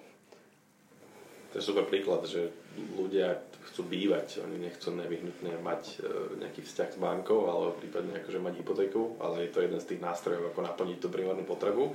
To 1.54 1.58
je 1.58 1.66
super 1.66 1.86
príklad, 1.90 2.30
že 2.30 2.54
ľudia 2.94 3.42
chcú 3.70 3.90
bývať, 3.90 4.46
oni 4.46 4.62
nechcú 4.62 4.94
nevyhnutne 4.94 5.58
mať 5.62 5.84
e, 5.98 6.42
nejaký 6.46 6.62
vzťah 6.62 6.90
s 6.94 6.98
bankou, 7.02 7.50
ale 7.50 7.74
prípadne 7.78 8.22
akože 8.22 8.40
mať 8.42 8.54
hypotéku, 8.62 9.18
ale 9.18 9.46
je 9.46 9.52
to 9.54 9.66
jeden 9.66 9.82
z 9.82 9.90
tých 9.94 10.02
nástrojov, 10.02 10.54
ako 10.54 10.62
naplniť 10.66 10.98
tú 11.02 11.10
primárnu 11.10 11.46
potrebu. 11.46 11.94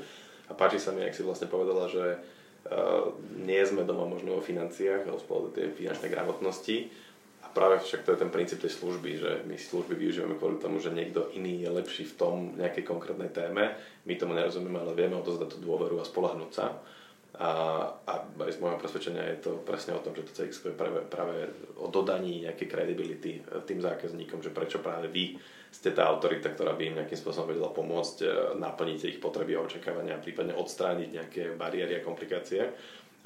A 0.50 0.52
páči 0.52 0.82
sa 0.82 0.90
mi, 0.90 1.06
ak 1.06 1.14
si 1.14 1.22
vlastne 1.22 1.48
povedala, 1.48 1.86
že 1.86 2.18
nie 3.44 3.60
sme 3.66 3.84
doma 3.84 4.08
možno 4.08 4.40
o 4.40 4.44
financiách, 4.44 5.04
ale 5.04 5.20
spolu 5.20 5.52
tej 5.52 5.76
finančnej 5.76 6.08
gramotnosti, 6.08 6.88
práve 7.54 7.78
však 7.80 8.02
to 8.02 8.12
je 8.12 8.22
ten 8.24 8.30
princíp 8.34 8.58
tej 8.58 8.74
služby, 8.74 9.10
že 9.20 9.30
my 9.46 9.54
služby 9.54 9.94
využívame 9.94 10.34
kvôli 10.34 10.58
tomu, 10.58 10.82
že 10.82 10.90
niekto 10.90 11.30
iný 11.38 11.62
je 11.62 11.70
lepší 11.70 12.04
v 12.10 12.18
tom 12.18 12.36
nejakej 12.58 12.82
konkrétnej 12.82 13.30
téme, 13.30 13.78
my 14.04 14.12
tomu 14.18 14.34
nerozumieme, 14.34 14.82
ale 14.82 14.98
vieme 14.98 15.14
odozdať 15.14 15.54
tú 15.54 15.58
dôveru 15.62 16.02
a 16.02 16.08
spolahnúť 16.08 16.50
sa. 16.50 16.66
A, 17.34 17.50
a 18.06 18.12
z 18.46 18.62
môjho 18.62 18.78
presvedčenia 18.78 19.26
je 19.34 19.50
to 19.50 19.52
presne 19.66 19.90
o 19.90 20.02
tom, 20.02 20.14
že 20.14 20.22
to 20.22 20.32
CX 20.38 20.70
je 20.70 20.74
práve, 20.78 21.02
práve 21.10 21.50
o 21.74 21.90
dodaní 21.90 22.46
nejakej 22.46 22.70
credibility 22.70 23.42
tým 23.66 23.82
zákazníkom, 23.82 24.38
že 24.38 24.54
prečo 24.54 24.78
práve 24.78 25.10
vy 25.10 25.34
ste 25.74 25.90
tá 25.90 26.06
autorita, 26.06 26.54
ktorá 26.54 26.78
by 26.78 26.82
im 26.86 26.96
nejakým 27.02 27.18
spôsobom 27.18 27.50
vedela 27.50 27.74
pomôcť 27.74 28.16
e, 28.22 28.26
naplniť 28.62 29.10
ich 29.10 29.18
potreby 29.18 29.58
a 29.58 29.66
očakávania 29.66 30.14
a 30.14 30.22
prípadne 30.22 30.54
odstrániť 30.54 31.08
nejaké 31.10 31.42
bariéry 31.58 31.98
a 31.98 32.06
komplikácie. 32.06 32.70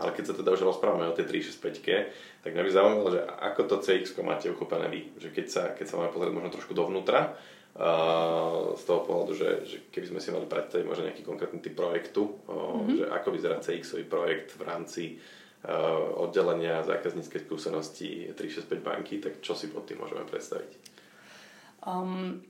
Ale 0.01 0.17
keď 0.17 0.33
sa 0.33 0.35
teda 0.41 0.57
už 0.57 0.65
rozprávame 0.65 1.05
o 1.05 1.13
tej 1.13 1.29
365, 1.29 2.41
tak 2.41 2.51
mňa 2.57 2.65
by 2.65 2.71
zaujímalo, 2.73 3.09
že 3.13 3.21
ako 3.29 3.61
to 3.69 3.77
CX 3.85 4.17
máte 4.25 4.49
uchopené 4.49 4.89
vy. 4.89 5.13
Že 5.21 5.29
keď 5.37 5.47
sa, 5.53 5.63
keď 5.77 5.85
sa 5.85 5.95
máme 6.01 6.15
pozrieť 6.15 6.33
možno 6.33 6.55
trošku 6.57 6.73
dovnútra, 6.73 7.37
z 8.75 8.83
toho 8.83 9.07
pohľadu, 9.07 9.33
že, 9.39 9.51
že 9.63 9.77
keby 9.95 10.11
sme 10.11 10.21
si 10.21 10.35
mali 10.35 10.51
predstaviť 10.51 10.83
možno 10.83 11.07
nejaký 11.07 11.23
konkrétny 11.23 11.63
typ 11.63 11.79
projektu, 11.79 12.35
mm-hmm. 12.51 12.99
že 12.99 13.05
ako 13.07 13.29
vyzerá 13.31 13.63
CX-ový 13.63 14.03
projekt 14.03 14.59
v 14.59 14.63
rámci 14.67 15.05
uh, 15.15 16.19
oddelenia 16.19 16.83
zákazníckej 16.83 17.47
skúsenosti 17.47 18.35
365 18.35 18.83
banky, 18.83 19.23
tak 19.23 19.39
čo 19.39 19.55
si 19.55 19.71
pod 19.71 19.87
tým 19.87 20.03
môžeme 20.03 20.27
predstaviť? 20.27 20.71
Um, 21.87 22.43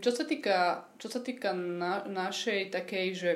čo 0.00 0.10
sa 0.12 0.24
týka, 0.24 0.88
čo 0.96 1.12
sa 1.12 1.20
týka 1.20 1.52
na, 1.52 2.00
našej 2.08 2.72
takej, 2.72 3.06
že 3.12 3.30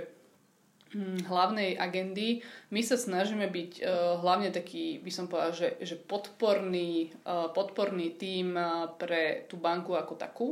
hlavnej 1.26 1.74
agendy. 1.74 2.46
My 2.70 2.80
sa 2.80 2.94
snažíme 2.94 3.50
byť 3.50 3.72
uh, 3.82 4.22
hlavne 4.22 4.54
taký, 4.54 5.02
by 5.02 5.10
som 5.10 5.26
povedal, 5.26 5.52
že, 5.52 5.68
že 5.82 5.98
podporný, 5.98 7.10
uh, 7.26 7.50
podporný 7.50 8.14
tím 8.14 8.54
uh, 8.54 8.86
pre 8.94 9.44
tú 9.50 9.58
banku 9.58 9.98
ako 9.98 10.14
takú. 10.14 10.48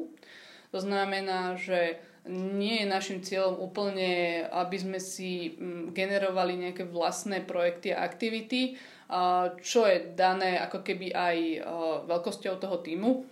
To 0.75 0.83
znamená, 0.83 1.55
že 1.55 2.03
nie 2.27 2.83
je 2.83 2.89
našim 2.89 3.23
cieľom 3.23 3.63
úplne, 3.63 4.43
aby 4.51 4.77
sme 4.81 4.99
si 4.99 5.55
um, 5.55 5.95
generovali 5.95 6.59
nejaké 6.59 6.83
vlastné 6.89 7.47
projekty 7.47 7.95
a 7.95 8.03
aktivity, 8.03 8.75
uh, 8.75 9.55
čo 9.63 9.87
je 9.87 10.13
dané 10.19 10.59
ako 10.59 10.83
keby 10.83 11.15
aj 11.15 11.37
uh, 11.39 11.63
veľkosťou 12.11 12.59
toho 12.59 12.83
týmu. 12.83 13.23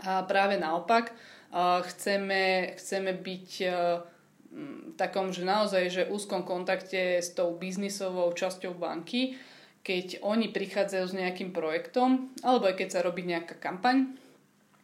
A 0.00 0.24
práve 0.24 0.56
naopak, 0.56 1.12
uh, 1.12 1.84
chceme, 1.84 2.72
chceme 2.80 3.12
byť 3.20 3.50
uh, 3.68 4.15
v 4.56 4.94
takom, 4.96 5.36
že 5.36 5.44
naozaj, 5.44 5.84
že 5.92 6.08
úzkom 6.08 6.40
kontakte 6.48 7.20
s 7.20 7.36
tou 7.36 7.52
biznisovou 7.52 8.32
časťou 8.32 8.72
banky, 8.72 9.36
keď 9.84 10.24
oni 10.24 10.50
prichádzajú 10.50 11.04
s 11.04 11.14
nejakým 11.14 11.52
projektom, 11.52 12.32
alebo 12.40 12.66
aj 12.66 12.80
keď 12.80 12.88
sa 12.90 13.04
robí 13.04 13.22
nejaká 13.22 13.60
kampaň, 13.60 14.16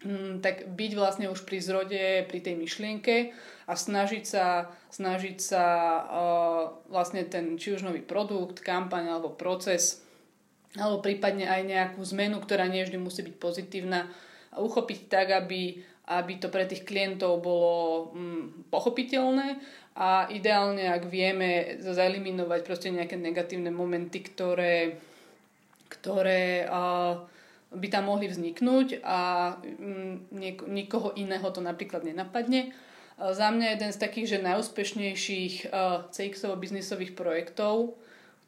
mm, 0.04 0.44
tak 0.44 0.68
byť 0.76 0.92
vlastne 0.92 1.26
už 1.32 1.48
pri 1.48 1.58
zrode, 1.58 2.04
pri 2.28 2.38
tej 2.38 2.54
myšlienke 2.54 3.32
a 3.66 3.72
snažiť 3.72 4.24
sa, 4.28 4.68
snažiť 4.92 5.36
sa 5.40 5.64
vlastne 6.86 7.24
ten 7.24 7.56
či 7.56 7.74
už 7.74 7.82
nový 7.88 8.04
produkt, 8.04 8.60
kampaň 8.60 9.08
alebo 9.08 9.32
proces, 9.32 10.04
alebo 10.76 11.00
prípadne 11.00 11.48
aj 11.48 11.62
nejakú 11.64 12.00
zmenu, 12.12 12.38
ktorá 12.44 12.68
nie 12.68 12.84
vždy 12.84 13.00
musí 13.00 13.24
byť 13.24 13.36
pozitívna, 13.40 14.12
uchopiť 14.52 15.00
tak, 15.08 15.32
aby 15.32 15.80
aby 16.06 16.42
to 16.42 16.50
pre 16.50 16.66
tých 16.66 16.82
klientov 16.82 17.38
bolo 17.38 18.10
mm, 18.10 18.70
pochopiteľné 18.74 19.62
a 19.94 20.26
ideálne, 20.32 20.88
ak 20.88 21.06
vieme 21.06 21.78
zeliminovať 21.78 22.60
proste 22.64 22.88
nejaké 22.90 23.14
negatívne 23.14 23.70
momenty, 23.70 24.24
ktoré, 24.24 24.98
ktoré 25.92 26.66
uh, 26.66 27.22
by 27.70 27.86
tam 27.92 28.10
mohli 28.10 28.26
vzniknúť 28.26 29.04
a 29.04 29.52
um, 29.60 30.26
niek- 30.32 30.64
nikoho 30.66 31.14
iného 31.14 31.44
to 31.54 31.60
napríklad 31.62 32.02
nenapadne. 32.02 32.72
Uh, 33.20 33.30
za 33.30 33.52
mňa 33.52 33.78
jeden 33.78 33.90
z 33.94 34.02
takých, 34.02 34.26
že 34.36 34.46
najúspešnejších 34.48 35.54
uh, 35.70 36.08
CX-ovo 36.10 36.58
biznisových 36.58 37.14
projektov, 37.14 37.94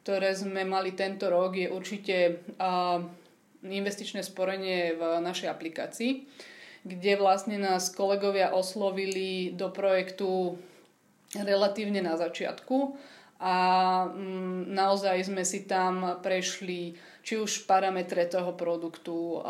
ktoré 0.03 0.35
sme 0.35 0.67
mali 0.67 0.91
tento 0.91 1.31
rok, 1.31 1.55
je 1.55 1.71
určite 1.71 2.41
uh, 2.59 2.99
investičné 3.63 4.21
sporenie 4.21 4.97
v 4.97 5.01
našej 5.21 5.49
aplikácii, 5.49 6.11
kde 6.85 7.17
vlastne 7.17 7.57
nás 7.57 7.89
kolegovia 7.89 8.53
oslovili 8.53 9.57
do 9.57 9.73
projektu 9.73 10.61
relatívne 11.33 12.05
na 12.05 12.13
začiatku 12.15 12.93
a 13.41 13.55
mm, 14.07 14.71
naozaj 14.71 15.27
sme 15.27 15.43
si 15.43 15.67
tam 15.67 16.21
prešli 16.23 16.95
či 17.25 17.41
už 17.41 17.65
parametre 17.65 18.29
toho 18.29 18.53
produktu, 18.53 19.41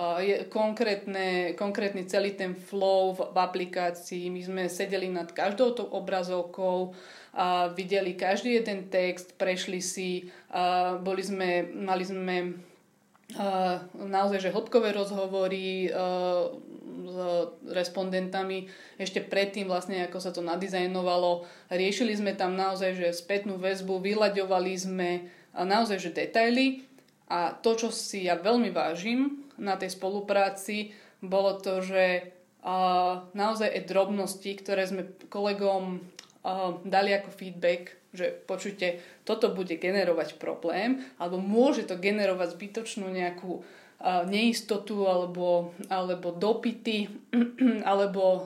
konkrétne, 0.47 1.59
konkrétny 1.59 2.07
celý 2.07 2.31
ten 2.31 2.55
flow 2.55 3.11
v, 3.11 3.36
v 3.36 3.38
aplikácii. 3.38 4.31
My 4.31 4.41
sme 4.47 4.63
sedeli 4.71 5.11
nad 5.11 5.27
každou 5.36 5.75
tou 5.75 5.91
obrazovkou, 5.91 6.95
a 7.36 7.67
videli 7.75 8.15
každý 8.15 8.63
jeden 8.63 8.88
text, 8.88 9.36
prešli 9.36 9.83
si, 9.83 10.31
a 10.55 10.95
boli 11.03 11.19
sme, 11.19 11.67
mali 11.75 12.07
sme 12.07 12.55
naozaj, 13.91 14.39
že 14.39 14.53
hĺbkové 14.55 14.95
rozhovory, 14.95 15.91
s 16.86 17.15
respondentami 17.65 18.69
ešte 19.01 19.25
predtým 19.25 19.65
vlastne, 19.65 20.05
ako 20.05 20.21
sa 20.21 20.29
to 20.29 20.45
nadizajnovalo. 20.45 21.49
Riešili 21.73 22.13
sme 22.13 22.38
tam 22.38 22.53
naozaj, 22.53 22.93
že 22.93 23.17
spätnú 23.17 23.57
väzbu, 23.57 23.97
vyľaďovali 23.97 24.73
sme 24.77 25.09
naozaj, 25.57 25.97
že 25.97 26.13
detaily 26.13 26.86
a 27.25 27.57
to, 27.57 27.73
čo 27.73 27.89
si 27.89 28.29
ja 28.29 28.38
veľmi 28.38 28.69
vážim 28.69 29.49
na 29.57 29.79
tej 29.81 29.97
spolupráci, 29.97 30.93
bolo 31.25 31.57
to, 31.57 31.81
že 31.81 32.29
naozaj 33.33 33.69
aj 33.71 33.89
drobnosti, 33.89 34.51
ktoré 34.61 34.86
sme 34.86 35.09
kolegom 35.29 36.05
dali 36.86 37.17
ako 37.17 37.29
feedback, 37.33 37.97
že 38.13 38.29
počujte, 38.45 39.01
toto 39.26 39.51
bude 39.51 39.76
generovať 39.76 40.38
problém, 40.38 41.01
alebo 41.17 41.41
môže 41.41 41.89
to 41.89 41.97
generovať 41.97 42.53
zbytočnú 42.55 43.09
nejakú 43.09 43.65
neistotu 44.28 45.07
alebo, 45.07 45.73
alebo 45.88 46.36
dopity 46.36 47.07
alebo 47.91 48.21
uh, 48.21 48.41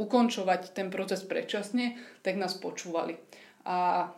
ukončovať 0.00 0.72
ten 0.72 0.88
proces 0.88 1.22
predčasne, 1.22 2.00
tak 2.24 2.40
nás 2.40 2.56
počúvali. 2.56 3.20
A 3.68 4.08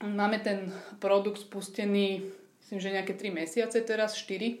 máme 0.00 0.40
ten 0.40 0.72
produkt 0.96 1.44
spustený, 1.44 2.24
myslím, 2.64 2.78
že 2.80 2.94
nejaké 2.96 3.14
3 3.14 3.30
mesiace 3.30 3.78
teraz, 3.84 4.16
4. 4.16 4.58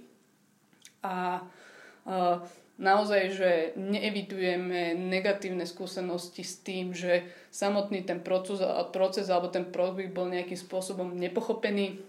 A 1.02 1.42
uh, 1.42 2.38
naozaj, 2.82 3.22
že 3.30 3.50
neevitujeme 3.78 4.98
negatívne 4.98 5.62
skúsenosti 5.62 6.42
s 6.42 6.58
tým, 6.66 6.90
že 6.90 7.22
samotný 7.54 8.02
ten 8.02 8.18
proces, 8.18 8.58
proces 8.90 9.30
alebo 9.30 9.46
ten 9.48 9.70
produkt 9.70 10.10
bol 10.10 10.26
nejakým 10.26 10.58
spôsobom 10.58 11.14
nepochopený, 11.14 12.02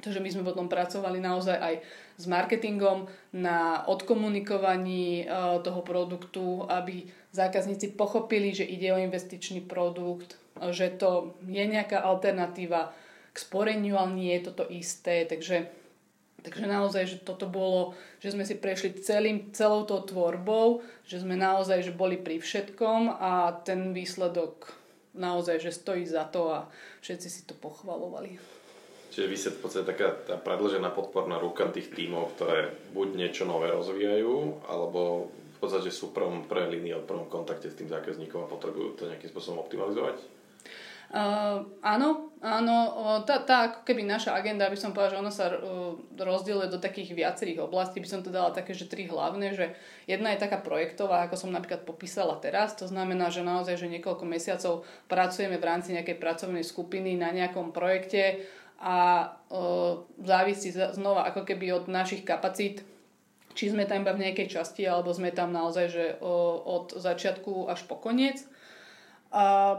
Takže 0.00 0.20
my 0.20 0.32
sme 0.32 0.48
potom 0.48 0.64
pracovali 0.64 1.20
naozaj 1.20 1.56
aj 1.60 1.74
s 2.16 2.24
marketingom 2.24 3.04
na 3.36 3.84
odkomunikovaní 3.84 5.24
e, 5.24 5.24
toho 5.60 5.80
produktu, 5.84 6.64
aby 6.72 7.04
zákazníci 7.36 7.94
pochopili, 7.94 8.56
že 8.56 8.64
ide 8.64 8.90
o 8.96 9.00
investičný 9.00 9.60
produkt, 9.60 10.40
že 10.72 10.88
to 10.96 11.36
je 11.44 11.64
nejaká 11.64 12.00
alternatíva 12.00 12.96
k 13.30 13.36
sporeniu, 13.36 14.00
ale 14.00 14.10
nie 14.16 14.32
je 14.40 14.44
toto 14.50 14.64
isté. 14.72 15.28
Takže, 15.28 15.68
takže 16.40 16.64
naozaj, 16.66 17.04
že 17.06 17.16
toto 17.20 17.46
bolo, 17.46 17.94
že 18.18 18.32
sme 18.32 18.44
si 18.44 18.56
prešli 18.56 18.96
celým, 19.00 19.52
celou 19.52 19.84
tou 19.84 20.00
tvorbou, 20.04 20.84
že 21.04 21.20
sme 21.20 21.36
naozaj 21.36 21.86
že 21.86 21.92
boli 21.92 22.16
pri 22.16 22.40
všetkom 22.40 23.20
a 23.20 23.60
ten 23.64 23.92
výsledok 23.92 24.72
naozaj, 25.14 25.60
že 25.60 25.74
stojí 25.74 26.06
za 26.06 26.26
to 26.28 26.50
a 26.50 26.58
všetci 27.02 27.28
si 27.28 27.42
to 27.46 27.54
pochvalovali. 27.58 28.38
Čiže 29.10 29.26
vy 29.26 29.36
ste 29.36 29.50
v 29.50 29.60
podstate 29.66 29.86
taká 29.90 30.08
tá 30.22 30.36
predlžená 30.38 30.94
podporná 30.94 31.42
ruka 31.42 31.66
tých 31.66 31.90
tímov, 31.90 32.38
ktoré 32.38 32.70
buď 32.94 33.08
niečo 33.18 33.42
nové 33.42 33.66
rozvíjajú, 33.74 34.62
alebo 34.70 35.26
v 35.34 35.58
podstate 35.58 35.90
sú 35.90 36.14
prvom, 36.14 36.46
prvej 36.46 36.78
línii 36.78 36.94
v 36.94 37.10
prvom 37.10 37.26
kontakte 37.26 37.66
s 37.66 37.76
tým 37.76 37.90
zákazníkom 37.90 38.46
a 38.46 38.52
potrebujú 38.52 38.94
to 38.94 39.10
nejakým 39.10 39.28
spôsobom 39.34 39.66
optimalizovať? 39.66 40.39
Uh, 41.10 41.66
áno, 41.82 42.30
áno, 42.38 42.76
tá, 43.26 43.42
tá 43.42 43.56
ako 43.66 43.82
keby 43.82 44.06
naša 44.06 44.30
agenda, 44.30 44.70
aby 44.70 44.78
som 44.78 44.94
povedala, 44.94 45.10
že 45.10 45.22
ona 45.26 45.32
sa 45.34 45.50
uh, 45.50 45.98
rozdieluje 46.14 46.70
do 46.70 46.78
takých 46.78 47.18
viacerých 47.18 47.66
oblastí, 47.66 47.98
by 47.98 48.06
som 48.06 48.22
to 48.22 48.30
dala 48.30 48.54
také, 48.54 48.78
že 48.78 48.86
tri 48.86 49.10
hlavné, 49.10 49.50
že 49.58 49.74
jedna 50.06 50.30
je 50.30 50.42
taká 50.46 50.62
projektová, 50.62 51.26
ako 51.26 51.34
som 51.34 51.50
napríklad 51.50 51.82
popísala 51.82 52.38
teraz, 52.38 52.78
to 52.78 52.86
znamená, 52.86 53.26
že 53.26 53.42
naozaj, 53.42 53.74
že 53.74 53.90
niekoľko 53.90 54.22
mesiacov 54.22 54.86
pracujeme 55.10 55.58
v 55.58 55.66
rámci 55.66 55.98
nejakej 55.98 56.22
pracovnej 56.22 56.62
skupiny 56.62 57.18
na 57.18 57.34
nejakom 57.34 57.74
projekte, 57.74 58.46
a 58.80 59.28
o, 59.52 60.08
závisí 60.24 60.72
znova 60.72 61.28
ako 61.28 61.44
keby 61.44 61.68
od 61.76 61.84
našich 61.92 62.24
kapacít, 62.24 62.80
či 63.52 63.68
sme 63.68 63.84
tam 63.84 64.08
iba 64.08 64.16
v 64.16 64.24
nejakej 64.24 64.48
časti, 64.48 64.88
alebo 64.88 65.12
sme 65.12 65.36
tam 65.36 65.52
naozaj 65.52 65.86
že 65.92 66.06
o, 66.24 66.56
od 66.64 66.96
začiatku 66.96 67.68
až 67.68 67.84
po 67.84 68.00
koniec. 68.00 68.40
A 69.30 69.76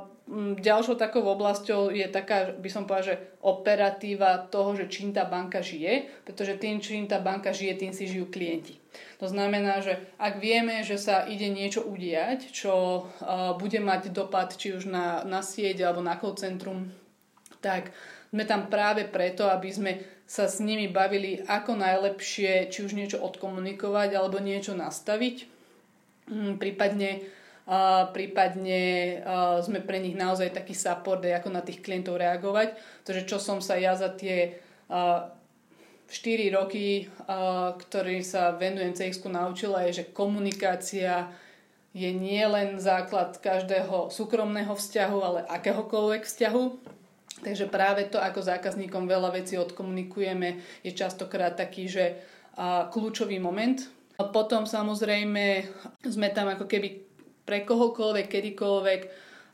ďalšou 0.58 0.96
takou 0.96 1.28
oblasťou 1.28 1.92
je 1.92 2.08
taká, 2.08 2.56
by 2.56 2.70
som 2.72 2.88
povedala, 2.88 3.16
že 3.16 3.22
operatíva 3.44 4.48
toho, 4.48 4.80
že 4.80 4.88
čím 4.88 5.12
tá 5.12 5.28
banka 5.28 5.60
žije, 5.60 6.24
pretože 6.24 6.56
tým, 6.56 6.80
čím 6.80 7.04
tá 7.06 7.20
banka 7.20 7.52
žije, 7.52 7.74
tým 7.76 7.92
si 7.92 8.08
žijú 8.08 8.32
klienti. 8.32 8.80
To 9.20 9.28
znamená, 9.28 9.84
že 9.84 10.00
ak 10.16 10.40
vieme, 10.40 10.88
že 10.88 10.96
sa 10.96 11.28
ide 11.28 11.52
niečo 11.52 11.84
udiať, 11.84 12.48
čo 12.48 13.06
uh, 13.06 13.54
bude 13.60 13.84
mať 13.84 14.16
dopad 14.16 14.56
či 14.56 14.72
už 14.72 14.88
na, 14.88 15.28
na 15.28 15.44
sieť 15.44 15.84
alebo 15.84 16.00
na 16.00 16.16
call 16.16 16.40
centrum, 16.40 16.88
tak 17.60 17.92
sme 18.32 18.48
tam 18.48 18.72
práve 18.72 19.04
preto, 19.04 19.52
aby 19.52 19.70
sme 19.70 19.92
sa 20.24 20.48
s 20.48 20.64
nimi 20.64 20.88
bavili, 20.88 21.44
ako 21.44 21.76
najlepšie 21.76 22.72
či 22.72 22.80
už 22.88 22.96
niečo 22.96 23.20
odkomunikovať 23.20 24.16
alebo 24.16 24.40
niečo 24.40 24.72
nastaviť. 24.72 25.44
Prípadne, 26.56 27.28
prípadne 28.12 28.82
sme 29.64 29.80
pre 29.80 30.04
nich 30.04 30.18
naozaj 30.18 30.52
taký 30.52 30.76
support, 30.76 31.24
ako 31.24 31.48
na 31.48 31.64
tých 31.64 31.80
klientov 31.80 32.20
reagovať. 32.20 32.76
Takže 33.08 33.24
čo 33.24 33.40
som 33.40 33.64
sa 33.64 33.80
ja 33.80 33.96
za 33.96 34.12
tie 34.12 34.60
uh, 34.92 35.32
4 36.12 36.52
roky, 36.52 37.08
ktorý 37.88 38.20
sa 38.20 38.52
venujem 38.52 38.92
CX 38.92 39.24
naučila, 39.32 39.88
je, 39.88 40.04
že 40.04 40.12
komunikácia 40.12 41.32
je 41.96 42.12
nielen 42.12 42.84
základ 42.84 43.40
každého 43.40 44.12
súkromného 44.12 44.76
vzťahu, 44.76 45.18
ale 45.24 45.40
akéhokoľvek 45.48 46.28
vzťahu. 46.28 46.64
Takže 47.48 47.72
práve 47.72 48.12
to, 48.12 48.20
ako 48.20 48.44
zákazníkom 48.44 49.08
veľa 49.08 49.32
vecí 49.32 49.56
odkomunikujeme, 49.56 50.60
je 50.84 50.92
častokrát 50.92 51.56
taký, 51.56 51.88
že 51.88 52.20
kľúčový 52.92 53.40
moment. 53.40 53.80
Potom 54.20 54.68
samozrejme 54.68 55.66
sme 56.04 56.28
tam 56.36 56.52
ako 56.52 56.68
keby 56.68 57.11
pre 57.46 57.66
kohokoľvek, 57.66 58.28
kedykoľvek, 58.28 59.02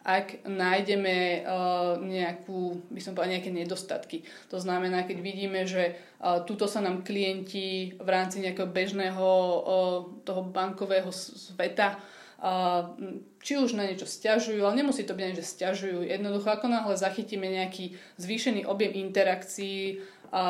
ak 0.08 0.48
nájdeme 0.48 1.44
uh, 1.44 2.00
nejakú, 2.00 2.80
by 2.88 3.02
som 3.04 3.12
povedala, 3.12 3.36
nejaké 3.36 3.52
nedostatky. 3.52 4.24
To 4.48 4.56
znamená, 4.56 5.04
keď 5.04 5.18
vidíme, 5.20 5.68
že 5.68 6.00
uh, 6.24 6.48
tuto 6.48 6.64
sa 6.64 6.80
nám 6.80 7.04
klienti 7.04 7.92
v 8.00 8.08
rámci 8.08 8.40
nejakého 8.40 8.72
bežného 8.72 9.28
uh, 9.28 9.60
toho 10.24 10.48
bankového 10.48 11.12
sveta 11.12 12.00
či 13.42 13.58
už 13.58 13.74
na 13.74 13.90
niečo 13.90 14.06
stiažujú, 14.06 14.62
ale 14.62 14.86
nemusí 14.86 15.02
to 15.02 15.18
byť 15.18 15.26
ani, 15.26 15.40
že 15.42 15.54
stiažujú. 15.58 16.06
Jednoducho, 16.06 16.54
ako 16.54 16.70
náhle 16.70 16.94
zachytíme 16.94 17.50
nejaký 17.50 17.98
zvýšený 18.22 18.70
objem 18.70 18.94
interakcií, 19.10 20.06
a 20.32 20.46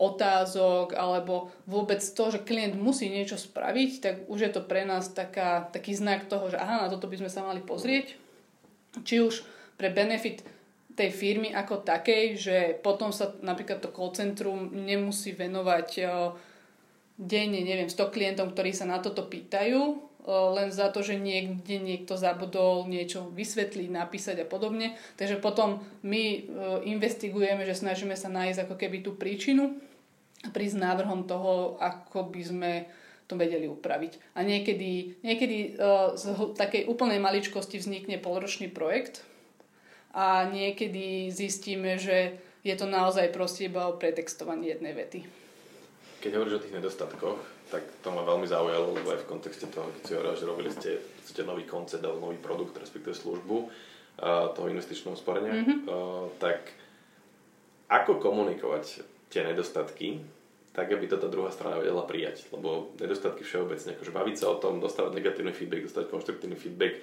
otázok 0.00 0.96
alebo 0.96 1.52
vôbec 1.68 2.00
to, 2.00 2.24
že 2.32 2.44
klient 2.44 2.74
musí 2.74 3.12
niečo 3.12 3.36
spraviť, 3.36 3.90
tak 4.00 4.14
už 4.26 4.38
je 4.40 4.50
to 4.50 4.64
pre 4.64 4.88
nás 4.88 5.12
taká, 5.12 5.68
taký 5.68 5.92
znak 5.92 6.26
toho, 6.26 6.48
že 6.48 6.56
aha, 6.56 6.86
na 6.86 6.92
toto 6.92 7.06
by 7.06 7.20
sme 7.20 7.30
sa 7.30 7.44
mali 7.44 7.60
pozrieť. 7.60 8.16
Či 9.04 9.22
už 9.22 9.44
pre 9.78 9.92
benefit 9.92 10.42
tej 10.98 11.14
firmy 11.14 11.54
ako 11.54 11.80
takej, 11.86 12.24
že 12.36 12.56
potom 12.82 13.14
sa 13.14 13.32
napríklad 13.40 13.80
to 13.80 13.94
call 13.94 14.12
centrum 14.12 14.68
nemusí 14.74 15.32
venovať 15.32 15.88
denne, 17.20 17.60
neviem, 17.60 17.88
100 17.88 18.12
klientom, 18.12 18.52
ktorí 18.52 18.72
sa 18.72 18.88
na 18.88 19.00
toto 19.00 19.28
pýtajú, 19.28 20.09
len 20.28 20.68
za 20.68 20.92
to, 20.92 21.00
že 21.00 21.16
niekde 21.16 21.80
niekto 21.80 22.16
zabudol 22.20 22.84
niečo 22.84 23.32
vysvetliť, 23.32 23.88
napísať 23.88 24.44
a 24.44 24.46
podobne. 24.46 24.98
Takže 25.16 25.40
potom 25.40 25.80
my 26.04 26.22
e, 26.22 26.38
investigujeme, 26.92 27.64
že 27.64 27.78
snažíme 27.78 28.12
sa 28.18 28.28
nájsť 28.28 28.68
ako 28.68 28.74
keby 28.76 29.00
tú 29.00 29.16
príčinu 29.16 29.80
a 30.44 30.48
prísť 30.52 30.80
návrhom 30.80 31.24
toho, 31.24 31.80
ako 31.80 32.28
by 32.28 32.42
sme 32.44 32.72
to 33.24 33.38
vedeli 33.38 33.70
upraviť. 33.70 34.36
A 34.36 34.44
niekedy, 34.44 35.22
niekedy 35.24 35.58
e, 35.72 35.88
z 36.16 36.24
takej 36.56 36.90
úplnej 36.90 37.22
maličkosti 37.22 37.80
vznikne 37.80 38.20
polročný 38.20 38.68
projekt, 38.68 39.24
a 40.10 40.42
niekedy 40.50 41.30
zistíme, 41.30 41.98
že 41.98 42.38
je 42.66 42.74
to 42.74 42.86
naozaj 42.90 43.30
proste 43.30 43.70
iba 43.70 43.86
o 43.86 43.96
pretextovaní 43.96 44.74
jednej 44.74 44.92
vety. 44.92 45.20
Keď 46.20 46.30
hovoríš 46.36 46.54
o 46.60 46.62
tých 46.66 46.76
nedostatkoch, 46.76 47.38
tak 47.70 47.86
to 48.02 48.08
ma 48.10 48.26
veľmi 48.26 48.44
zaujalo, 48.50 48.98
lebo 48.98 49.14
aj 49.14 49.22
v 49.22 49.30
kontexte 49.30 49.70
toho, 49.70 49.86
keď 49.94 50.02
si 50.02 50.12
hovoril, 50.18 50.34
že 50.34 50.50
robili 50.50 50.70
ste, 50.74 50.90
ste 51.22 51.46
nový 51.46 51.64
koncept 51.64 52.02
alebo 52.02 52.28
nový 52.28 52.38
produkt, 52.42 52.74
respektíve 52.76 53.14
službu 53.14 53.56
uh, 53.62 54.50
toho 54.52 54.66
investičného 54.66 55.14
sporenia, 55.14 55.54
mm-hmm. 55.54 55.78
uh, 55.86 56.26
tak 56.42 56.74
ako 57.86 58.18
komunikovať 58.18 59.06
tie 59.30 59.46
nedostatky, 59.46 60.18
tak 60.70 60.90
aby 60.90 61.06
to 61.10 61.18
tá 61.18 61.26
druhá 61.26 61.50
strana 61.50 61.78
vedela 61.78 62.06
prijať. 62.06 62.46
Lebo 62.54 62.94
nedostatky 62.98 63.42
všeobecne, 63.42 63.98
akože 63.98 64.14
baviť 64.14 64.36
sa 64.38 64.46
o 64.50 64.58
tom, 64.58 64.78
dostávať 64.78 65.18
negatívny 65.18 65.54
feedback, 65.54 65.86
dostať 65.86 66.10
konštruktívny 66.10 66.58
feedback, 66.58 66.98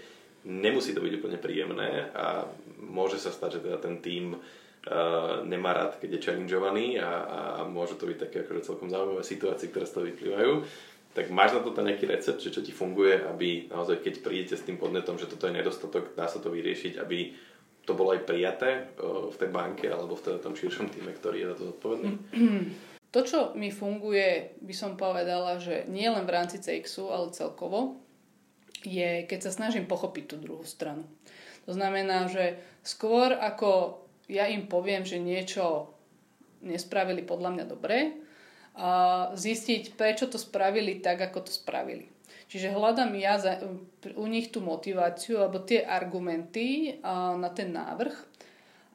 nemusí 0.48 0.96
to 0.96 1.04
byť 1.04 1.14
úplne 1.20 1.38
príjemné 1.40 2.08
a 2.16 2.48
môže 2.80 3.20
sa 3.20 3.36
stať, 3.36 3.60
že 3.60 3.64
teda 3.68 3.78
ten 3.84 4.00
tým 4.00 4.40
uh, 4.88 5.44
nemá 5.44 5.76
rád, 5.76 6.00
keď 6.00 6.18
je 6.18 6.24
challengeovaný 6.24 6.98
a, 6.98 7.12
a 7.28 7.40
môže 7.68 8.00
to 8.00 8.08
byť 8.08 8.18
také 8.18 8.38
akože 8.48 8.64
celkom 8.64 8.88
zaujímavé 8.88 9.22
situácie, 9.22 9.68
ktoré 9.68 9.86
z 9.86 9.94
toho 9.94 10.06
vyplývajú. 10.08 10.54
Tak 11.12 11.34
máš 11.34 11.58
na 11.58 11.62
toto 11.66 11.82
nejaký 11.82 12.08
recept, 12.08 12.40
že 12.40 12.54
čo 12.54 12.62
ti 12.64 12.72
funguje, 12.72 13.20
aby 13.26 13.68
naozaj 13.68 14.00
keď 14.06 14.14
prídete 14.22 14.56
s 14.56 14.66
tým 14.66 14.80
podnetom, 14.80 15.20
že 15.20 15.28
toto 15.28 15.50
je 15.50 15.58
nedostatok, 15.60 16.16
dá 16.16 16.30
sa 16.30 16.40
to 16.40 16.54
vyriešiť, 16.54 17.02
aby 17.02 17.36
to 17.84 17.96
bolo 17.96 18.16
aj 18.16 18.24
prijaté 18.24 18.88
uh, 19.00 19.28
v 19.28 19.36
tej 19.36 19.50
banke 19.52 19.86
alebo 19.92 20.16
v 20.16 20.40
tom 20.40 20.56
širšom 20.56 20.90
týme, 20.90 21.12
ktorý 21.12 21.38
je 21.44 21.50
za 21.52 21.56
to 21.60 21.64
zodpovedný? 21.76 22.12
To, 23.16 23.24
čo 23.24 23.56
mi 23.56 23.72
funguje, 23.72 24.60
by 24.60 24.76
som 24.76 25.00
povedala, 25.00 25.64
že 25.64 25.88
nie 25.88 26.12
len 26.12 26.28
v 26.28 26.34
rámci 26.38 26.60
CXu, 26.60 27.08
ale 27.08 27.32
celkovo, 27.32 27.96
je, 28.84 29.24
keď 29.26 29.48
sa 29.48 29.56
snažím 29.56 29.88
pochopiť 29.88 30.24
tú 30.28 30.36
druhú 30.36 30.68
stranu. 30.68 31.08
To 31.66 31.76
znamená, 31.76 32.32
že 32.32 32.60
skôr 32.84 33.36
ako 33.36 34.00
ja 34.28 34.48
im 34.48 34.68
poviem, 34.68 35.08
že 35.08 35.20
niečo 35.20 35.92
nespravili 36.64 37.24
podľa 37.24 37.50
mňa 37.58 37.66
dobre, 37.68 38.28
a 38.78 38.90
zistiť, 39.34 39.98
prečo 39.98 40.30
to 40.30 40.38
spravili 40.38 41.02
tak, 41.02 41.18
ako 41.18 41.50
to 41.50 41.52
spravili. 41.52 42.14
Čiže 42.48 42.72
hľadám 42.72 43.12
ja 43.18 43.42
za, 43.42 43.60
u 44.16 44.26
nich 44.30 44.54
tú 44.54 44.62
motiváciu 44.62 45.42
alebo 45.42 45.66
tie 45.66 45.82
argumenty 45.84 47.00
a, 47.02 47.34
na 47.36 47.50
ten 47.50 47.74
návrh 47.74 48.16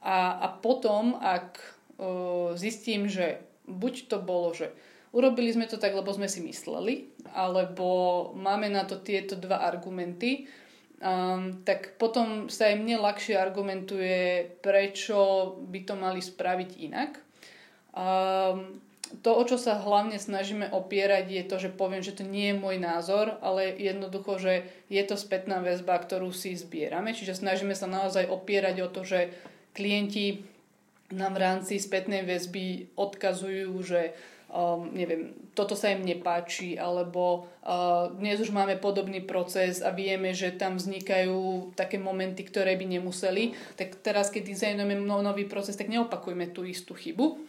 a, 0.00 0.38
a 0.38 0.46
potom, 0.54 1.18
ak 1.18 1.58
o, 1.98 2.54
zistím, 2.54 3.10
že 3.10 3.42
buď 3.66 4.06
to 4.08 4.22
bolo, 4.22 4.54
že 4.56 4.72
urobili 5.12 5.52
sme 5.52 5.68
to 5.68 5.76
tak, 5.76 5.92
lebo 5.92 6.08
sme 6.14 6.30
si 6.30 6.40
mysleli, 6.46 7.12
alebo 7.36 8.30
máme 8.38 8.72
na 8.72 8.88
to 8.88 9.02
tieto 9.02 9.36
dva 9.36 9.66
argumenty, 9.66 10.48
um, 11.03 11.61
tak 11.66 11.98
potom 11.98 12.46
sa 12.46 12.70
aj 12.70 12.78
mne 12.78 13.03
ľahšie 13.03 13.34
argumentuje, 13.34 14.46
prečo 14.62 15.53
by 15.66 15.80
to 15.82 15.94
mali 15.98 16.22
spraviť 16.22 16.70
inak. 16.78 17.18
Um, 17.92 18.80
to, 19.20 19.36
o 19.36 19.44
čo 19.44 19.61
sa 19.61 19.76
hlavne 19.76 20.16
snažíme 20.16 20.72
opierať, 20.72 21.28
je 21.28 21.44
to, 21.44 21.57
že 21.61 21.70
poviem, 21.76 22.00
že 22.00 22.16
to 22.16 22.24
nie 22.24 22.55
je 22.55 22.57
môj 22.57 22.80
názor, 22.80 23.36
ale 23.44 23.76
jednoducho, 23.76 24.40
že 24.40 24.64
je 24.88 25.03
to 25.05 25.20
spätná 25.20 25.61
väzba, 25.61 26.00
ktorú 26.00 26.32
si 26.32 26.57
zbierame. 26.57 27.12
Čiže 27.12 27.44
snažíme 27.44 27.76
sa 27.76 27.84
naozaj 27.84 28.32
opierať 28.32 28.76
o 28.80 28.88
to, 28.88 29.05
že 29.05 29.28
klienti 29.76 30.48
nám 31.12 31.36
v 31.36 31.42
rámci 31.44 31.76
spätnej 31.76 32.24
väzby 32.24 32.96
odkazujú, 32.96 33.76
že 33.84 34.16
um, 34.53 34.92
neviem, 34.92 35.32
toto 35.57 35.72
sa 35.72 35.90
im 35.90 36.05
nepáči, 36.05 36.76
alebo 36.76 37.48
uh, 37.64 38.12
dnes 38.14 38.38
už 38.38 38.53
máme 38.53 38.76
podobný 38.76 39.24
proces 39.24 39.80
a 39.80 39.90
vieme, 39.90 40.36
že 40.36 40.53
tam 40.53 40.76
vznikajú 40.76 41.72
také 41.72 41.96
momenty, 41.96 42.44
ktoré 42.44 42.76
by 42.76 42.84
nemuseli, 42.84 43.57
tak 43.80 43.98
teraz, 44.05 44.28
keď 44.28 44.53
dizajnujeme 44.53 45.00
no, 45.00 45.24
nový 45.24 45.48
proces, 45.48 45.74
tak 45.74 45.88
neopakujme 45.88 46.53
tú 46.53 46.68
istú 46.68 46.92
chybu. 46.92 47.40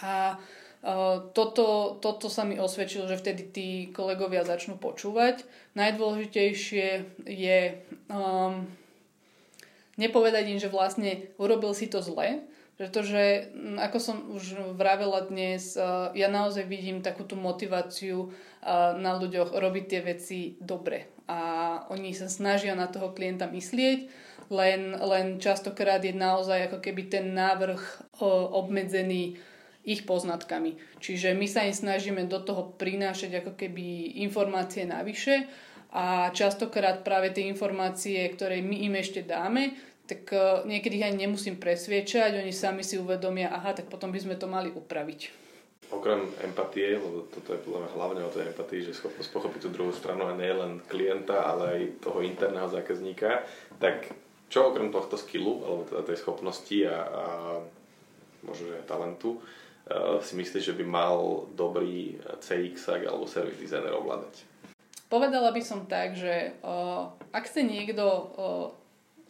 A 0.00 0.40
uh, 0.40 1.30
toto, 1.36 2.00
toto 2.00 2.26
sa 2.32 2.48
mi 2.48 2.56
osvedčilo, 2.56 3.04
že 3.04 3.20
vtedy 3.20 3.42
tí 3.52 3.68
kolegovia 3.92 4.42
začnú 4.42 4.80
počúvať. 4.80 5.44
Najdôležitejšie 5.76 6.86
je 7.28 7.58
um, 8.08 8.64
nepovedať 10.00 10.44
im, 10.48 10.56
že 10.56 10.72
vlastne 10.72 11.28
urobil 11.36 11.76
si 11.76 11.92
to 11.92 12.00
zle, 12.00 12.40
pretože, 12.80 13.52
mm, 13.52 13.76
ako 13.76 13.98
som 14.00 14.16
už 14.32 14.72
vravela 14.72 15.20
dnes, 15.28 15.76
eh, 15.76 15.84
ja 16.16 16.32
naozaj 16.32 16.64
vidím 16.64 17.04
takú 17.04 17.28
tú 17.28 17.36
motiváciu 17.36 18.32
eh, 18.32 18.96
na 18.96 19.20
ľuďoch 19.20 19.52
robiť 19.52 19.84
tie 19.84 20.00
veci 20.00 20.56
dobre. 20.56 21.12
A 21.28 21.40
oni 21.92 22.16
sa 22.16 22.32
snažia 22.32 22.72
na 22.72 22.88
toho 22.88 23.12
klienta 23.12 23.44
myslieť, 23.52 24.08
len, 24.48 24.96
len 24.96 25.36
častokrát 25.36 26.00
je 26.00 26.16
naozaj 26.16 26.72
ako 26.72 26.80
keby 26.80 27.12
ten 27.12 27.36
návrh 27.36 27.82
eh, 27.84 28.24
obmedzený 28.48 29.36
ich 29.84 30.08
poznatkami. 30.08 30.80
Čiže 31.04 31.36
my 31.36 31.44
sa 31.44 31.68
im 31.68 31.76
snažíme 31.76 32.32
do 32.32 32.40
toho 32.40 32.72
prinášať 32.80 33.44
ako 33.44 33.60
keby 33.60 34.16
informácie 34.24 34.88
navyše 34.88 35.44
a 35.92 36.30
častokrát 36.30 37.02
práve 37.02 37.34
tie 37.34 37.50
informácie, 37.50 38.22
ktoré 38.32 38.62
my 38.62 38.86
im 38.86 38.94
ešte 38.94 39.26
dáme, 39.26 39.74
tak 40.10 40.26
uh, 40.34 40.66
niekedy 40.66 40.98
ich 40.98 41.06
ani 41.06 41.30
nemusím 41.30 41.54
presviečať, 41.62 42.34
oni 42.34 42.50
sami 42.50 42.82
si 42.82 42.98
uvedomia, 42.98 43.54
aha, 43.54 43.78
tak 43.78 43.86
potom 43.86 44.10
by 44.10 44.18
sme 44.18 44.34
to 44.34 44.50
mali 44.50 44.66
upraviť. 44.74 45.30
Okrem 45.94 46.26
empatie, 46.42 46.98
lebo 46.98 47.30
toto 47.30 47.54
je 47.54 47.62
podľa 47.62 47.86
mňa 47.86 47.90
hlavne 47.94 48.22
o 48.26 48.34
tej 48.34 48.50
empatii, 48.50 48.90
že 48.90 48.98
schopnosť 48.98 49.30
pochopiť 49.30 49.60
tú 49.62 49.70
druhú 49.70 49.94
stranu 49.94 50.26
a 50.26 50.34
nie 50.34 50.50
len 50.50 50.82
klienta, 50.90 51.46
ale 51.46 51.62
aj 51.78 51.82
toho 52.02 52.26
interného 52.26 52.66
zákazníka, 52.66 53.46
tak 53.78 54.10
čo 54.50 54.74
okrem 54.74 54.90
tohto 54.90 55.14
skillu, 55.14 55.62
alebo 55.62 55.86
teda 55.86 56.02
tej 56.02 56.18
schopnosti 56.18 56.78
a, 56.90 56.98
a 57.06 57.24
možno 58.42 58.74
aj 58.74 58.90
talentu, 58.90 59.38
uh, 59.38 60.18
si 60.18 60.34
myslíš, 60.34 60.74
že 60.74 60.78
by 60.78 60.84
mal 60.86 61.46
dobrý 61.54 62.18
CX 62.42 63.06
alebo 63.06 63.30
service 63.30 63.62
designer 63.62 63.94
ovládať? 63.94 64.42
Povedala 65.10 65.50
by 65.50 65.62
som 65.62 65.90
tak, 65.90 66.14
že 66.14 66.54
uh, 66.62 67.10
ak 67.34 67.50
chce 67.50 67.66
niekto 67.66 68.06
uh, 68.06 68.79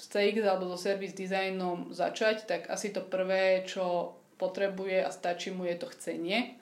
s 0.00 0.08
CX 0.08 0.40
alebo 0.48 0.72
so 0.72 0.80
service 0.80 1.12
designom 1.12 1.92
začať, 1.92 2.48
tak 2.48 2.60
asi 2.72 2.88
to 2.88 3.04
prvé, 3.04 3.68
čo 3.68 4.16
potrebuje 4.40 5.04
a 5.04 5.12
stačí 5.12 5.52
mu 5.52 5.68
je 5.68 5.76
to 5.76 5.92
chcenie. 5.92 6.56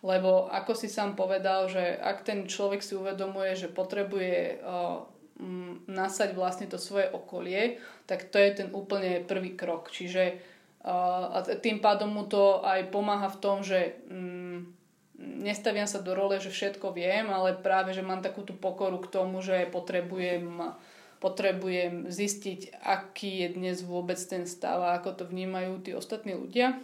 Lebo 0.00 0.48
ako 0.48 0.72
si 0.72 0.88
sám 0.88 1.12
povedal, 1.12 1.68
že 1.68 1.92
ak 2.00 2.24
ten 2.24 2.48
človek 2.48 2.80
si 2.80 2.96
uvedomuje, 2.96 3.52
že 3.52 3.68
potrebuje 3.68 4.64
uh, 4.64 5.04
nasať 5.92 6.32
vlastne 6.32 6.64
to 6.72 6.80
svoje 6.80 7.12
okolie, 7.12 7.76
tak 8.08 8.32
to 8.32 8.40
je 8.40 8.64
ten 8.64 8.68
úplne 8.72 9.20
prvý 9.28 9.52
krok. 9.60 9.92
Čiže 9.92 10.40
uh, 10.80 11.36
a 11.36 11.44
tým 11.60 11.84
pádom 11.84 12.08
mu 12.08 12.24
to 12.24 12.64
aj 12.64 12.88
pomáha 12.88 13.28
v 13.28 13.40
tom, 13.44 13.60
že 13.60 14.00
um, 14.08 14.72
nestaviam 15.20 15.84
sa 15.84 16.00
do 16.00 16.16
role, 16.16 16.40
že 16.40 16.48
všetko 16.48 16.96
viem, 16.96 17.28
ale 17.28 17.60
práve, 17.60 17.92
že 17.92 18.00
mám 18.00 18.24
takú 18.24 18.40
tú 18.40 18.56
pokoru 18.56 19.04
k 19.04 19.12
tomu, 19.12 19.44
že 19.44 19.68
potrebujem 19.68 20.48
potrebujem 21.20 22.08
zistiť, 22.08 22.80
aký 22.80 23.44
je 23.44 23.48
dnes 23.52 23.76
vôbec 23.84 24.16
ten 24.16 24.48
stav 24.48 24.80
a 24.80 24.96
ako 24.96 25.20
to 25.20 25.24
vnímajú 25.28 25.84
tí 25.84 25.92
ostatní 25.92 26.32
ľudia. 26.32 26.80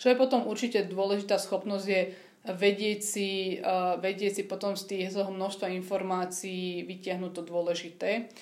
Čo 0.00 0.06
je 0.06 0.16
potom 0.16 0.46
určite 0.46 0.86
dôležitá 0.86 1.36
schopnosť 1.36 1.86
je 1.90 2.02
vedieť 2.40 3.00
si, 3.04 3.60
vedieť 4.00 4.32
si 4.40 4.42
potom 4.48 4.78
z 4.78 4.86
tých 4.86 5.12
množstva 5.12 5.68
informácií 5.76 6.88
vytiahnuť 6.88 7.32
to 7.36 7.42
dôležité. 7.44 8.32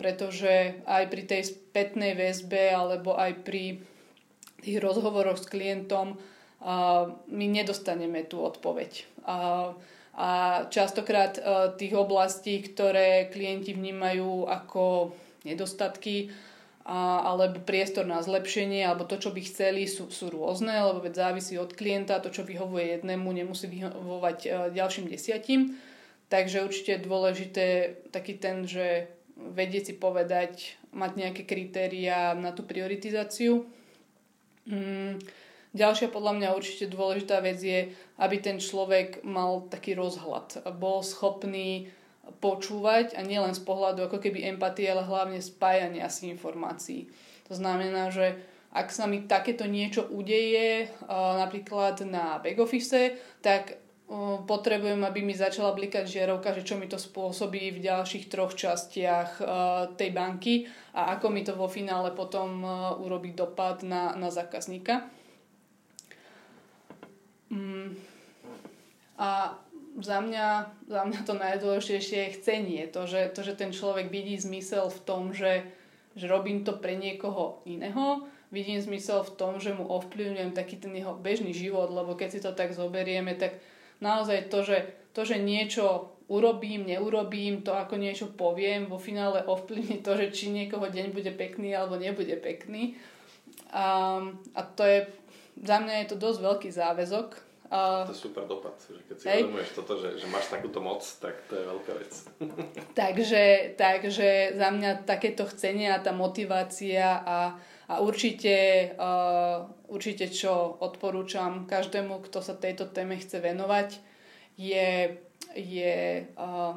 Pretože 0.00 0.80
aj 0.88 1.04
pri 1.12 1.22
tej 1.28 1.42
spätnej 1.52 2.16
väzbe 2.16 2.72
alebo 2.72 3.12
aj 3.12 3.44
pri 3.44 3.76
tých 4.64 4.80
rozhovoroch 4.80 5.36
s 5.36 5.44
klientom 5.44 6.16
my 7.28 7.46
nedostaneme 7.50 8.24
tú 8.24 8.40
odpoveď. 8.40 9.04
A 10.14 10.62
častokrát 10.66 11.38
e, 11.38 11.42
tých 11.78 11.94
oblastí, 11.94 12.58
ktoré 12.60 13.30
klienti 13.30 13.72
vnímajú 13.72 14.50
ako 14.50 15.14
nedostatky 15.46 16.30
alebo 16.90 17.62
priestor 17.62 18.02
na 18.08 18.18
zlepšenie 18.18 18.82
alebo 18.82 19.06
to, 19.06 19.20
čo 19.20 19.30
by 19.30 19.40
chceli, 19.46 19.86
sú, 19.86 20.10
sú 20.10 20.32
rôzne, 20.32 20.74
lebo 20.74 20.98
veď 20.98 21.28
závisí 21.28 21.54
od 21.54 21.70
klienta, 21.76 22.18
to, 22.18 22.34
čo 22.34 22.42
vyhovuje 22.42 22.98
jednému, 22.98 23.30
nemusí 23.30 23.70
vyhovovať 23.70 24.38
e, 24.42 24.48
ďalším 24.74 25.06
desiatim. 25.06 25.78
Takže 26.30 26.66
určite 26.66 26.90
je 26.98 27.06
dôležité 27.06 27.66
taký 28.10 28.38
ten, 28.38 28.66
že 28.66 29.10
vedieť 29.34 29.92
si 29.92 29.94
povedať, 29.98 30.78
mať 30.90 31.10
nejaké 31.14 31.42
kritéria 31.46 32.34
na 32.34 32.50
tú 32.50 32.66
prioritizáciu. 32.66 33.66
Mm 34.66 35.22
Ďalšia 35.70 36.10
podľa 36.10 36.32
mňa 36.34 36.56
určite 36.58 36.90
dôležitá 36.90 37.38
vec 37.38 37.62
je, 37.62 37.94
aby 38.18 38.36
ten 38.42 38.58
človek 38.58 39.22
mal 39.22 39.70
taký 39.70 39.94
rozhľad, 39.94 40.66
bol 40.82 41.06
schopný 41.06 41.86
počúvať 42.42 43.14
a 43.14 43.22
nielen 43.22 43.54
z 43.54 43.62
pohľadu 43.62 44.10
ako 44.10 44.18
keby 44.18 44.50
empatie, 44.50 44.90
ale 44.90 45.06
hlavne 45.06 45.38
spájania 45.38 46.10
si 46.10 46.30
informácií. 46.30 47.06
To 47.46 47.54
znamená, 47.54 48.10
že 48.10 48.38
ak 48.70 48.90
sa 48.90 49.06
mi 49.06 49.26
takéto 49.26 49.66
niečo 49.66 50.06
udeje 50.10 50.90
napríklad 51.10 52.02
na 52.06 52.38
back 52.38 52.58
office, 52.62 53.18
tak 53.42 53.78
potrebujem, 54.46 55.06
aby 55.06 55.22
mi 55.22 55.38
začala 55.38 55.70
blikať 55.70 56.06
žiarovka, 56.06 56.54
že 56.54 56.66
čo 56.66 56.74
mi 56.78 56.90
to 56.90 56.98
spôsobí 56.98 57.78
v 57.78 57.82
ďalších 57.82 58.26
troch 58.26 58.58
častiach 58.58 59.38
tej 59.94 60.10
banky 60.10 60.66
a 60.94 61.14
ako 61.14 61.30
mi 61.30 61.46
to 61.46 61.54
vo 61.54 61.70
finále 61.70 62.10
potom 62.10 62.62
urobí 63.02 63.34
dopad 63.34 63.86
na, 63.86 64.18
na 64.18 64.34
zákazníka. 64.34 65.06
Mm. 67.50 67.98
A 69.20 69.58
za 69.98 70.18
mňa, 70.22 70.48
za 70.86 71.02
mňa 71.04 71.20
to 71.26 71.34
najdôležitejšie 71.34 72.18
je 72.24 72.34
chcenie. 72.40 72.82
To 72.94 73.04
že, 73.04 73.28
to, 73.34 73.42
že 73.42 73.58
ten 73.58 73.74
človek 73.74 74.08
vidí 74.08 74.38
zmysel 74.38 74.88
v 74.88 75.00
tom, 75.02 75.22
že, 75.34 75.66
že 76.14 76.30
robím 76.30 76.62
to 76.62 76.78
pre 76.78 76.94
niekoho 76.94 77.60
iného, 77.66 78.24
vidím 78.54 78.78
zmysel 78.78 79.26
v 79.26 79.34
tom, 79.34 79.52
že 79.58 79.74
mu 79.74 79.86
ovplyvňujem 79.86 80.54
taký 80.54 80.78
ten 80.78 80.94
jeho 80.94 81.14
bežný 81.14 81.54
život, 81.54 81.90
lebo 81.90 82.14
keď 82.14 82.28
si 82.30 82.40
to 82.40 82.54
tak 82.54 82.74
zoberieme, 82.74 83.34
tak 83.34 83.58
naozaj 84.02 84.50
to, 84.50 84.62
že, 84.62 84.78
to, 85.14 85.22
že 85.26 85.38
niečo 85.38 86.14
urobím, 86.30 86.86
neurobím, 86.86 87.66
to 87.66 87.74
ako 87.74 87.98
niečo 87.98 88.30
poviem, 88.30 88.86
vo 88.86 89.02
finále 89.02 89.42
ovplyvní 89.42 89.98
to, 90.06 90.14
že 90.14 90.30
či 90.30 90.46
niekoho 90.54 90.86
deň 90.86 91.10
bude 91.10 91.34
pekný 91.34 91.74
alebo 91.74 91.98
nebude 91.98 92.38
pekný. 92.38 92.94
A, 93.70 94.18
a 94.54 94.60
to 94.62 94.82
je, 94.82 95.06
za 95.60 95.76
mňa 95.80 95.94
je 96.04 96.06
to 96.08 96.16
dosť 96.16 96.38
veľký 96.40 96.70
záväzok. 96.72 97.28
A, 97.70 98.02
to 98.02 98.10
je 98.10 98.26
super 98.26 98.50
dopad, 98.50 98.74
že 98.82 98.98
keď 99.06 99.14
si 99.14 99.24
hej. 99.30 99.46
uvedomuješ 99.46 99.70
toto, 99.78 99.94
že, 100.02 100.18
že 100.18 100.26
máš 100.26 100.50
takúto 100.50 100.82
moc, 100.82 101.06
tak 101.22 101.38
to 101.46 101.54
je 101.54 101.64
veľká 101.70 101.92
vec. 102.02 102.12
takže, 102.98 103.44
takže 103.78 104.58
za 104.58 104.68
mňa 104.74 105.06
takéto 105.06 105.46
chcenie 105.46 105.86
a 105.94 106.02
tá 106.02 106.10
motivácia 106.10 107.22
a, 107.22 107.54
a 107.86 107.94
určite, 108.02 108.90
uh, 108.98 109.70
určite, 109.86 110.26
čo 110.34 110.50
odporúčam 110.82 111.70
každému, 111.70 112.26
kto 112.26 112.42
sa 112.42 112.58
tejto 112.58 112.90
téme 112.90 113.14
chce 113.22 113.38
venovať, 113.38 114.02
je, 114.58 115.14
je 115.54 116.26
uh, 116.26 116.74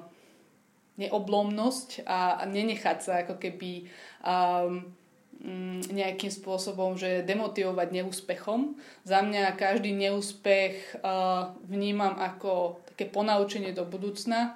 neoblomnosť 1.02 2.06
a, 2.06 2.38
a 2.38 2.44
nenechať 2.46 2.98
sa 3.02 3.14
ako 3.26 3.42
keby 3.42 3.90
um, 4.22 4.94
nejakým 5.92 6.32
spôsobom, 6.32 6.96
že 6.96 7.28
demotivovať 7.28 7.92
neúspechom. 7.92 8.80
Za 9.04 9.20
mňa 9.20 9.60
každý 9.60 9.92
neúspech 9.92 11.04
uh, 11.04 11.52
vnímam 11.68 12.16
ako 12.16 12.80
také 12.88 13.12
ponaučenie 13.12 13.76
do 13.76 13.84
budúcna. 13.84 14.56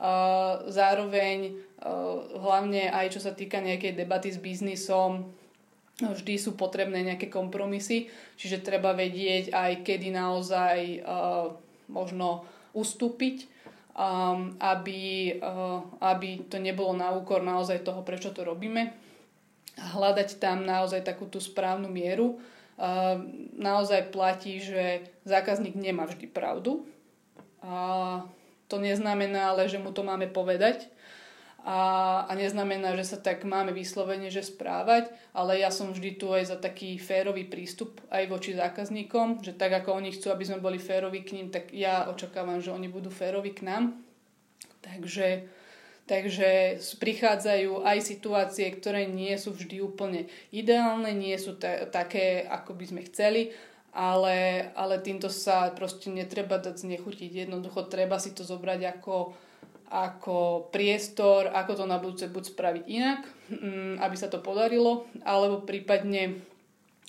Uh, 0.00 0.64
zároveň 0.72 1.52
uh, 1.52 2.40
hlavne 2.40 2.88
aj 2.88 3.12
čo 3.12 3.20
sa 3.20 3.36
týka 3.36 3.60
nejakej 3.60 3.92
debaty 3.92 4.32
s 4.32 4.40
biznisom, 4.40 5.28
vždy 6.00 6.40
sú 6.40 6.56
potrebné 6.56 7.04
nejaké 7.04 7.28
kompromisy, 7.28 8.08
čiže 8.40 8.64
treba 8.64 8.96
vedieť 8.96 9.52
aj 9.52 9.84
kedy 9.84 10.08
naozaj 10.16 11.04
uh, 11.04 11.52
možno 11.92 12.48
ustúpiť, 12.72 13.44
um, 13.92 14.56
aby, 14.56 15.36
uh, 15.38 15.84
aby 16.00 16.48
to 16.48 16.56
nebolo 16.56 16.96
na 16.96 17.12
úkor 17.12 17.44
naozaj 17.44 17.84
toho, 17.84 18.00
prečo 18.00 18.32
to 18.32 18.48
robíme. 18.48 19.01
Hľadať 19.76 20.36
tam 20.36 20.64
naozaj 20.68 21.04
takú 21.04 21.28
tú 21.28 21.40
správnu 21.40 21.88
mieru. 21.88 22.40
Naozaj 23.56 24.12
platí, 24.12 24.60
že 24.60 25.06
zákazník 25.24 25.76
nemá 25.76 26.04
vždy 26.08 26.28
pravdu. 26.28 26.84
A 27.62 28.26
to 28.68 28.80
neznamená 28.80 29.54
ale, 29.54 29.68
že 29.68 29.78
mu 29.78 29.92
to 29.92 30.02
máme 30.02 30.28
povedať, 30.32 30.88
a, 31.62 31.78
a 32.26 32.32
neznamená, 32.34 32.98
že 32.98 33.14
sa 33.14 33.18
tak 33.22 33.46
máme 33.46 33.70
vyslovene, 33.70 34.34
že 34.34 34.42
správať, 34.42 35.14
ale 35.30 35.62
ja 35.62 35.70
som 35.70 35.94
vždy 35.94 36.18
tu 36.18 36.34
aj 36.34 36.50
za 36.50 36.58
taký 36.58 36.98
férový 36.98 37.46
prístup 37.46 38.02
aj 38.10 38.26
voči 38.26 38.58
zákazníkom, 38.58 39.46
že 39.46 39.54
tak 39.54 39.70
ako 39.70 39.94
oni 40.02 40.10
chcú, 40.10 40.34
aby 40.34 40.42
sme 40.42 40.58
boli 40.58 40.82
féroví 40.82 41.22
k 41.22 41.38
ním, 41.38 41.54
tak 41.54 41.70
ja 41.70 42.10
očakávam, 42.10 42.58
že 42.58 42.74
oni 42.74 42.90
budú 42.90 43.14
féroví 43.14 43.54
k 43.54 43.62
nám. 43.62 43.94
Takže, 44.82 45.46
takže 46.12 46.76
prichádzajú 47.00 47.88
aj 47.88 47.98
situácie, 48.04 48.68
ktoré 48.68 49.08
nie 49.08 49.32
sú 49.40 49.56
vždy 49.56 49.80
úplne 49.80 50.28
ideálne, 50.52 51.08
nie 51.16 51.32
sú 51.40 51.56
ta, 51.56 51.88
také, 51.88 52.44
ako 52.44 52.76
by 52.76 52.84
sme 52.84 53.00
chceli, 53.08 53.56
ale, 53.96 54.68
ale 54.76 55.00
týmto 55.00 55.32
sa 55.32 55.72
proste 55.72 56.12
netreba 56.12 56.60
dať 56.60 56.84
znechutiť. 56.84 57.48
Jednoducho 57.48 57.88
treba 57.88 58.20
si 58.20 58.36
to 58.36 58.44
zobrať 58.44 59.00
ako 59.00 59.32
ako 59.92 60.72
priestor, 60.72 61.52
ako 61.52 61.76
to 61.76 61.84
na 61.84 62.00
budúce 62.00 62.24
buď 62.24 62.56
spraviť 62.56 62.84
inak, 62.88 63.28
mm, 63.52 64.00
aby 64.00 64.16
sa 64.16 64.32
to 64.32 64.40
podarilo, 64.40 65.04
alebo 65.20 65.68
prípadne, 65.68 66.40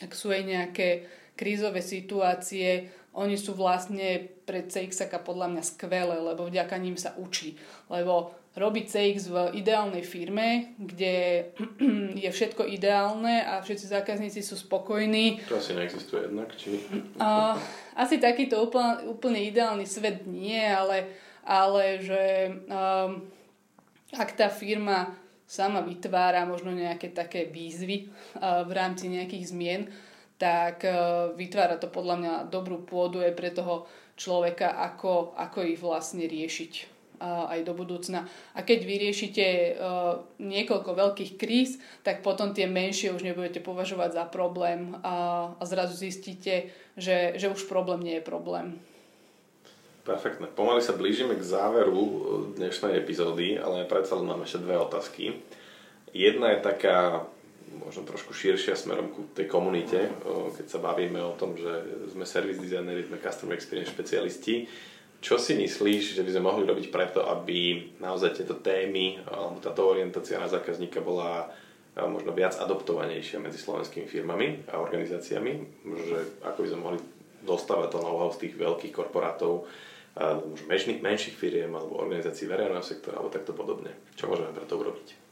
ak 0.04 0.12
sú 0.12 0.36
aj 0.36 0.43
nejaké 0.43 1.08
krízové 1.39 1.80
situácie, 1.80 2.91
oni 3.14 3.38
sú 3.38 3.53
vlastne 3.53 4.30
pre 4.43 4.66
CX 4.66 5.09
podľa 5.22 5.53
mňa 5.53 5.64
skvelé, 5.64 6.18
lebo 6.18 6.49
vďaka 6.49 6.76
ním 6.82 6.97
sa 6.97 7.14
učí. 7.16 7.55
Lebo 7.88 8.34
robiť 8.53 8.86
CX 8.86 9.18
v 9.34 9.38
ideálnej 9.57 10.05
firme, 10.05 10.78
kde 10.78 11.49
je 12.24 12.30
všetko 12.30 12.70
ideálne 12.70 13.41
a 13.41 13.61
všetci 13.61 13.86
zákazníci 13.89 14.45
sú 14.45 14.57
spokojní. 14.57 15.41
To 15.49 15.57
asi 15.57 15.74
neexistuje 15.74 16.30
jednak, 16.30 16.49
či... 16.53 16.78
Uh, 17.18 17.57
asi 17.97 18.22
takýto 18.22 18.61
úplne, 18.61 19.09
úplne 19.09 19.41
ideálny 19.41 19.86
svet 19.89 20.26
nie, 20.30 20.61
ale 20.61 21.09
ale 21.43 21.99
že 21.99 22.24
um, 22.72 23.28
ak 24.16 24.30
tá 24.39 24.47
firma 24.47 25.11
sama 25.43 25.84
vytvára 25.84 26.47
možno 26.47 26.72
nejaké 26.72 27.11
také 27.11 27.51
výzvy 27.51 28.07
uh, 28.39 28.64
v 28.64 28.72
rámci 28.72 29.11
nejakých 29.11 29.51
zmien, 29.51 29.82
tak 30.38 30.84
uh, 30.84 31.32
vytvára 31.38 31.78
to 31.80 31.88
podľa 31.88 32.16
mňa 32.20 32.34
dobrú 32.50 32.84
pôdu 32.84 33.22
aj 33.22 33.34
pre 33.38 33.54
toho 33.54 33.86
človeka, 34.18 34.78
ako, 34.78 35.34
ako 35.38 35.60
ich 35.66 35.80
vlastne 35.82 36.26
riešiť 36.26 36.74
uh, 37.22 37.50
aj 37.50 37.60
do 37.66 37.74
budúcna. 37.74 38.26
A 38.54 38.62
keď 38.62 38.86
vyriešite 38.86 39.46
uh, 39.46 40.22
niekoľko 40.38 40.92
veľkých 40.94 41.32
kríz, 41.40 41.82
tak 42.06 42.22
potom 42.22 42.54
tie 42.54 42.70
menšie 42.70 43.14
už 43.14 43.26
nebudete 43.26 43.64
považovať 43.64 44.10
za 44.14 44.26
problém 44.30 44.94
a, 45.02 45.56
zrazu 45.66 45.98
zistíte, 45.98 46.70
že, 47.00 47.34
že 47.40 47.50
už 47.50 47.66
problém 47.66 48.04
nie 48.06 48.16
je 48.22 48.26
problém. 48.26 48.78
Perfektne. 50.04 50.52
Pomaly 50.52 50.84
sa 50.84 51.00
blížime 51.00 51.40
k 51.40 51.48
záveru 51.48 52.04
eh, 52.04 52.14
dnešnej 52.60 53.00
epizódy, 53.00 53.56
ale 53.56 53.88
predsa 53.88 54.20
len 54.20 54.28
mám 54.28 54.44
ešte 54.44 54.60
dve 54.60 54.76
otázky. 54.76 55.40
Jedna 56.12 56.54
je 56.54 56.60
taká 56.60 57.24
možno 57.80 58.06
trošku 58.06 58.34
širšia 58.34 58.78
smerom 58.78 59.10
ku 59.10 59.30
tej 59.34 59.50
komunite, 59.50 60.10
eh, 60.10 60.48
keď 60.54 60.66
sa 60.70 60.80
bavíme 60.82 61.20
o 61.22 61.34
tom, 61.34 61.58
že 61.58 61.72
sme 62.14 62.26
service 62.26 62.62
designeri, 62.62 63.08
sme 63.08 63.22
customer 63.22 63.58
experience 63.58 63.92
špecialisti. 63.92 64.68
Čo 65.24 65.40
si 65.40 65.56
myslíš, 65.56 66.20
že 66.20 66.24
by 66.28 66.36
sme 66.36 66.44
mohli 66.52 66.68
robiť 66.68 66.92
preto, 66.92 67.24
aby 67.24 67.92
naozaj 68.04 68.44
tieto 68.44 68.60
témy 68.60 69.24
alebo 69.24 69.64
táto 69.64 69.88
orientácia 69.88 70.36
na 70.36 70.52
zákazníka 70.52 71.00
bola 71.00 71.48
eh, 71.48 72.04
možno 72.06 72.36
viac 72.36 72.60
adoptovanejšia 72.60 73.40
medzi 73.40 73.58
slovenskými 73.58 74.06
firmami 74.06 74.70
a 74.70 74.84
organizáciami, 74.84 75.52
že 76.10 76.18
ako 76.44 76.60
by 76.60 76.68
sme 76.70 76.80
mohli 76.82 77.00
dostávať 77.44 77.88
to 77.92 78.00
know-how 78.00 78.32
z 78.32 78.48
tých 78.48 78.54
veľkých 78.56 78.96
korporátov 78.96 79.68
možno 80.14 80.70
menších, 80.70 81.02
menších 81.02 81.36
firiem 81.36 81.74
alebo 81.74 81.98
organizácií 81.98 82.46
verejného 82.46 82.86
sektora 82.86 83.18
alebo 83.18 83.34
takto 83.34 83.52
podobne. 83.52 83.92
Čo 84.14 84.30
môžeme 84.30 84.54
pre 84.54 84.64
to 84.70 84.78
urobiť? 84.78 85.23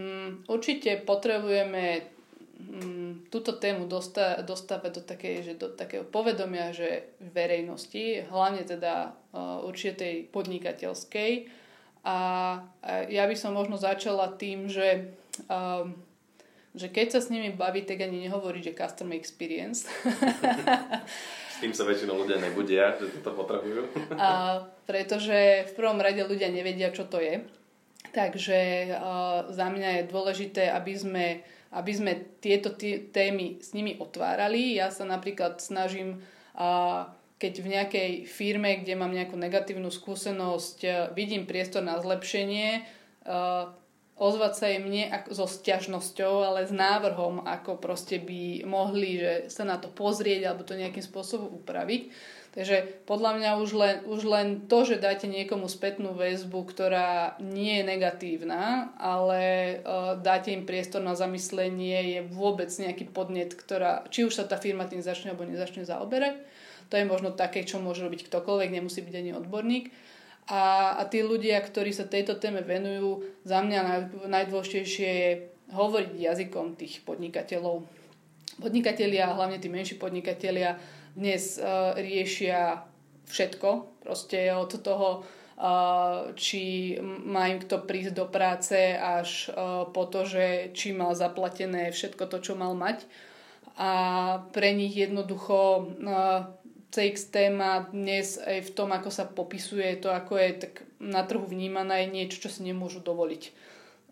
Mm, 0.00 0.48
určite 0.48 0.96
potrebujeme 1.04 2.08
mm, 2.56 3.28
túto 3.28 3.52
tému 3.52 3.84
dosta, 3.84 4.40
dostávať 4.40 4.90
do, 4.96 5.02
takej, 5.04 5.34
že 5.44 5.52
do 5.60 5.68
takého 5.68 6.08
povedomia, 6.08 6.72
že 6.72 7.12
verejnosti, 7.20 8.24
hlavne 8.32 8.64
teda 8.64 9.12
uh, 9.12 9.60
určitej 9.68 10.32
podnikateľskej. 10.32 11.52
A, 12.00 12.16
a 12.16 12.16
ja 13.12 13.28
by 13.28 13.36
som 13.36 13.52
možno 13.52 13.76
začala 13.76 14.32
tým, 14.40 14.72
že 14.72 15.12
um, 15.52 15.92
že 16.70 16.86
keď 16.86 17.18
sa 17.18 17.20
s 17.20 17.34
nimi 17.34 17.50
baví, 17.50 17.82
tak 17.82 17.98
ani 17.98 18.30
nehovorí, 18.30 18.62
že 18.62 18.78
customer 18.78 19.18
experience. 19.18 19.90
tým 21.60 21.74
sa 21.74 21.84
väčšinou 21.84 22.14
ľudia 22.14 22.38
nebudia, 22.38 22.94
že 22.96 23.20
to 23.20 23.34
potrebujú. 23.34 23.84
A, 24.16 24.62
pretože 24.86 25.66
v 25.66 25.72
prvom 25.76 26.00
rade 26.00 26.22
ľudia 26.24 26.48
nevedia, 26.48 26.94
čo 26.94 27.04
to 27.10 27.18
je. 27.18 27.42
Takže 28.10 28.90
a, 28.90 29.46
za 29.48 29.66
mňa 29.70 29.90
je 30.02 30.10
dôležité, 30.10 30.62
aby 30.70 30.94
sme, 30.98 31.26
aby 31.70 31.92
sme 31.94 32.12
tieto 32.42 32.74
témy 33.14 33.62
s 33.62 33.70
nimi 33.72 33.96
otvárali. 33.98 34.76
Ja 34.76 34.90
sa 34.90 35.06
napríklad 35.06 35.62
snažím, 35.62 36.20
a, 36.54 37.08
keď 37.40 37.54
v 37.64 37.72
nejakej 37.72 38.10
firme, 38.28 38.84
kde 38.84 39.00
mám 39.00 39.16
nejakú 39.16 39.32
negatívnu 39.32 39.88
skúsenosť, 39.88 41.10
vidím 41.16 41.48
priestor 41.48 41.80
na 41.80 41.96
zlepšenie, 41.96 42.84
ozvať 44.20 44.52
sa 44.52 44.66
im 44.68 44.84
nie 44.92 45.08
ako 45.08 45.32
so 45.32 45.46
sťažnosťou, 45.48 46.44
ale 46.44 46.68
s 46.68 46.72
návrhom, 46.76 47.48
ako 47.48 47.80
proste 47.80 48.20
by 48.20 48.68
mohli 48.68 49.16
že 49.16 49.32
sa 49.48 49.64
na 49.64 49.80
to 49.80 49.88
pozrieť 49.88 50.52
alebo 50.52 50.68
to 50.68 50.76
nejakým 50.76 51.00
spôsobom 51.00 51.48
upraviť. 51.64 52.12
Takže 52.50 53.06
podľa 53.06 53.38
mňa 53.38 53.50
už 53.62 53.70
len, 53.78 53.96
už 54.10 54.26
len 54.26 54.66
to, 54.66 54.82
že 54.82 54.98
dáte 54.98 55.30
niekomu 55.30 55.70
spätnú 55.70 56.18
väzbu, 56.18 56.66
ktorá 56.66 57.38
nie 57.38 57.78
je 57.78 57.84
negatívna, 57.86 58.90
ale 58.98 59.78
uh, 59.86 60.18
dáte 60.18 60.50
im 60.50 60.66
priestor 60.66 60.98
na 60.98 61.14
zamyslenie, 61.14 62.18
je 62.18 62.20
vôbec 62.26 62.66
nejaký 62.66 63.06
podnet, 63.14 63.54
ktorá, 63.54 64.02
či 64.10 64.26
už 64.26 64.34
sa 64.34 64.44
tá 64.50 64.58
firma 64.58 64.90
tým 64.90 64.98
začne 64.98 65.30
alebo 65.30 65.46
nezačne 65.46 65.86
zaoberať, 65.86 66.42
To 66.90 66.98
je 66.98 67.06
možno 67.06 67.30
také, 67.30 67.62
čo 67.62 67.78
môže 67.78 68.02
robiť 68.02 68.26
ktokoľvek, 68.26 68.74
nemusí 68.74 68.98
byť 68.98 69.14
ani 69.14 69.30
odborník. 69.38 69.94
A, 70.50 70.98
a 70.98 71.06
tí 71.06 71.22
ľudia, 71.22 71.62
ktorí 71.62 71.94
sa 71.94 72.10
tejto 72.10 72.34
téme 72.42 72.66
venujú, 72.66 73.22
za 73.46 73.62
mňa 73.62 73.80
naj, 73.86 74.00
najdôležitejšie 74.26 75.10
je 75.14 75.30
hovoriť 75.70 76.10
jazykom 76.18 76.74
tých 76.74 77.06
podnikateľov. 77.06 77.86
Podnikatelia, 78.58 79.30
hlavne 79.30 79.62
tí 79.62 79.70
menší 79.70 79.94
podnikatelia, 79.94 80.74
dnes 81.14 81.54
uh, 81.54 81.94
riešia 81.94 82.82
všetko. 83.30 84.02
Proste 84.02 84.50
od 84.50 84.74
toho, 84.82 85.22
uh, 85.22 86.34
či 86.34 86.98
má 87.02 87.46
im 87.46 87.62
kto 87.62 87.86
prísť 87.86 88.18
do 88.18 88.26
práce, 88.26 88.98
až 88.98 89.54
uh, 89.54 89.86
po 89.86 90.10
to, 90.10 90.26
že 90.26 90.74
či 90.74 90.90
mal 90.90 91.14
zaplatené 91.14 91.94
všetko 91.94 92.26
to, 92.26 92.42
čo 92.42 92.58
mal 92.58 92.74
mať. 92.74 93.06
A 93.78 93.90
pre 94.50 94.74
nich 94.74 94.98
jednoducho 94.98 95.94
uh, 95.94 96.58
CX 96.90 97.30
téma 97.30 97.86
dnes 97.94 98.34
aj 98.42 98.66
v 98.66 98.70
tom, 98.74 98.90
ako 98.90 99.10
sa 99.14 99.22
popisuje 99.22 99.94
to, 100.02 100.10
ako 100.10 100.34
je 100.42 100.50
tak 100.66 100.82
na 100.98 101.22
trhu 101.22 101.46
vnímaná, 101.46 102.02
je 102.02 102.10
niečo, 102.10 102.42
čo 102.42 102.50
si 102.50 102.66
nemôžu 102.66 102.98
dovoliť. 102.98 103.70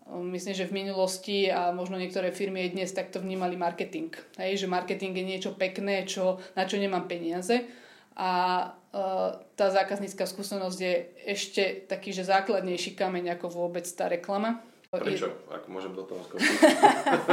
Myslím, 0.09 0.55
že 0.57 0.65
v 0.65 0.73
minulosti 0.73 1.51
a 1.53 1.69
možno 1.69 1.99
niektoré 1.99 2.33
firmy 2.33 2.65
aj 2.65 2.73
dnes 2.73 2.89
takto 2.95 3.21
vnímali 3.21 3.53
marketing. 3.59 4.09
Hej, 4.41 4.65
že 4.65 4.71
marketing 4.71 5.13
je 5.13 5.25
niečo 5.27 5.51
pekné, 5.53 6.07
čo, 6.07 6.41
na 6.57 6.65
čo 6.65 6.81
nemám 6.81 7.05
peniaze. 7.05 7.69
A 8.17 8.31
uh, 8.73 9.37
tá 9.53 9.69
zákaznícka 9.69 10.25
skúsenosť 10.25 10.79
je 10.81 10.93
ešte 11.29 11.63
taký, 11.85 12.09
že 12.09 12.25
základnejší 12.25 12.97
kameň 12.97 13.37
ako 13.37 13.53
vôbec 13.53 13.85
tá 13.85 14.09
reklama. 14.09 14.65
Prečo? 14.89 15.29
Ak 15.53 15.69
môžem 15.69 15.93
do 15.93 16.01
toho 16.01 16.25
skočiť. 16.25 16.57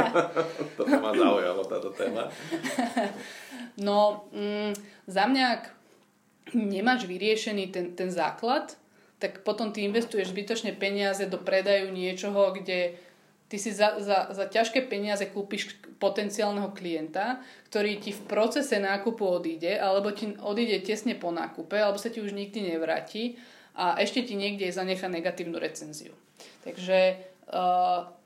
Toto 0.77 0.93
ma 1.01 1.09
zaujalo, 1.09 1.65
táto 1.65 1.89
téma. 1.93 2.29
No, 3.77 4.25
mm, 4.33 4.73
za 5.05 5.29
mňa, 5.29 5.43
ak 5.53 5.63
nemáš 6.57 7.05
vyriešený 7.05 7.69
ten, 7.69 7.93
ten 7.93 8.09
základ, 8.09 8.73
tak 9.21 9.45
potom 9.45 9.69
ty 9.69 9.85
investuješ 9.85 10.33
zbytočne 10.33 10.73
peniaze 10.73 11.29
do 11.29 11.37
predaju 11.37 11.93
niečoho, 11.93 12.57
kde 12.57 12.97
ty 13.45 13.57
si 13.61 13.69
za, 13.69 14.01
za, 14.01 14.33
za 14.33 14.45
ťažké 14.49 14.89
peniaze 14.89 15.29
kúpiš 15.29 15.77
potenciálneho 16.01 16.73
klienta, 16.73 17.41
ktorý 17.69 18.01
ti 18.01 18.17
v 18.17 18.25
procese 18.25 18.81
nákupu 18.81 19.21
odíde, 19.21 19.77
alebo 19.77 20.09
ti 20.09 20.33
odíde 20.41 20.81
tesne 20.81 21.13
po 21.13 21.29
nákupe, 21.29 21.77
alebo 21.77 22.01
sa 22.01 22.09
ti 22.09 22.17
už 22.17 22.33
nikdy 22.33 22.73
nevráti 22.73 23.37
a 23.77 24.01
ešte 24.01 24.25
ti 24.25 24.33
niekde 24.33 24.73
zanecha 24.73 25.05
negatívnu 25.05 25.61
recenziu. 25.61 26.17
Takže 26.65 27.17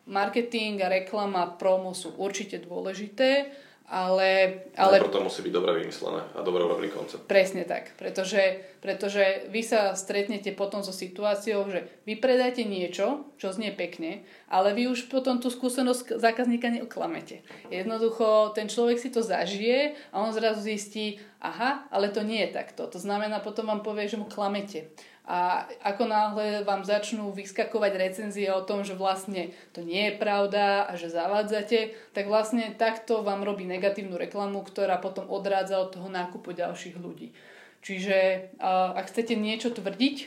marketing 0.05 0.81
a 0.81 0.89
reklama, 0.89 1.55
promo 1.55 1.93
sú 1.93 2.17
určite 2.17 2.57
dôležité, 2.61 3.53
ale... 3.91 4.63
ale 4.79 5.03
preto 5.03 5.19
musí 5.19 5.43
byť 5.43 5.51
dobre 5.51 5.83
vymyslené 5.83 6.23
a 6.31 6.39
dobre 6.47 6.63
urobený 6.63 6.95
koncept. 6.95 7.27
Presne 7.27 7.67
tak, 7.67 7.91
pretože, 7.99 8.63
pretože 8.79 9.51
vy 9.51 9.59
sa 9.67 9.99
stretnete 9.99 10.55
potom 10.55 10.79
so 10.79 10.95
situáciou, 10.95 11.67
že 11.67 11.91
vy 12.07 12.15
predáte 12.15 12.63
niečo, 12.63 13.27
čo 13.35 13.51
znie 13.51 13.75
pekne, 13.75 14.23
ale 14.47 14.71
vy 14.71 14.87
už 14.87 15.11
potom 15.11 15.43
tú 15.43 15.51
skúsenosť 15.51 16.23
zákazníka 16.23 16.71
neoklamete. 16.71 17.43
Jednoducho 17.67 18.55
ten 18.55 18.71
človek 18.71 18.95
si 18.95 19.11
to 19.11 19.19
zažije 19.19 19.99
a 20.15 20.23
on 20.23 20.31
zrazu 20.31 20.63
zistí, 20.63 21.19
aha, 21.43 21.91
ale 21.91 22.15
to 22.15 22.23
nie 22.23 22.47
je 22.47 22.55
takto. 22.55 22.87
To 22.87 22.95
znamená, 22.95 23.43
potom 23.43 23.67
vám 23.67 23.83
povie, 23.83 24.07
že 24.07 24.15
mu 24.15 24.23
klamete. 24.23 24.87
A 25.21 25.69
ako 25.85 26.09
náhle 26.09 26.65
vám 26.65 26.81
začnú 26.81 27.29
vyskakovať 27.29 27.93
recenzie 27.93 28.49
o 28.49 28.65
tom, 28.65 28.81
že 28.81 28.97
vlastne 28.97 29.53
to 29.69 29.85
nie 29.85 30.09
je 30.09 30.17
pravda 30.17 30.89
a 30.89 30.97
že 30.97 31.13
zavádzate, 31.13 31.93
tak 32.11 32.25
vlastne 32.25 32.73
takto 32.73 33.21
vám 33.21 33.45
robí 33.45 33.63
negatívnu 33.63 34.17
reklamu, 34.17 34.65
ktorá 34.65 34.97
potom 34.97 35.29
odrádza 35.29 35.77
od 35.77 35.93
toho 35.93 36.09
nákupu 36.09 36.57
ďalších 36.57 36.97
ľudí. 36.97 37.37
Čiže 37.85 38.49
ak 38.97 39.13
chcete 39.13 39.37
niečo 39.37 39.69
tvrdiť 39.69 40.17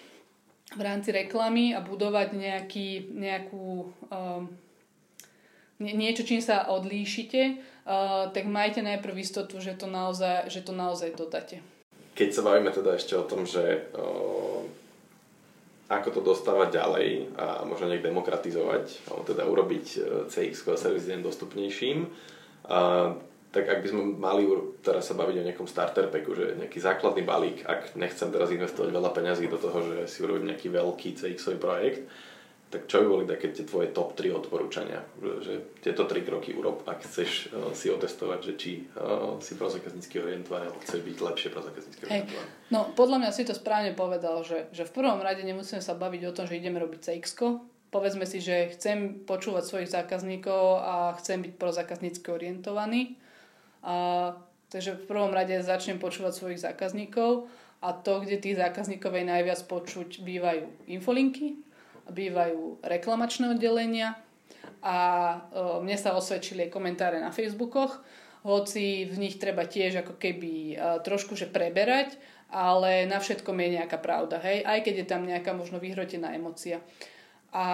v 0.74 0.80
rámci 0.80 1.10
reklamy 1.10 1.74
a 1.74 1.82
budovať 1.82 2.28
nejaký, 2.34 3.14
nejakú, 3.14 3.94
niečo, 5.82 6.22
čím 6.22 6.38
sa 6.38 6.70
odlíšite, 6.70 7.58
tak 8.30 8.44
majte 8.46 8.80
najprv 8.80 9.20
istotu, 9.20 9.58
že 9.58 9.74
to 9.74 9.90
naozaj, 9.90 10.48
že 10.48 10.62
to 10.62 10.70
naozaj 10.70 11.12
dodáte. 11.18 11.60
Keď 12.14 12.30
sa 12.30 12.46
bavíme 12.46 12.70
teda 12.70 12.94
ešte 12.94 13.18
o 13.18 13.26
tom, 13.26 13.42
že 13.42 13.90
ako 16.00 16.10
to 16.18 16.20
dostávať 16.34 16.80
ďalej 16.80 17.08
a 17.36 17.46
možno 17.68 17.90
nejak 17.90 18.06
demokratizovať, 18.06 19.10
alebo 19.10 19.22
teda 19.26 19.42
urobiť 19.44 19.86
e, 19.94 19.98
CX 20.30 20.54
a 20.70 20.78
servis 20.78 21.06
deň 21.06 21.20
dostupnejším. 21.22 22.08
A, 22.70 23.12
tak 23.54 23.70
ak 23.70 23.86
by 23.86 23.88
sme 23.88 24.02
mali 24.18 24.42
teraz 24.82 25.06
sa 25.06 25.14
baviť 25.14 25.36
o 25.38 25.46
nejakom 25.46 25.68
starter 25.70 26.10
packu, 26.10 26.34
že 26.34 26.58
nejaký 26.58 26.82
základný 26.82 27.22
balík, 27.22 27.62
ak 27.62 27.94
nechcem 27.94 28.26
teraz 28.34 28.50
investovať 28.50 28.90
veľa 28.90 29.14
peňazí 29.14 29.46
do 29.46 29.62
toho, 29.62 29.78
že 29.78 29.96
si 30.10 30.26
urobím 30.26 30.50
nejaký 30.50 30.74
veľký 30.74 31.14
CX-ový 31.14 31.58
projekt, 31.62 32.02
tak 32.74 32.90
čo 32.90 32.98
by 33.00 33.06
boli 33.06 33.24
také 33.30 33.54
tie 33.54 33.62
tvoje 33.62 33.94
top 33.94 34.18
3 34.18 34.34
odporúčania? 34.34 34.98
Že 35.22 35.78
tieto 35.78 36.10
3 36.10 36.26
kroky 36.26 36.50
urob, 36.58 36.82
ak 36.82 37.06
chceš 37.06 37.54
uh, 37.54 37.70
si 37.70 37.86
otestovať, 37.86 38.38
že 38.42 38.52
či 38.58 38.70
uh, 38.98 39.38
si 39.38 39.54
prozákaznícky 39.54 40.18
orientovaný 40.18 40.74
alebo 40.74 40.82
chceš 40.82 41.06
byť 41.06 41.16
lepšie 41.22 41.48
prozákaznícky 41.54 42.02
orientovaný. 42.10 42.50
No 42.74 42.90
podľa 42.98 43.22
mňa 43.22 43.30
si 43.30 43.46
to 43.46 43.54
správne 43.54 43.94
povedal, 43.94 44.42
že, 44.42 44.66
že 44.74 44.82
v 44.82 44.90
prvom 44.90 45.22
rade 45.22 45.46
nemusíme 45.46 45.78
sa 45.78 45.94
baviť 45.94 46.22
o 46.26 46.34
tom, 46.34 46.50
že 46.50 46.58
ideme 46.58 46.82
robiť 46.82 47.14
cx 47.14 47.62
Povedzme 47.94 48.26
si, 48.26 48.42
že 48.42 48.74
chcem 48.74 49.22
počúvať 49.22 49.70
svojich 49.70 49.94
zákazníkov 49.94 50.82
a 50.82 51.14
chcem 51.22 51.46
byť 51.46 51.54
prozákaznícky 51.54 52.26
orientovaný. 52.26 53.14
A, 53.86 54.34
takže 54.66 54.98
v 54.98 55.06
prvom 55.06 55.30
rade 55.30 55.54
začnem 55.62 56.02
počúvať 56.02 56.34
svojich 56.34 56.58
zákazníkov 56.58 57.46
a 57.78 57.88
to, 57.94 58.26
kde 58.26 58.42
tých 58.42 58.58
zákazníkov 58.58 59.14
je 59.14 59.30
najviac 59.30 59.60
počuť, 59.70 60.26
bývajú 60.26 60.90
infolinky, 60.90 61.62
bývajú 62.10 62.84
reklamačné 62.84 63.54
oddelenia 63.54 64.18
a 64.84 64.96
mne 65.80 65.96
sa 65.96 66.12
osvedčili 66.12 66.68
aj 66.68 66.74
komentáre 66.74 67.16
na 67.20 67.32
Facebookoch, 67.32 68.04
hoci 68.44 69.08
v 69.08 69.16
nich 69.16 69.40
treba 69.40 69.64
tiež 69.64 70.04
ako 70.04 70.20
keby 70.20 70.76
trošku 71.00 71.32
že 71.32 71.48
preberať, 71.48 72.20
ale 72.52 73.08
na 73.08 73.16
všetkom 73.16 73.56
je 73.56 73.68
nejaká 73.80 73.96
pravda, 73.96 74.36
hej, 74.44 74.60
aj 74.68 74.84
keď 74.84 74.94
je 75.00 75.06
tam 75.08 75.24
nejaká 75.24 75.56
možno 75.56 75.80
vyhrotená 75.80 76.36
emocia. 76.36 76.84
A 77.54 77.66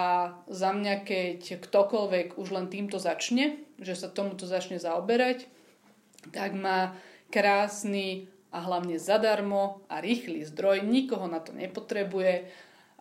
za 0.45 0.71
mňa, 0.71 1.03
keď 1.03 1.57
ktokoľvek 1.57 2.37
už 2.37 2.47
len 2.53 2.69
týmto 2.69 3.01
začne, 3.01 3.59
že 3.81 3.97
sa 3.97 4.13
tomuto 4.13 4.45
začne 4.45 4.77
zaoberať, 4.77 5.49
tak 6.29 6.53
má 6.53 6.93
krásny 7.33 8.29
a 8.53 8.61
hlavne 8.61 9.01
zadarmo 9.01 9.81
a 9.89 9.97
rýchly 9.99 10.45
zdroj, 10.45 10.85
nikoho 10.85 11.25
na 11.25 11.41
to 11.41 11.49
nepotrebuje, 11.51 12.45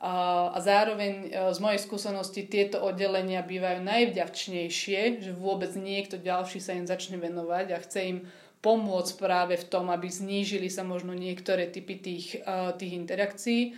a 0.00 0.56
zároveň 0.64 1.28
e, 1.28 1.52
z 1.52 1.58
mojej 1.60 1.80
skúsenosti 1.84 2.48
tieto 2.48 2.80
oddelenia 2.80 3.44
bývajú 3.44 3.84
najvďačnejšie, 3.84 5.20
že 5.20 5.30
vôbec 5.36 5.76
niekto 5.76 6.16
ďalší 6.16 6.56
sa 6.56 6.72
im 6.72 6.88
začne 6.88 7.20
venovať 7.20 7.66
a 7.76 7.82
chce 7.84 8.00
im 8.08 8.18
pomôcť 8.64 9.12
práve 9.20 9.60
v 9.60 9.68
tom, 9.68 9.92
aby 9.92 10.08
znížili 10.08 10.72
sa 10.72 10.88
možno 10.88 11.12
niektoré 11.12 11.68
typy 11.68 12.00
tých, 12.00 12.40
e, 12.40 12.72
tých 12.80 12.92
interakcií. 12.96 13.76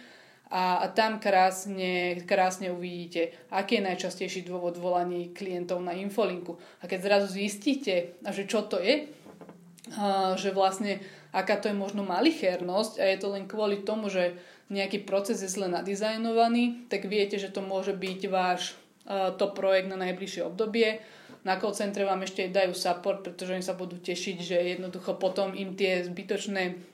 A, 0.52 0.84
a 0.84 0.86
tam 0.92 1.18
krásne, 1.18 2.22
krásne 2.22 2.70
uvidíte, 2.70 3.34
aký 3.50 3.80
je 3.80 3.88
najčastejší 3.88 4.46
dôvod 4.46 4.78
volaní 4.78 5.34
klientov 5.34 5.82
na 5.82 5.96
infolinku. 5.96 6.60
A 6.78 6.86
keď 6.86 6.98
zrazu 7.02 7.34
zistíte, 7.34 8.20
že 8.20 8.44
čo 8.44 8.68
to 8.68 8.76
je, 8.76 9.08
že 10.36 10.52
vlastne 10.52 11.00
aká 11.32 11.56
to 11.56 11.72
je 11.72 11.76
možno 11.76 12.04
malichernosť 12.04 13.00
a 13.00 13.04
je 13.08 13.18
to 13.18 13.28
len 13.32 13.48
kvôli 13.48 13.80
tomu, 13.82 14.12
že 14.12 14.36
nejaký 14.68 15.04
proces 15.04 15.40
je 15.40 15.50
zle 15.50 15.68
nadizajnovaný, 15.68 16.88
tak 16.88 17.08
viete, 17.08 17.36
že 17.36 17.52
to 17.52 17.60
môže 17.60 17.92
byť 17.92 18.20
váš 18.28 18.76
uh, 19.04 19.32
top 19.36 19.56
projekt 19.56 19.88
na 19.88 20.00
najbližšie 20.00 20.44
obdobie. 20.44 21.00
Na 21.42 21.58
call 21.58 21.74
centre 21.74 22.06
vám 22.06 22.22
ešte 22.22 22.46
dajú 22.48 22.70
support, 22.72 23.26
pretože 23.26 23.58
oni 23.58 23.64
sa 23.66 23.74
budú 23.74 23.98
tešiť, 23.98 24.36
že 24.38 24.56
jednoducho 24.78 25.18
potom 25.18 25.52
im 25.56 25.74
tie 25.74 26.06
zbytočné 26.06 26.92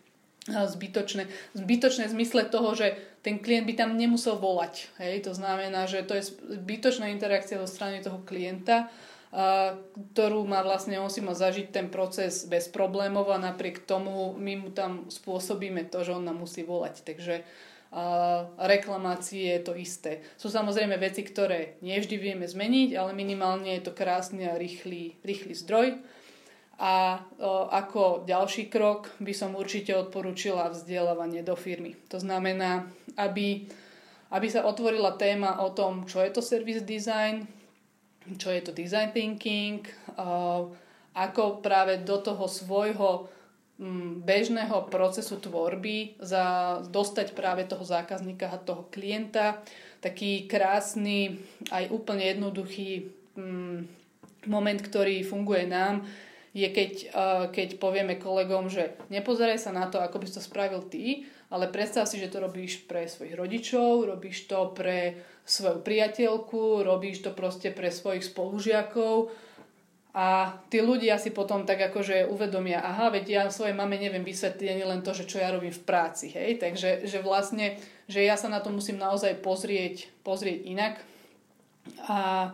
zbytočné, 0.49 1.29
zbytočné 1.53 2.09
v 2.09 2.15
zmysle 2.17 2.49
toho, 2.49 2.73
že 2.73 2.97
ten 3.21 3.37
klient 3.37 3.69
by 3.69 3.75
tam 3.77 4.01
nemusel 4.01 4.41
volať. 4.41 4.89
Hej? 4.97 5.29
To 5.29 5.33
znamená, 5.37 5.85
že 5.85 6.01
to 6.09 6.17
je 6.17 6.33
zbytočná 6.57 7.13
interakcia 7.13 7.61
zo 7.61 7.69
strany 7.69 8.01
toho 8.01 8.25
klienta, 8.25 8.89
ktorú 9.29 10.49
má 10.49 10.65
vlastne, 10.65 10.97
on 10.97 11.13
si 11.13 11.21
má 11.21 11.37
zažiť 11.37 11.69
ten 11.69 11.87
proces 11.93 12.49
bez 12.49 12.73
problémov 12.73 13.29
a 13.29 13.37
napriek 13.37 13.85
tomu 13.85 14.33
my 14.33 14.57
mu 14.57 14.69
tam 14.73 15.05
spôsobíme 15.13 15.85
to, 15.93 16.01
že 16.01 16.17
on 16.17 16.25
nám 16.25 16.41
musí 16.41 16.65
volať. 16.65 17.05
Takže 17.05 17.45
reklamácie 18.61 19.49
je 19.57 19.61
to 19.65 19.73
isté. 19.73 20.21
Sú 20.37 20.53
samozrejme 20.53 21.01
veci, 21.01 21.25
ktoré 21.25 21.81
nevždy 21.81 22.17
vieme 22.21 22.45
zmeniť, 22.45 22.93
ale 22.97 23.17
minimálne 23.17 23.81
je 23.81 23.89
to 23.89 23.97
krásny 23.97 24.45
a 24.45 24.61
rýchly, 24.61 25.17
rýchly 25.25 25.57
zdroj. 25.57 25.97
A 26.79 27.27
o, 27.43 27.67
ako 27.75 28.23
ďalší 28.23 28.71
krok 28.71 29.11
by 29.19 29.35
som 29.35 29.59
určite 29.59 29.99
odporúčila 29.99 30.71
vzdelávanie 30.71 31.43
do 31.43 31.59
firmy. 31.59 31.99
To 32.07 32.23
znamená, 32.23 32.87
aby, 33.19 33.67
aby 34.31 34.47
sa 34.47 34.63
otvorila 34.63 35.19
téma 35.19 35.59
o 35.59 35.75
tom, 35.75 36.07
čo 36.07 36.23
je 36.23 36.31
to 36.31 36.39
service 36.39 36.87
design, 36.87 37.51
čo 38.37 38.53
je 38.53 38.61
to 38.61 38.77
design 38.77 39.15
thinking, 39.15 39.87
o, 40.19 40.69
ako 41.17 41.65
práve 41.65 42.05
do 42.05 42.21
toho 42.21 42.45
svojho 42.45 43.31
mm, 43.81 44.23
bežného 44.23 44.91
procesu 44.93 45.41
tvorby 45.41 46.21
za 46.21 46.79
dostať 46.91 47.33
práve 47.33 47.65
toho 47.65 47.83
zákazníka 47.83 48.53
a 48.53 48.61
toho 48.61 48.87
klienta. 48.93 49.65
Taký 49.99 50.47
krásny, 50.47 51.43
aj 51.73 51.91
úplne 51.91 52.29
jednoduchý 52.29 53.09
mm, 53.35 53.79
moment, 54.47 54.81
ktorý 54.81 55.27
funguje 55.27 55.67
nám, 55.67 56.07
je 56.57 56.69
keď, 56.73 56.93
keď 57.53 57.69
povieme 57.77 58.17
kolegom, 58.17 58.73
že 58.73 58.97
nepozeraj 59.13 59.61
sa 59.61 59.71
na 59.71 59.87
to, 59.87 60.01
ako 60.01 60.19
by 60.19 60.25
si 60.27 60.35
to 60.35 60.43
spravil 60.43 60.83
ty, 60.87 61.29
ale 61.49 61.69
predstav 61.69 62.09
si, 62.09 62.21
že 62.21 62.33
to 62.33 62.45
robíš 62.45 62.85
pre 62.89 63.09
svojich 63.09 63.37
rodičov, 63.37 64.09
robíš 64.09 64.49
to 64.49 64.73
pre 64.77 65.17
svoju 65.49 65.81
priateľku, 65.81 66.85
robíš 66.85 67.25
to 67.25 67.33
proste 67.33 67.73
pre 67.73 67.89
svojich 67.89 68.29
spolužiakov 68.29 69.33
a 70.13 70.57
tí 70.69 70.85
ľudia 70.85 71.17
si 71.17 71.33
potom 71.33 71.65
tak 71.65 71.81
akože 71.89 72.29
uvedomia, 72.29 72.85
aha, 72.85 73.09
veď 73.09 73.25
ja 73.29 73.43
svojej 73.49 73.73
mame 73.73 73.97
neviem 73.97 74.25
vysvetliť 74.25 74.69
ani 74.69 74.85
len 74.85 75.01
to, 75.01 75.17
že 75.17 75.25
čo 75.25 75.41
ja 75.41 75.49
robím 75.49 75.73
v 75.73 75.85
práci, 75.89 76.29
hej, 76.29 76.61
takže 76.61 77.09
že 77.09 77.25
vlastne, 77.25 77.81
že 78.11 78.21
ja 78.21 78.37
sa 78.37 78.53
na 78.53 78.61
to 78.61 78.69
musím 78.69 79.01
naozaj 79.01 79.41
pozrieť, 79.41 80.13
pozrieť 80.21 80.59
inak 80.69 80.95
a 82.05 82.53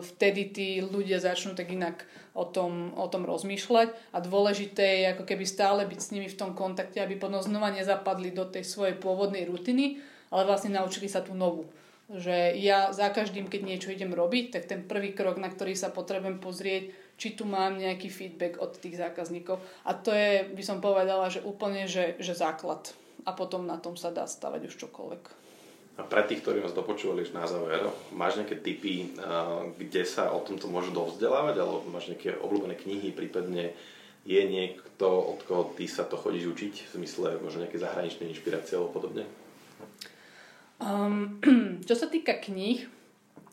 vtedy 0.00 0.54
tí 0.54 0.68
ľudia 0.78 1.18
začnú 1.18 1.58
tak 1.58 1.74
inak 1.74 2.06
o 2.30 2.46
tom, 2.46 2.94
o 2.94 3.10
tom 3.10 3.26
rozmýšľať 3.26 4.14
a 4.14 4.22
dôležité 4.22 5.02
je 5.02 5.06
ako 5.18 5.24
keby 5.26 5.44
stále 5.44 5.82
byť 5.82 5.98
s 5.98 6.12
nimi 6.14 6.30
v 6.30 6.38
tom 6.38 6.54
kontakte, 6.54 7.02
aby 7.02 7.18
potom 7.18 7.42
znova 7.42 7.74
nezapadli 7.74 8.30
do 8.30 8.46
tej 8.46 8.62
svojej 8.62 8.94
pôvodnej 8.94 9.50
rutiny, 9.50 9.98
ale 10.30 10.46
vlastne 10.46 10.70
naučili 10.70 11.10
sa 11.10 11.26
tú 11.26 11.34
novú. 11.34 11.66
Že 12.08 12.56
ja 12.56 12.88
za 12.96 13.12
každým, 13.12 13.52
keď 13.52 13.60
niečo 13.68 13.92
idem 13.92 14.16
robiť, 14.16 14.56
tak 14.56 14.64
ten 14.64 14.80
prvý 14.80 15.12
krok, 15.12 15.36
na 15.36 15.52
ktorý 15.52 15.76
sa 15.76 15.92
potrebujem 15.92 16.40
pozrieť, 16.40 16.88
či 17.20 17.36
tu 17.36 17.44
mám 17.44 17.76
nejaký 17.76 18.08
feedback 18.08 18.56
od 18.62 18.80
tých 18.80 18.96
zákazníkov. 18.96 19.60
A 19.84 19.92
to 19.92 20.16
je, 20.16 20.48
by 20.48 20.62
som 20.64 20.80
povedala, 20.80 21.28
že 21.28 21.44
úplne, 21.44 21.84
že, 21.84 22.16
že 22.16 22.32
základ. 22.32 22.96
A 23.28 23.36
potom 23.36 23.68
na 23.68 23.76
tom 23.76 23.98
sa 23.98 24.08
dá 24.08 24.24
stavať 24.24 24.72
už 24.72 24.88
čokoľvek. 24.88 25.22
A 25.98 26.06
pre 26.06 26.22
tých, 26.22 26.46
ktorí 26.46 26.62
nás 26.62 26.78
dopočúvali 26.78 27.26
už 27.26 27.34
na 27.34 27.42
záver, 27.44 27.82
máš 28.14 28.38
nejaké 28.38 28.62
tipy, 28.62 29.18
kde 29.76 30.02
sa 30.06 30.30
o 30.30 30.38
tomto 30.46 30.70
môžu 30.70 30.94
dovzdelávať, 30.94 31.58
alebo 31.58 31.82
máš 31.90 32.06
nejaké 32.14 32.38
obľúbené 32.38 32.78
knihy, 32.78 33.10
prípadne 33.10 33.74
je 34.22 34.42
niekto, 34.46 35.10
od 35.10 35.42
koho 35.42 35.74
ty 35.74 35.90
sa 35.90 36.06
to 36.06 36.14
chodíš 36.14 36.54
učiť, 36.54 36.74
v 36.86 36.92
zmysle 37.02 37.42
možno 37.42 37.66
nejaké 37.66 37.82
zahraničné 37.82 38.30
inšpirácie 38.30 38.78
alebo 38.78 38.94
podobne? 38.94 39.26
Um, 40.78 41.42
čo 41.88 41.94
sa 41.98 42.06
týka 42.06 42.38
kníh, 42.38 42.86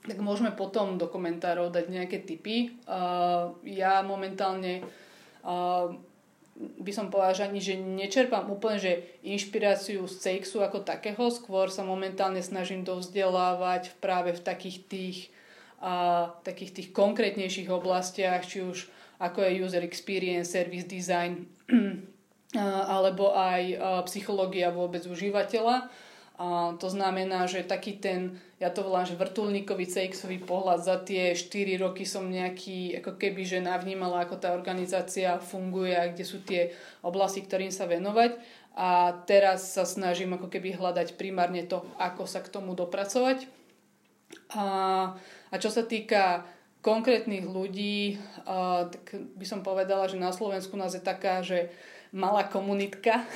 tak 0.06 0.22
môžeme 0.22 0.54
potom 0.54 1.02
do 1.02 1.10
komentárov 1.10 1.74
dať 1.74 1.86
nejaké 1.90 2.22
tipy. 2.22 2.78
Uh, 2.86 3.58
ja 3.66 4.06
momentálne 4.06 4.86
uh, 5.42 5.90
by 6.56 6.92
som 6.96 7.12
povedala, 7.12 7.36
že 7.36 7.52
že 7.60 7.76
nečerpám 7.76 8.48
úplne 8.48 8.80
že 8.80 9.20
inšpiráciu 9.28 10.08
z 10.08 10.16
CXu 10.24 10.64
ako 10.64 10.88
takého, 10.88 11.28
skôr 11.28 11.68
sa 11.68 11.84
momentálne 11.84 12.40
snažím 12.40 12.88
dovzdelávať 12.88 13.92
práve 14.00 14.32
v 14.32 14.40
takých 14.40 14.78
tých, 14.88 15.18
a, 15.84 16.32
takých 16.48 16.72
tých 16.80 16.90
konkrétnejších 16.96 17.68
oblastiach, 17.68 18.48
či 18.48 18.64
už 18.64 18.88
ako 19.20 19.44
je 19.44 19.52
user 19.68 19.84
experience, 19.84 20.56
service 20.56 20.88
design, 20.88 21.44
a, 22.56 22.88
alebo 22.88 23.36
aj 23.36 23.62
a, 23.76 23.76
psychológia 24.08 24.72
vôbec 24.72 25.04
užívateľa 25.04 25.92
a 26.36 26.76
to 26.76 26.92
znamená, 26.92 27.48
že 27.48 27.64
taký 27.64 27.96
ten, 27.96 28.36
ja 28.60 28.68
to 28.68 28.84
volám, 28.84 29.08
že 29.08 29.16
vrtulníkový 29.16 29.88
CX-ový 29.88 30.44
pohľad 30.44 30.84
za 30.84 31.00
tie 31.00 31.32
4 31.32 31.80
roky 31.80 32.04
som 32.04 32.28
nejaký, 32.28 33.00
ako 33.00 33.16
keby, 33.16 33.48
že 33.48 33.64
navnímala, 33.64 34.28
ako 34.28 34.44
tá 34.44 34.52
organizácia 34.52 35.40
funguje 35.40 35.96
a 35.96 36.12
kde 36.12 36.28
sú 36.28 36.44
tie 36.44 36.76
oblasti, 37.00 37.40
ktorým 37.40 37.72
sa 37.72 37.88
venovať. 37.88 38.36
A 38.76 39.16
teraz 39.24 39.72
sa 39.72 39.88
snažím 39.88 40.36
ako 40.36 40.52
keby 40.52 40.76
hľadať 40.76 41.16
primárne 41.16 41.64
to, 41.64 41.88
ako 41.96 42.28
sa 42.28 42.44
k 42.44 42.52
tomu 42.52 42.76
dopracovať. 42.76 43.48
A, 44.52 44.66
a 45.48 45.56
čo 45.56 45.72
sa 45.72 45.88
týka 45.88 46.44
konkrétnych 46.84 47.48
ľudí, 47.48 48.20
a, 48.44 48.92
tak 48.92 49.24
by 49.40 49.46
som 49.48 49.64
povedala, 49.64 50.12
že 50.12 50.20
na 50.20 50.36
Slovensku 50.36 50.76
nás 50.76 50.92
je 50.92 51.00
taká, 51.00 51.40
že 51.40 51.72
malá 52.16 52.48
komunitka. 52.48 53.28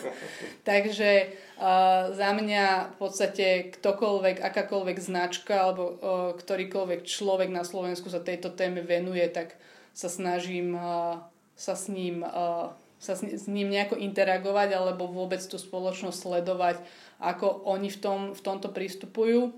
Takže 0.68 1.10
uh, 1.58 2.14
za 2.14 2.30
mňa 2.30 2.94
v 2.94 2.96
podstate 3.02 3.74
ktokoľvek, 3.74 4.38
akákoľvek 4.38 4.98
značka 5.02 5.66
alebo 5.66 5.82
uh, 5.82 5.96
ktorýkoľvek 6.38 7.02
človek 7.02 7.50
na 7.50 7.66
Slovensku 7.66 8.06
sa 8.08 8.22
tejto 8.22 8.54
téme 8.54 8.86
venuje, 8.86 9.26
tak 9.26 9.58
sa 9.90 10.06
snažím 10.06 10.78
uh, 10.78 11.18
sa 11.58 11.74
s 11.74 11.90
ním 11.90 12.22
uh, 12.22 12.70
sa 13.02 13.18
s, 13.18 13.26
s 13.26 13.50
ním 13.50 13.66
nejako 13.74 13.98
interagovať 13.98 14.78
alebo 14.78 15.10
vôbec 15.10 15.42
tú 15.42 15.58
spoločnosť 15.58 16.14
sledovať, 16.14 16.78
ako 17.18 17.66
oni 17.66 17.90
v, 17.90 17.98
tom, 17.98 18.20
v 18.30 18.40
tomto 18.40 18.70
pristupujú. 18.70 19.50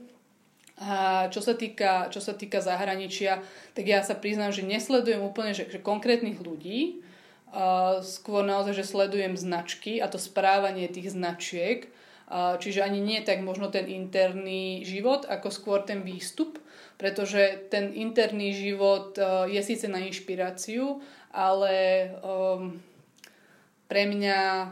A 0.81 1.29
čo 1.31 1.39
sa, 1.39 1.55
týka, 1.55 2.11
čo 2.11 2.19
sa 2.19 2.35
týka 2.35 2.59
zahraničia, 2.59 3.45
tak 3.77 3.85
ja 3.85 4.03
sa 4.03 4.17
priznám, 4.19 4.51
že 4.51 4.67
nesledujem 4.67 5.23
úplne 5.23 5.55
že, 5.55 5.71
že 5.71 5.79
konkrétnych 5.79 6.41
ľudí, 6.41 7.05
skôr 8.03 8.43
naozaj, 8.43 8.83
že 8.83 8.91
sledujem 8.91 9.39
značky 9.39 10.03
a 10.03 10.11
to 10.11 10.19
správanie 10.19 10.91
tých 10.91 11.15
značiek. 11.15 11.87
Čiže 12.35 12.81
ani 12.81 13.05
nie 13.05 13.21
tak 13.21 13.45
možno 13.45 13.69
ten 13.69 13.85
interný 13.85 14.83
život, 14.83 15.29
ako 15.29 15.53
skôr 15.53 15.85
ten 15.85 16.01
výstup, 16.01 16.57
pretože 16.97 17.69
ten 17.69 17.93
interný 17.93 18.57
život 18.57 19.19
uh, 19.21 19.45
je 19.45 19.61
síce 19.61 19.85
na 19.93 20.01
inšpiráciu, 20.01 21.05
ale 21.31 22.09
um, 22.25 22.81
pre 23.93 24.09
mňa 24.09 24.41
uh, 24.41 24.71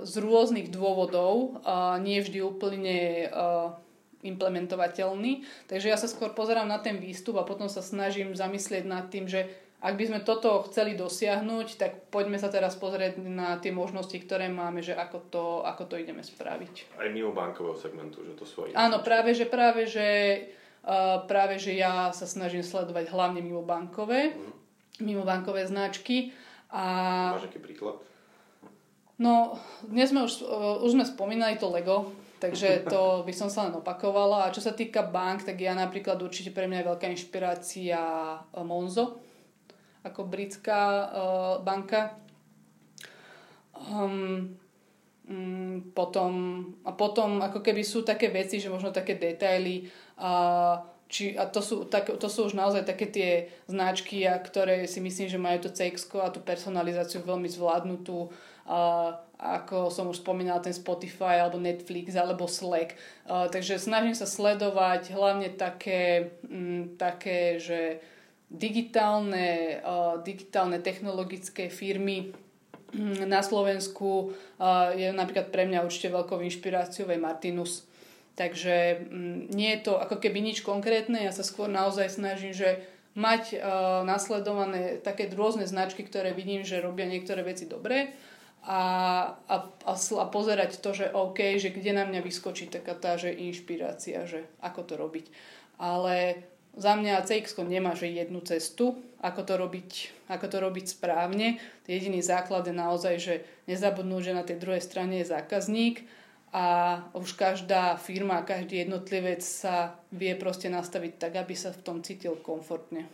z 0.00 0.14
rôznych 0.16 0.72
dôvodov 0.72 1.60
nie 2.00 2.24
vždy 2.24 2.40
úplne 2.40 3.28
uh, 3.28 3.76
implementovateľný. 4.24 5.44
Takže 5.68 5.92
ja 5.92 6.00
sa 6.00 6.08
skôr 6.10 6.32
pozerám 6.32 6.66
na 6.66 6.80
ten 6.80 6.98
výstup 6.98 7.36
a 7.36 7.46
potom 7.46 7.68
sa 7.68 7.84
snažím 7.84 8.32
zamyslieť 8.32 8.84
nad 8.88 9.06
tým, 9.12 9.28
že 9.28 9.46
ak 9.78 9.94
by 9.94 10.04
sme 10.10 10.20
toto 10.26 10.66
chceli 10.66 10.98
dosiahnuť, 10.98 11.68
tak 11.78 12.10
poďme 12.10 12.34
sa 12.34 12.50
teraz 12.50 12.74
pozrieť 12.74 13.22
na 13.22 13.62
tie 13.62 13.70
možnosti, 13.70 14.14
ktoré 14.18 14.50
máme, 14.50 14.82
že 14.82 14.90
ako 14.90 15.18
to, 15.30 15.44
ako 15.62 15.86
to 15.86 15.94
ideme 15.94 16.18
spraviť. 16.18 16.98
Aj 16.98 17.06
mimo 17.06 17.30
bankového 17.30 17.78
segmentu, 17.78 18.26
že 18.26 18.34
to 18.34 18.42
sú 18.42 18.66
aj... 18.66 18.74
Áno, 18.74 19.06
práve 19.06 19.38
že, 19.38 19.46
práve, 19.46 19.86
že, 19.86 20.08
uh, 20.82 21.22
práve, 21.30 21.62
že 21.62 21.78
ja 21.78 22.10
sa 22.10 22.26
snažím 22.26 22.66
sledovať 22.66 23.06
hlavne 23.14 23.38
mimo 23.38 23.62
bankové, 23.62 24.34
mm. 24.34 24.52
mimo 25.06 25.22
bankové 25.22 25.62
značky. 25.70 26.34
A... 26.74 26.82
Máš 27.38 27.46
aký 27.46 27.62
príklad? 27.62 28.02
No, 29.22 29.62
dnes 29.86 30.10
sme 30.10 30.26
už, 30.26 30.42
uh, 30.42 30.82
už 30.82 30.98
sme 30.98 31.06
spomínali 31.06 31.54
to 31.54 31.70
Lego, 31.70 32.10
takže 32.42 32.82
to 32.90 33.22
by 33.22 33.30
som 33.30 33.46
sa 33.46 33.70
len 33.70 33.78
opakovala. 33.78 34.50
A 34.50 34.54
čo 34.54 34.58
sa 34.58 34.74
týka 34.74 35.06
bank, 35.06 35.46
tak 35.46 35.62
ja 35.62 35.70
napríklad 35.78 36.18
určite 36.18 36.50
pre 36.50 36.66
mňa 36.66 36.82
je 36.82 36.88
veľká 36.90 37.06
inšpirácia 37.14 38.02
Monzo, 38.66 39.27
ako 40.08 40.26
britská 40.26 40.82
uh, 40.82 41.54
banka. 41.60 42.16
Um, 43.78 44.58
um, 45.28 45.92
potom, 45.94 46.32
a 46.82 46.90
potom 46.96 47.38
ako 47.44 47.60
keby 47.60 47.84
sú 47.84 48.02
také 48.02 48.32
veci, 48.32 48.58
že 48.58 48.72
možno 48.72 48.90
také 48.90 49.14
detaily, 49.14 49.86
uh, 50.18 50.82
či, 51.08 51.32
a 51.40 51.48
to 51.48 51.64
sú, 51.64 51.88
tak, 51.88 52.20
to 52.20 52.28
sú 52.28 52.52
už 52.52 52.54
naozaj 52.54 52.84
také 52.84 53.08
tie 53.08 53.30
značky, 53.64 54.28
a 54.28 54.36
ktoré 54.36 54.84
si 54.84 55.00
myslím, 55.00 55.28
že 55.28 55.40
majú 55.40 55.64
to 55.64 55.72
CX 55.72 56.12
a 56.20 56.28
tú 56.28 56.44
personalizáciu 56.44 57.24
veľmi 57.24 57.48
zvládnutú. 57.48 58.28
Uh, 58.68 59.16
ako 59.38 59.88
som 59.88 60.10
už 60.10 60.20
spomínala, 60.20 60.60
ten 60.60 60.74
Spotify 60.74 61.40
alebo 61.40 61.62
Netflix 61.62 62.12
alebo 62.18 62.50
Slack. 62.50 62.98
Uh, 63.24 63.48
takže 63.48 63.80
snažím 63.80 64.12
sa 64.12 64.28
sledovať 64.28 65.14
hlavne 65.14 65.54
také, 65.56 66.34
um, 66.44 66.92
také 67.00 67.56
že 67.56 68.04
digitálne, 68.48 69.78
uh, 69.84 70.16
digitálne 70.24 70.80
technologické 70.80 71.68
firmy 71.68 72.32
mm, 72.96 73.28
na 73.28 73.44
Slovensku 73.44 74.32
uh, 74.32 74.92
je 74.96 75.12
napríklad 75.12 75.52
pre 75.52 75.68
mňa 75.68 75.84
určite 75.84 76.08
veľkou 76.08 76.40
inšpiráciou 76.40 77.12
aj 77.12 77.20
Martinus. 77.20 77.84
Takže 78.34 79.04
um, 79.04 79.44
nie 79.52 79.76
je 79.76 79.92
to 79.92 80.00
ako 80.00 80.16
keby 80.16 80.40
nič 80.40 80.64
konkrétne, 80.64 81.20
ja 81.20 81.32
sa 81.32 81.44
skôr 81.44 81.68
naozaj 81.68 82.08
snažím, 82.08 82.56
že 82.56 82.80
mať 83.12 83.58
uh, 83.58 83.60
nasledované 84.08 85.02
také 85.04 85.28
rôzne 85.28 85.68
značky, 85.68 86.06
ktoré 86.06 86.32
vidím, 86.32 86.64
že 86.64 86.80
robia 86.80 87.04
niektoré 87.04 87.44
veci 87.44 87.68
dobre 87.68 88.16
a, 88.64 88.80
a, 89.48 89.56
a, 89.84 89.92
a 89.94 90.24
pozerať 90.28 90.80
to, 90.82 90.90
že 90.96 91.12
OK, 91.12 91.60
že 91.60 91.74
kde 91.74 91.92
na 91.94 92.04
mňa 92.08 92.20
vyskočí 92.24 92.70
taká 92.72 92.96
tá, 92.96 93.20
že 93.20 93.34
inšpirácia, 93.34 94.24
že 94.24 94.48
ako 94.64 94.80
to 94.88 94.94
robiť. 94.96 95.26
Ale 95.78 96.42
za 96.78 96.94
mňa 96.94 97.26
CX 97.26 97.58
nemá 97.66 97.98
že 97.98 98.06
jednu 98.06 98.38
cestu, 98.46 98.94
ako 99.18 99.42
to, 99.42 99.54
robiť, 99.58 99.90
ako 100.30 100.46
to 100.46 100.58
robiť 100.62 100.86
správne. 100.94 101.58
Jediný 101.90 102.22
základ 102.22 102.62
je 102.70 102.74
naozaj, 102.74 103.14
že 103.18 103.34
nezabudnúť, 103.66 104.22
že 104.22 104.38
na 104.38 104.46
tej 104.46 104.62
druhej 104.62 104.78
strane 104.78 105.18
je 105.18 105.26
zákazník 105.26 106.06
a 106.54 106.98
už 107.12 107.34
každá 107.34 107.98
firma, 107.98 108.46
každý 108.46 108.86
jednotlivec 108.86 109.42
sa 109.42 109.98
vie 110.14 110.32
proste 110.38 110.70
nastaviť 110.70 111.12
tak, 111.18 111.32
aby 111.36 111.52
sa 111.58 111.74
v 111.74 111.82
tom 111.82 111.98
cítil 112.00 112.38
komfortne. 112.40 113.04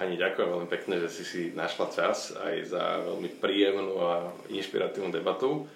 Ani 0.00 0.16
ďakujem 0.16 0.48
veľmi 0.48 0.68
pekne, 0.72 1.04
že 1.04 1.12
si 1.12 1.22
si 1.28 1.42
našla 1.52 1.92
čas 1.92 2.32
aj 2.32 2.54
za 2.64 2.84
veľmi 3.04 3.28
príjemnú 3.38 4.00
a 4.00 4.32
inšpiratívnu 4.48 5.12
debatu. 5.12 5.68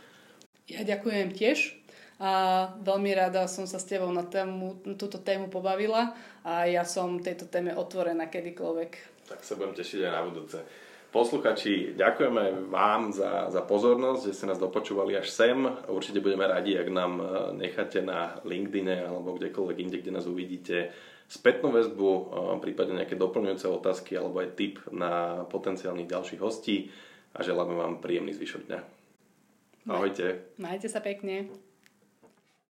Ja 0.66 0.82
ďakujem 0.82 1.36
tiež 1.36 1.75
a 2.16 2.32
veľmi 2.80 3.12
rada 3.12 3.44
som 3.44 3.68
sa 3.68 3.76
s 3.76 3.84
tebou 3.84 4.08
na 4.08 4.24
tému, 4.24 4.80
túto 4.96 5.20
tému 5.20 5.52
pobavila 5.52 6.16
a 6.40 6.64
ja 6.64 6.80
som 6.80 7.20
tejto 7.20 7.44
téme 7.52 7.76
otvorená 7.76 8.32
kedykoľvek. 8.32 8.90
Tak 9.28 9.44
sa 9.44 9.58
budem 9.58 9.76
tešiť 9.76 10.00
aj 10.08 10.12
na 10.12 10.22
budúce. 10.24 10.58
Posluchači, 11.12 11.96
ďakujeme 11.96 12.68
vám 12.68 13.08
za, 13.08 13.48
za 13.48 13.62
pozornosť, 13.64 14.22
že 14.28 14.36
ste 14.36 14.48
nás 14.52 14.60
dopočúvali 14.60 15.16
až 15.16 15.32
sem. 15.32 15.56
Určite 15.88 16.20
budeme 16.20 16.44
radi, 16.44 16.76
ak 16.76 16.88
nám 16.92 17.12
e, 17.16 17.24
necháte 17.56 18.04
na 18.04 18.36
LinkedIne 18.44 19.06
alebo 19.06 19.38
kdekoľvek 19.38 19.76
inde, 19.80 19.96
kde 20.02 20.12
nás 20.12 20.28
uvidíte 20.28 20.92
spätnú 21.24 21.72
väzbu, 21.72 22.10
e, 22.10 22.22
prípadne 22.60 23.00
nejaké 23.00 23.16
doplňujúce 23.16 23.64
otázky 23.64 24.12
alebo 24.18 24.44
aj 24.44 24.60
tip 24.60 24.76
na 24.92 25.44
potenciálnych 25.48 26.10
ďalších 26.10 26.42
hostí 26.42 26.92
a 27.32 27.40
želáme 27.40 27.72
vám 27.72 28.04
príjemný 28.04 28.36
zvyšok 28.36 28.62
dňa. 28.68 28.80
Ahojte. 29.86 30.52
Majte 30.58 30.90
sa 30.90 31.00
pekne. 31.00 31.48